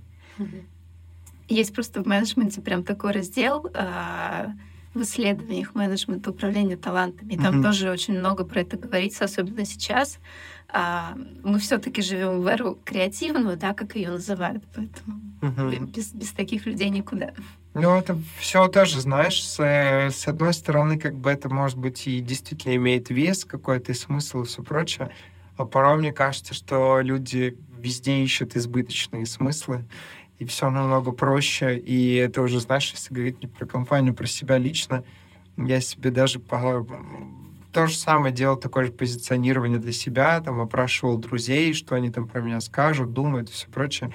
Есть 1.49 1.75
просто 1.75 2.03
в 2.03 2.07
менеджменте 2.07 2.61
прям 2.61 2.83
такой 2.83 3.13
раздел 3.13 3.67
э, 3.73 4.47
в 4.97 5.03
исследованиях 5.03 5.75
менеджмента 5.75 6.31
управления 6.31 6.77
талантами. 6.77 7.35
И 7.35 7.37
там 7.37 7.61
mm-hmm. 7.61 7.63
тоже 7.63 7.91
очень 7.91 8.19
много 8.19 8.45
про 8.45 8.61
это 8.61 8.77
говорится, 8.77 9.25
особенно 9.25 9.65
сейчас. 9.65 10.19
А, 10.69 11.17
мы 11.45 11.59
все-таки 11.59 12.03
живем 12.03 12.41
в 12.41 12.47
эру 12.47 12.79
креативную, 12.85 13.57
да, 13.57 13.73
как 13.75 13.95
ее 13.95 14.11
называют, 14.11 14.65
поэтому 14.75 15.21
mm-hmm. 15.41 15.93
без, 15.93 16.13
без 16.13 16.33
таких 16.33 16.67
людей 16.67 16.91
никуда. 16.91 17.33
Ну, 17.75 17.97
это 17.97 18.19
все 18.39 18.69
тоже, 18.69 19.01
знаешь, 19.01 19.45
с, 19.45 19.61
с 19.61 20.27
одной 20.27 20.55
стороны, 20.55 20.99
как 20.99 21.15
бы 21.15 21.31
это, 21.31 21.49
может 21.49 21.79
быть, 21.79 22.07
и 22.07 22.21
действительно 22.21 22.75
имеет 22.77 23.11
вес 23.11 23.45
какой-то, 23.45 23.93
смысл 23.95 24.43
и 24.43 24.47
все 24.47 24.63
прочее, 24.63 25.11
а 25.57 25.67
порой 25.67 25.99
мне 25.99 26.13
кажется, 26.13 26.55
что 26.55 27.01
люди 27.01 27.57
везде 27.79 28.23
ищут 28.23 28.57
избыточные 28.57 29.27
смыслы, 29.27 29.85
и 30.39 30.45
все 30.45 30.71
намного 30.71 31.13
проще, 31.13 31.79
и 31.79 32.15
это 32.15 32.43
уже, 32.43 32.61
знаешь, 32.61 32.91
если 32.93 33.13
говорить 33.13 33.43
не 33.43 33.49
про 33.49 33.67
компанию, 33.67 34.15
про 34.15 34.27
себя 34.27 34.59
лично, 34.59 35.05
я 35.57 35.81
себе 35.81 36.11
даже 36.11 36.39
по... 36.39 36.87
то 37.73 37.87
же 37.87 37.97
самое 37.97 38.35
делал, 38.35 38.57
такое 38.57 38.87
же 38.87 38.93
позиционирование 38.93 39.79
для 39.79 39.93
себя, 39.93 40.41
там, 40.41 40.61
опрашивал 40.61 41.17
друзей, 41.17 41.73
что 41.73 41.95
они 41.95 42.11
там 42.11 42.29
про 42.29 42.41
меня 42.41 42.61
скажут, 42.61 43.13
думают 43.13 43.49
и 43.49 43.53
все 43.53 43.69
прочее 43.69 44.13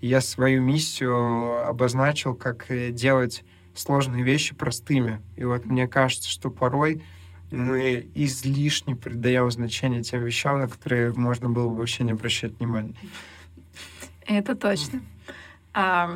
я 0.00 0.20
свою 0.20 0.62
миссию 0.62 1.66
обозначил, 1.66 2.34
как 2.34 2.70
э, 2.70 2.90
делать 2.90 3.44
сложные 3.74 4.22
вещи 4.22 4.54
простыми. 4.54 5.20
И 5.36 5.44
вот 5.44 5.64
мне 5.64 5.88
кажется, 5.88 6.28
что 6.28 6.50
порой 6.50 7.02
мы 7.50 8.08
излишне 8.14 8.94
придаем 8.94 9.50
значение 9.50 10.02
тем 10.02 10.22
вещам, 10.22 10.60
на 10.60 10.68
которые 10.68 11.12
можно 11.14 11.48
было 11.48 11.68
бы 11.68 11.76
вообще 11.76 12.04
не 12.04 12.12
обращать 12.12 12.58
внимания. 12.58 12.94
Это 14.26 14.54
точно. 14.54 15.00
А, 15.80 16.10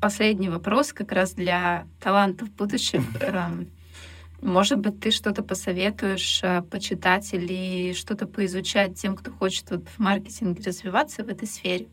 последний 0.00 0.48
вопрос 0.48 0.94
как 0.94 1.12
раз 1.12 1.34
для 1.34 1.86
талантов 2.00 2.50
будущих. 2.52 3.02
Может 4.40 4.78
быть, 4.78 5.00
ты 5.00 5.10
что-то 5.10 5.42
посоветуешь 5.42 6.40
э, 6.42 6.62
почитать 6.62 7.34
или 7.34 7.92
что-то 7.92 8.26
поизучать 8.26 8.98
тем, 8.98 9.16
кто 9.16 9.30
хочет 9.30 9.70
вот 9.70 9.86
в 9.86 9.98
маркетинге 9.98 10.62
развиваться 10.64 11.22
в 11.22 11.28
этой 11.28 11.46
сфере? 11.46 11.88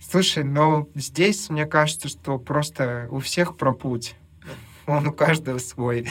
Слушай, 0.00 0.44
ну 0.44 0.88
здесь 0.94 1.50
мне 1.50 1.66
кажется, 1.66 2.06
что 2.08 2.38
просто 2.38 3.08
у 3.10 3.18
всех 3.18 3.56
про 3.56 3.72
путь. 3.72 4.14
Он 4.86 5.08
у 5.08 5.12
каждого 5.12 5.58
свой. 5.58 6.06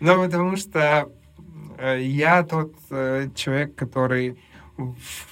Ну, 0.00 0.22
потому 0.22 0.56
что 0.56 1.10
э, 1.78 2.02
я 2.02 2.42
тот 2.42 2.74
э, 2.90 3.30
человек, 3.34 3.74
который 3.74 4.38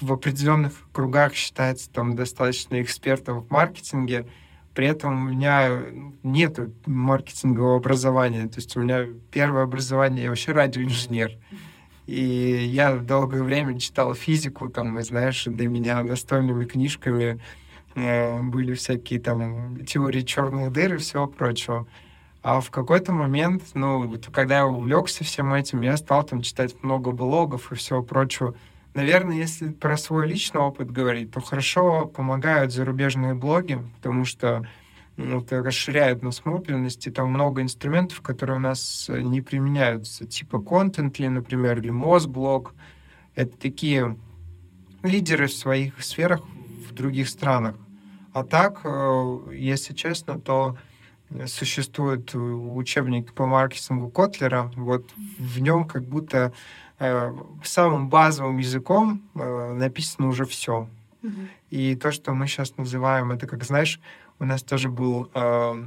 в 0.00 0.12
определенных 0.12 0.72
кругах 0.92 1.34
считается 1.34 1.90
там 1.90 2.16
достаточно 2.16 2.80
экспертом 2.80 3.40
в 3.40 3.50
маркетинге, 3.50 4.26
при 4.74 4.86
этом 4.86 5.26
у 5.26 5.30
меня 5.30 5.82
нет 6.22 6.58
маркетингового 6.86 7.76
образования. 7.76 8.46
То 8.48 8.56
есть 8.56 8.76
у 8.76 8.80
меня 8.80 9.06
первое 9.30 9.64
образование, 9.64 10.24
я 10.24 10.28
вообще 10.30 10.52
радиоинженер. 10.52 11.32
И 12.06 12.20
я 12.72 12.96
долгое 12.96 13.42
время 13.42 13.78
читал 13.78 14.14
физику, 14.14 14.68
там, 14.68 14.98
и, 14.98 15.02
знаешь, 15.02 15.44
для 15.44 15.68
меня 15.68 16.02
настольными 16.02 16.64
книжками 16.64 17.40
Э, 17.94 18.40
были 18.40 18.74
всякие 18.74 19.20
там 19.20 19.84
теории 19.84 20.22
черных 20.22 20.72
дыр 20.72 20.94
и 20.94 20.98
всего 20.98 21.26
прочего. 21.26 21.86
А 22.42 22.60
в 22.60 22.70
какой-то 22.70 23.12
момент, 23.12 23.62
ну, 23.74 24.10
когда 24.32 24.58
я 24.58 24.66
увлекся 24.66 25.24
всем 25.24 25.52
этим, 25.52 25.82
я 25.82 25.96
стал 25.96 26.24
там 26.24 26.40
читать 26.40 26.82
много 26.82 27.10
блогов 27.10 27.72
и 27.72 27.74
всего 27.74 28.02
прочего. 28.02 28.54
Наверное, 28.94 29.36
если 29.36 29.70
про 29.70 29.96
свой 29.96 30.26
личный 30.26 30.60
опыт 30.60 30.90
говорить, 30.90 31.30
то 31.30 31.40
хорошо 31.40 32.06
помогают 32.06 32.72
зарубежные 32.72 33.34
блоги, 33.34 33.80
потому 33.96 34.24
что 34.24 34.66
ну, 35.16 35.40
это 35.40 35.62
расширяет 35.62 36.22
насмотренность, 36.22 37.06
и 37.06 37.10
там 37.10 37.30
много 37.30 37.62
инструментов, 37.62 38.20
которые 38.20 38.56
у 38.56 38.60
нас 38.60 39.08
не 39.08 39.42
применяются, 39.42 40.26
типа 40.26 40.56
Contently, 40.56 41.28
например, 41.28 41.78
или 41.78 41.90
Mosblog. 41.90 42.70
Это 43.34 43.56
такие 43.56 44.16
лидеры 45.02 45.46
в 45.46 45.52
своих 45.52 46.02
сферах 46.02 46.40
в 46.88 46.92
других 46.92 47.28
странах. 47.28 47.76
А 48.32 48.44
так, 48.44 48.80
э, 48.84 49.38
если 49.52 49.94
честно, 49.94 50.40
то 50.40 50.76
существует 51.46 52.34
учебник 52.34 53.32
по 53.32 53.46
маркетингу 53.46 54.10
Котлера. 54.10 54.70
Вот 54.76 55.10
в 55.38 55.60
нем 55.60 55.84
как 55.84 56.04
будто 56.04 56.38
э, 56.38 56.50
самым 57.64 58.08
базовым 58.08 58.58
языком 58.58 59.22
э, 59.34 59.72
написано 59.72 60.28
уже 60.28 60.44
все. 60.44 60.88
И 61.70 61.94
то, 61.96 62.12
что 62.12 62.32
мы 62.32 62.46
сейчас 62.46 62.76
называем, 62.76 63.30
это 63.30 63.46
как, 63.46 63.64
знаешь, 63.64 64.00
у 64.38 64.44
нас 64.44 64.62
тоже 64.62 64.88
был 64.88 65.30
э, 65.34 65.84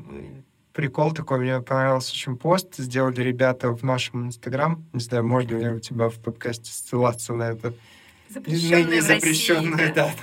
прикол 0.74 1.12
такой, 1.12 1.40
мне 1.40 1.60
понравился 1.62 2.14
очень 2.14 2.38
пост, 2.38 2.76
сделали 2.78 3.22
ребята 3.22 3.72
в 3.72 3.84
нашем 3.84 4.28
Инстаграм. 4.28 4.84
Не 4.94 5.00
знаю, 5.00 5.26
можно 5.26 5.58
ли 5.58 5.70
у 5.70 5.80
тебя 5.80 6.10
в 6.10 6.20
подкасте 6.20 6.72
ссылаться 6.72 7.34
на 7.34 7.52
это 7.52 7.74
запрещенную, 8.30 9.02
запрещенную 9.02 9.94
да. 9.94 10.14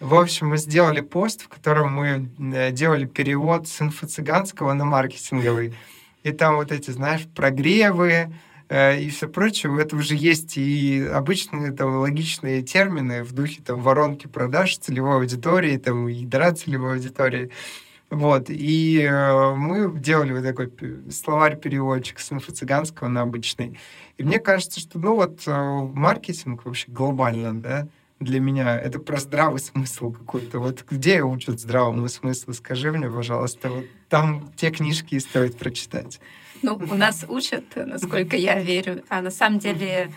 В 0.00 0.14
общем, 0.14 0.48
мы 0.48 0.58
сделали 0.58 1.00
пост, 1.00 1.42
в 1.42 1.48
котором 1.48 1.94
мы 1.94 2.28
э, 2.54 2.72
делали 2.72 3.06
перевод 3.06 3.68
с 3.68 3.80
инфо-цыганского 3.80 4.72
на 4.72 4.84
маркетинговый. 4.84 5.74
И 6.22 6.32
там 6.32 6.56
вот 6.56 6.72
эти, 6.72 6.90
знаешь, 6.90 7.26
прогревы, 7.34 8.10
э, 8.10 8.30
и 8.72 9.10
все 9.10 9.28
прочее. 9.28 9.70
В 9.72 9.78
этом 9.78 10.00
же 10.00 10.14
есть 10.14 10.56
и 10.56 11.02
обычные 11.02 11.72
там, 11.72 11.96
логичные 11.96 12.62
термины 12.62 13.22
в 13.22 13.32
духе 13.32 13.60
там, 13.62 13.80
воронки 13.80 14.26
продаж 14.26 14.78
целевой 14.78 15.16
аудитории, 15.16 15.76
там, 15.76 16.06
ядра 16.06 16.52
целевой 16.52 16.94
аудитории. 16.94 17.50
Вот, 18.12 18.50
и 18.50 19.00
э, 19.00 19.54
мы 19.54 19.98
делали 19.98 20.32
вот 20.32 20.42
такой 20.42 20.70
словарь-переводчик 21.10 22.18
с 22.18 22.30
инфо-цыганского 22.30 23.08
на 23.08 23.22
обычный. 23.22 23.78
И 24.18 24.22
мне 24.22 24.38
кажется, 24.38 24.80
что, 24.80 24.98
ну 24.98 25.14
вот, 25.14 25.40
э, 25.46 25.52
маркетинг 25.94 26.66
вообще 26.66 26.92
глобально, 26.92 27.58
да, 27.58 27.88
для 28.24 28.40
меня 28.40 28.78
это 28.78 28.98
про 28.98 29.18
здравый 29.18 29.60
смысл 29.60 30.12
какой-то. 30.12 30.58
Вот 30.58 30.84
где 30.90 31.22
учат 31.22 31.60
здравому 31.60 32.08
смыслу? 32.08 32.54
Скажи 32.54 32.90
мне, 32.92 33.10
пожалуйста, 33.10 33.68
вот 33.70 33.84
там 34.08 34.52
те 34.56 34.70
книжки 34.70 35.16
и 35.16 35.20
стоит 35.20 35.58
прочитать. 35.58 36.20
Ну, 36.62 36.74
у 36.74 36.94
нас 36.94 37.24
учат, 37.28 37.64
насколько 37.76 38.36
я 38.36 38.60
верю. 38.60 39.02
А 39.08 39.20
на 39.22 39.30
самом 39.30 39.58
деле 39.58 40.12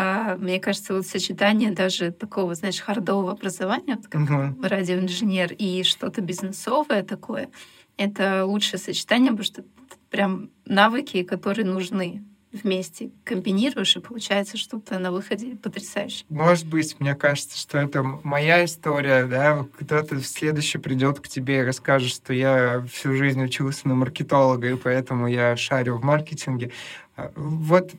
А, 0.00 0.36
мне 0.36 0.60
кажется, 0.60 0.94
вот 0.94 1.08
сочетание 1.08 1.72
даже 1.72 2.12
такого, 2.12 2.54
знаешь, 2.54 2.78
хардового 2.78 3.32
образования, 3.32 3.96
вот 3.96 4.06
как 4.06 4.22
угу. 4.22 4.62
радиоинженер, 4.62 5.54
и 5.58 5.82
что-то 5.82 6.20
бизнесовое 6.20 7.02
такое, 7.02 7.48
это 7.96 8.44
лучшее 8.46 8.78
сочетание, 8.78 9.32
потому 9.32 9.44
что 9.44 9.64
прям 10.08 10.50
навыки, 10.64 11.24
которые 11.24 11.66
нужны 11.66 12.22
вместе 12.52 13.10
комбинируешь, 13.24 13.96
и 13.96 14.00
получается 14.00 14.56
что-то 14.56 14.98
на 14.98 15.12
выходе 15.12 15.56
потрясающее. 15.56 16.24
Может 16.28 16.66
быть, 16.66 16.98
мне 16.98 17.14
кажется, 17.14 17.58
что 17.58 17.78
это 17.78 18.02
моя 18.02 18.64
история, 18.64 19.26
да, 19.26 19.66
кто-то 19.78 20.20
следующий 20.22 20.78
придет 20.78 21.20
к 21.20 21.28
тебе 21.28 21.60
и 21.60 21.64
расскажет, 21.64 22.10
что 22.10 22.32
я 22.32 22.84
всю 22.90 23.14
жизнь 23.14 23.42
учился 23.42 23.86
на 23.88 23.94
маркетолога, 23.94 24.70
и 24.70 24.76
поэтому 24.76 25.26
я 25.26 25.56
шарю 25.56 25.96
в 25.96 26.04
маркетинге. 26.04 26.72
А, 27.16 27.32
вот, 27.36 27.92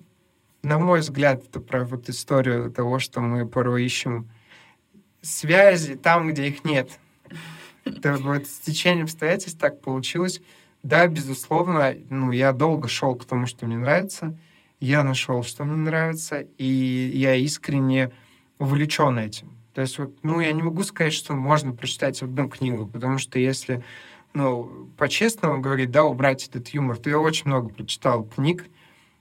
на 0.64 0.80
мой 0.80 1.02
взгляд, 1.02 1.43
это 1.45 1.60
про 1.60 1.86
вот 1.86 2.10
историю 2.10 2.72
того, 2.72 3.00
что 3.00 3.22
мы 3.22 3.47
порой 3.47 3.86
ищем 3.86 4.30
связи 5.22 5.95
там, 5.95 6.30
где 6.30 6.47
их 6.47 6.64
нет. 6.64 6.89
Это 7.86 8.14
вот 8.14 8.47
с 8.47 8.60
течением 8.60 9.06
обстоятельств 9.06 9.60
так 9.60 9.82
получилось, 9.82 10.41
да, 10.84 11.07
безусловно, 11.07 11.95
ну, 12.09 12.32
я 12.32 12.53
долго 12.53 12.88
шел 12.88 13.15
к 13.15 13.25
тому, 13.25 13.45
что 13.45 13.65
мне 13.65 13.77
нравится. 13.77 14.38
Я 14.80 15.03
нашел, 15.03 15.43
что 15.43 15.65
мне 15.65 15.75
нравится, 15.75 16.47
и 16.57 17.11
я 17.13 17.36
искренне 17.36 18.11
увлечен 18.59 19.17
этим. 19.19 19.51
То 19.73 19.82
есть, 19.82 19.99
вот, 19.99 20.17
ну, 20.23 20.39
я 20.39 20.51
не 20.53 20.63
могу 20.63 20.84
сказать, 20.84 21.13
что 21.13 21.34
можно 21.34 21.73
прочитать 21.73 22.21
одну 22.21 22.49
книгу, 22.49 22.88
потому 22.88 23.17
что 23.17 23.39
если, 23.39 23.84
ну, 24.34 24.89
по-честному 24.97 25.61
говорить, 25.61 25.91
да, 25.91 26.05
убрать 26.05 26.47
этот 26.47 26.69
юмор, 26.69 26.97
то 26.97 27.09
я 27.09 27.19
очень 27.19 27.47
много 27.47 27.69
прочитал 27.69 28.23
книг, 28.23 28.65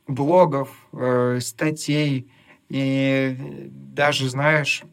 блогов, 0.06 0.70
э, 0.92 1.38
статей, 1.40 2.30
и 2.68 3.36
даже, 3.70 4.28
знаешь, 4.28 4.84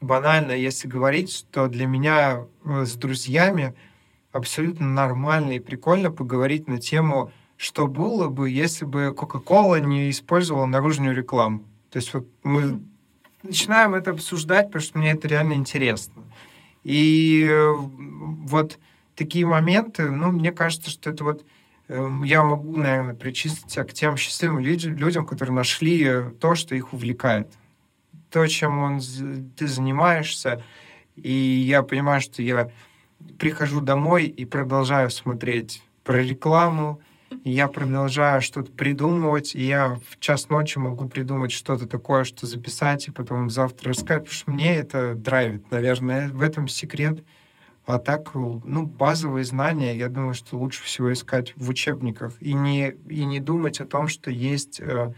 банально, 0.00 0.52
если 0.52 0.88
говорить, 0.88 1.46
то 1.50 1.68
для 1.68 1.86
меня 1.86 2.44
э, 2.64 2.84
с 2.84 2.94
друзьями 2.94 3.74
абсолютно 4.36 4.86
нормально 4.86 5.52
и 5.52 5.60
прикольно 5.60 6.10
поговорить 6.10 6.68
на 6.68 6.78
тему, 6.78 7.32
что 7.56 7.86
было 7.86 8.28
бы, 8.28 8.50
если 8.50 8.84
бы 8.84 9.14
Coca-Cola 9.16 9.80
не 9.80 10.10
использовала 10.10 10.66
наружную 10.66 11.14
рекламу. 11.14 11.64
То 11.90 11.98
есть 11.98 12.12
вот 12.12 12.26
мы 12.42 12.80
начинаем 13.42 13.94
это 13.94 14.10
обсуждать, 14.10 14.66
потому 14.66 14.82
что 14.82 14.98
мне 14.98 15.12
это 15.12 15.28
реально 15.28 15.54
интересно. 15.54 16.22
И 16.84 17.46
э, 17.48 17.72
вот 17.74 18.78
такие 19.14 19.46
моменты, 19.46 20.10
ну, 20.10 20.30
мне 20.30 20.52
кажется, 20.52 20.90
что 20.90 21.10
это 21.10 21.24
вот 21.24 21.44
эм, 21.88 22.22
я 22.22 22.42
могу, 22.42 22.76
наверное, 22.76 23.14
причислить 23.14 23.74
к 23.74 23.92
тем 23.92 24.16
счастливым 24.16 24.60
людям, 24.60 25.26
которые 25.26 25.54
нашли 25.54 26.30
то, 26.38 26.54
что 26.54 26.74
их 26.74 26.92
увлекает. 26.92 27.48
То, 28.30 28.46
чем 28.46 28.78
он, 28.78 29.00
ты 29.56 29.66
занимаешься. 29.66 30.62
И 31.16 31.32
я 31.32 31.82
понимаю, 31.82 32.20
что 32.20 32.42
я 32.42 32.70
прихожу 33.38 33.80
домой 33.80 34.26
и 34.26 34.44
продолжаю 34.44 35.10
смотреть 35.10 35.82
про 36.04 36.22
рекламу, 36.22 37.00
я 37.44 37.68
продолжаю 37.68 38.40
что-то 38.40 38.70
придумывать, 38.72 39.54
и 39.54 39.62
я 39.64 39.98
в 40.08 40.18
час 40.20 40.48
ночи 40.48 40.78
могу 40.78 41.08
придумать 41.08 41.52
что-то 41.52 41.86
такое, 41.86 42.24
что 42.24 42.46
записать, 42.46 43.08
и 43.08 43.10
потом 43.10 43.50
завтра 43.50 43.90
рассказать, 43.90 44.24
потому 44.24 44.34
что 44.34 44.50
мне 44.50 44.76
это 44.76 45.14
драйвит, 45.14 45.70
наверное, 45.70 46.28
в 46.28 46.42
этом 46.42 46.68
секрет. 46.68 47.24
А 47.84 47.98
так, 47.98 48.34
ну, 48.34 48.84
базовые 48.84 49.44
знания, 49.44 49.96
я 49.96 50.08
думаю, 50.08 50.34
что 50.34 50.58
лучше 50.58 50.82
всего 50.82 51.12
искать 51.12 51.52
в 51.56 51.68
учебниках 51.68 52.34
и 52.40 52.52
не, 52.52 52.90
и 53.08 53.24
не 53.24 53.38
думать 53.38 53.80
о 53.80 53.86
том, 53.86 54.08
что 54.08 54.30
есть 54.30 54.80
э, 54.80 55.12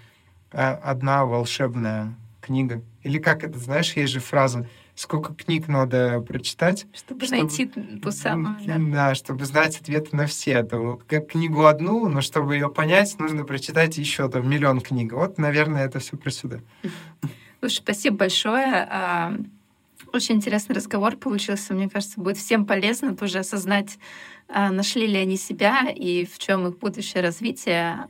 одна 0.51 1.25
волшебная 1.25 2.15
книга. 2.43 2.83
Или 3.03 3.19
как 3.19 3.43
это, 3.43 3.59
знаешь, 3.59 3.95
есть 3.95 4.13
же 4.13 4.21
фраза 4.21 4.69
сколько 4.99 5.33
книг 5.33 5.69
надо 5.69 6.21
прочитать. 6.21 6.87
Чтобы, 6.93 7.25
чтобы 7.25 7.41
найти 7.41 7.67
ту 7.67 8.11
самую. 8.11 8.57
Да. 8.67 8.77
да, 8.79 9.15
чтобы 9.15 9.45
знать 9.45 9.81
ответы 9.81 10.17
на 10.17 10.27
все. 10.27 10.63
Там, 10.65 10.99
как 11.07 11.29
книгу 11.29 11.65
одну, 11.67 12.09
но 12.09 12.21
чтобы 12.21 12.55
ее 12.55 12.69
понять, 12.69 13.17
нужно 13.19 13.45
прочитать 13.45 13.97
еще 13.97 14.29
там 14.29 14.49
миллион 14.51 14.81
книг. 14.81 15.13
Вот, 15.13 15.39
наверное, 15.39 15.87
это 15.87 16.01
все 16.01 16.17
про 16.17 16.31
сюда. 16.31 16.59
Слушай, 17.61 17.77
спасибо 17.77 18.17
большое. 18.17 18.89
А, 18.91 19.37
очень 20.13 20.37
интересный 20.37 20.75
разговор 20.75 21.17
получился. 21.17 21.75
Мне 21.75 21.89
кажется, 21.89 22.21
будет 22.21 22.37
всем 22.37 22.67
полезно 22.67 23.17
тоже 23.17 23.39
осознать, 23.39 23.99
а, 24.49 24.71
нашли 24.73 25.07
ли 25.07 25.17
они 25.17 25.37
себя 25.37 25.89
и 25.95 26.25
в 26.25 26.39
чем 26.39 26.67
их 26.67 26.79
будущее 26.79 27.23
развитие. 27.23 28.09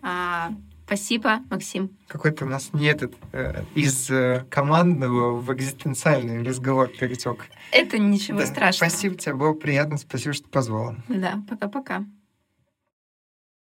Спасибо, 0.88 1.40
Максим. 1.50 1.90
Какой-то 2.06 2.46
у 2.46 2.48
нас 2.48 2.70
не 2.72 2.86
этот 2.86 3.12
э, 3.32 3.62
из 3.74 4.08
э, 4.10 4.46
командного 4.48 5.38
в 5.38 5.52
экзистенциальный 5.52 6.42
разговор 6.42 6.88
перетек. 6.88 7.44
Это 7.72 7.98
ничего 7.98 8.38
да. 8.38 8.46
страшного. 8.46 8.88
Спасибо 8.88 9.14
тебе, 9.16 9.34
было 9.34 9.52
приятно, 9.52 9.98
спасибо, 9.98 10.32
что 10.32 10.48
позвала. 10.48 10.96
Да, 11.08 11.42
пока-пока. 11.46 12.06